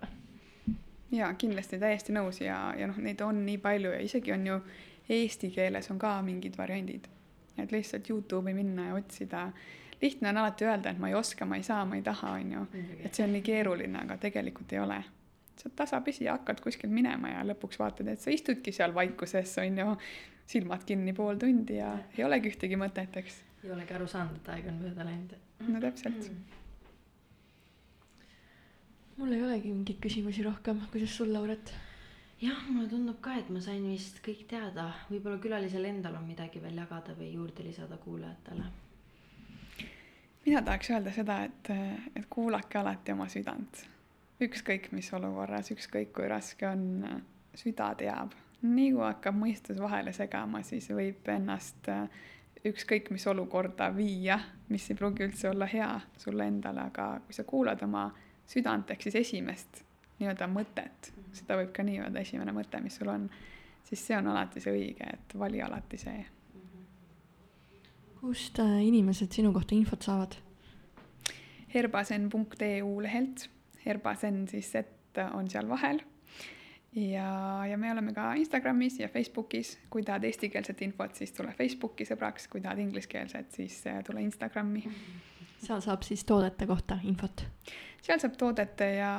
ja 1.12 1.34
kindlasti 1.34 1.80
täiesti 1.80 2.14
nõus 2.14 2.42
ja, 2.42 2.74
ja 2.78 2.88
noh, 2.88 2.98
neid 2.98 3.22
on 3.22 3.46
nii 3.46 3.58
palju 3.58 3.96
ja 3.96 4.04
isegi 4.04 4.34
on 4.34 4.48
ju 4.48 4.60
eesti 5.10 5.52
keeles 5.54 5.92
on 5.92 6.00
ka 6.00 6.22
mingid 6.22 6.58
variandid. 6.58 7.10
et 7.58 7.72
lihtsalt 7.72 8.10
Youtube'i 8.10 8.54
minna 8.54 8.92
ja 8.92 9.02
otsida 9.02 9.50
lihtne 10.02 10.30
on 10.30 10.38
alati 10.38 10.66
öelda, 10.66 10.92
et 10.92 11.00
ma 11.00 11.10
ei 11.10 11.16
oska, 11.16 11.46
ma 11.46 11.56
ei 11.56 11.64
saa, 11.64 11.86
ma 11.86 11.96
ei 11.96 12.02
taha, 12.02 12.32
on 12.32 12.52
ju. 12.52 12.66
et 13.00 13.14
see 13.14 13.24
on 13.26 13.32
nii 13.34 13.42
keeruline, 13.42 14.02
aga 14.02 14.18
tegelikult 14.18 14.74
ei 14.74 14.80
ole. 14.80 15.04
Sa 15.62 15.72
tasapisi 15.76 16.28
hakkad 16.28 16.62
kuskil 16.64 16.92
minema 16.94 17.32
ja 17.36 17.44
lõpuks 17.48 17.80
vaatad, 17.80 18.10
et 18.12 18.22
sa 18.22 18.34
istudki 18.34 18.74
seal 18.76 18.94
vaikuses, 18.96 19.58
on 19.64 19.82
ju, 19.82 19.96
silmad 20.46 20.84
kinni 20.86 21.14
pool 21.18 21.40
tundi 21.42 21.80
ja 21.80 21.96
ei 22.18 22.24
olegi 22.26 22.52
ühtegi 22.54 22.78
mõtet, 22.80 23.18
eks. 23.22 23.40
ei 23.64 23.72
olegi 23.74 23.96
aru 23.98 24.08
saanud, 24.10 24.38
et 24.42 24.52
aeg 24.54 24.70
on 24.70 24.78
mööda 24.84 25.08
läinud. 25.08 25.34
no 25.68 25.82
täpselt 25.82 26.30
mm.. 26.30 26.62
mul 29.18 29.34
ei 29.34 29.44
olegi 29.48 29.74
mingeid 29.74 30.00
küsimusi 30.04 30.46
rohkem, 30.46 30.86
kuidas 30.94 31.18
sul, 31.18 31.34
Lauret? 31.34 31.74
jah, 32.42 32.62
mulle 32.70 32.90
tundub 32.92 33.20
ka, 33.24 33.36
et 33.40 33.50
ma 33.50 33.62
sain 33.64 33.84
vist 33.90 34.22
kõik 34.26 34.46
teada, 34.52 34.90
võib-olla 35.10 35.40
külalisel 35.42 35.88
endal 35.90 36.20
on 36.20 36.28
midagi 36.28 36.62
veel 36.64 36.78
jagada 36.84 37.16
või 37.18 37.32
juurde 37.34 37.66
lisada 37.66 37.98
kuulajatele. 38.04 38.70
mina 40.46 40.62
tahaks 40.62 40.92
öelda 40.94 41.14
seda, 41.16 41.42
et, 41.50 41.74
et 42.16 42.30
kuulake 42.30 42.78
alati 42.78 43.16
oma 43.16 43.30
südant. 43.32 43.86
Ükskõik 44.42 44.92
mis 44.92 45.14
olukorras, 45.14 45.72
ükskõik 45.72 46.12
kui 46.16 46.28
raske 46.28 46.68
on, 46.68 47.06
süda 47.56 47.94
teab 48.00 48.34
nii 48.66 48.92
kui 48.96 49.04
hakkab 49.04 49.38
mõistus 49.38 49.80
vahele 49.82 50.14
segama, 50.16 50.62
siis 50.66 50.88
võib 50.94 51.28
ennast 51.32 51.90
äh, 51.92 52.06
ükskõik 52.66 53.12
mis 53.14 53.26
olukorda 53.30 53.90
viia, 53.96 54.40
mis 54.70 54.88
ei 54.90 54.98
pruugi 54.98 55.26
üldse 55.28 55.50
olla 55.52 55.68
hea 55.70 55.90
sulle 56.22 56.48
endale, 56.50 56.88
aga 56.90 57.10
kui 57.26 57.36
sa 57.38 57.46
kuulad 57.48 57.84
oma 57.86 58.08
südant 58.50 58.92
ehk 58.94 59.06
siis 59.06 59.20
esimest 59.22 59.84
nii-öelda 60.20 60.48
mõtet, 60.50 61.12
seda 61.36 61.60
võib 61.60 61.74
ka 61.76 61.84
nii 61.84 62.00
öelda, 62.02 62.24
esimene 62.24 62.54
mõte, 62.56 62.80
mis 62.82 62.96
sul 62.98 63.12
on, 63.12 63.28
siis 63.86 64.06
see 64.08 64.18
on 64.18 64.32
alati 64.32 64.64
see 64.64 64.74
õige, 64.74 65.10
et 65.18 65.38
vali 65.38 65.62
alati 65.62 66.00
see. 66.00 66.26
kust 68.22 68.60
äh, 68.60 68.80
inimesed 68.88 69.32
sinu 69.32 69.54
kohta 69.54 69.76
infot 69.76 70.02
saavad? 70.02 70.40
herbasen.eu 71.76 73.02
lehelt, 73.04 73.50
herbasen 73.86 74.48
siis 74.52 74.72
Z 74.72 75.26
on 75.34 75.50
seal 75.50 75.70
vahel 75.70 76.02
ja, 76.96 77.66
ja 77.66 77.78
me 77.78 77.92
oleme 77.92 78.14
ka 78.14 78.34
Instagramis 78.34 79.00
ja 79.00 79.08
Facebookis, 79.08 79.78
kui 79.90 80.04
tahad 80.04 80.24
eestikeelset 80.24 80.82
infot, 80.82 81.16
siis 81.16 81.34
tule 81.36 81.54
Facebooki 81.58 82.08
sõbraks, 82.08 82.48
kui 82.52 82.64
tahad 82.64 82.80
ingliskeelset, 82.84 83.52
siis 83.52 83.82
äh, 83.88 84.02
tule 84.06 84.24
Instagrami. 84.24 84.84
seal 85.66 85.82
saab 85.82 86.04
siis 86.04 86.26
toodete 86.26 86.68
kohta 86.68 87.00
infot? 87.04 87.46
seal 88.06 88.20
saab 88.22 88.36
toodete 88.38 88.88
ja, 89.00 89.14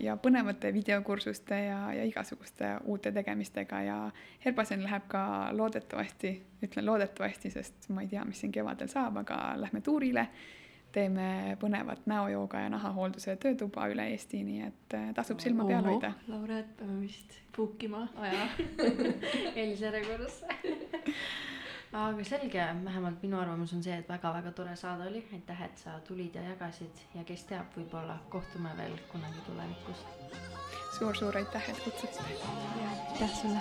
ja 0.00 0.16
põnevate 0.16 0.72
videokursuste 0.72 1.58
ja, 1.66 1.80
ja 1.92 2.04
igasuguste 2.08 2.78
uute 2.88 3.12
tegemistega 3.12 3.82
ja 3.84 3.98
Herbasen 4.44 4.82
läheb 4.82 5.04
ka 5.08 5.24
loodetavasti, 5.52 6.32
ütlen 6.64 6.86
loodetavasti, 6.86 7.50
sest 7.52 7.90
ma 7.92 8.02
ei 8.02 8.08
tea, 8.08 8.24
mis 8.24 8.40
siin 8.40 8.52
kevadel 8.52 8.88
saab, 8.88 9.20
aga 9.20 9.42
lähme 9.60 9.84
tuurile 9.84 10.26
teeme 10.92 11.56
põnevat 11.60 12.06
näojooga 12.10 12.64
ja 12.64 12.72
nahahoolduse 12.72 13.36
töötuba 13.42 13.86
üle 13.92 14.08
Eesti, 14.12 14.42
nii 14.46 14.66
et 14.66 14.98
äh, 14.98 15.08
tasub 15.16 15.40
silma 15.40 15.66
peal 15.68 15.86
hoida. 15.86 16.12
Laura, 16.28 16.60
et 16.62 16.76
peame 16.78 17.00
vist 17.00 17.38
book 17.56 17.82
ima 17.84 18.06
aja 18.20 18.48
eelisjärjekorras 19.54 20.42
aga 21.92 22.24
selge, 22.24 22.66
vähemalt 22.84 23.22
minu 23.22 23.36
arvamus 23.40 23.72
on 23.76 23.82
see, 23.84 23.98
et 24.00 24.08
väga-väga 24.08 24.52
tore 24.56 24.76
saade 24.80 25.08
oli, 25.10 25.24
aitäh, 25.32 25.64
et 25.68 25.78
sa 25.84 25.98
tulid 26.08 26.34
ja 26.34 26.44
jagasid 26.52 27.04
ja 27.14 27.24
kes 27.28 27.44
teab, 27.50 27.68
võib-olla 27.76 28.16
kohtume 28.32 28.72
veel 28.78 28.96
kunagi 29.12 29.44
tulevikus 29.48 30.06
suur-suur 30.98 31.36
aitäh, 31.36 31.68
et 31.68 31.80
kutsusite. 31.84 32.22
aitäh 33.12 33.30
sulle. 33.40 33.60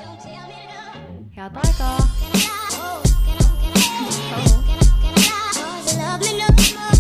head 1.36 1.56
aega. 1.56 1.90
Lovely 5.98 6.38
look 6.38 6.91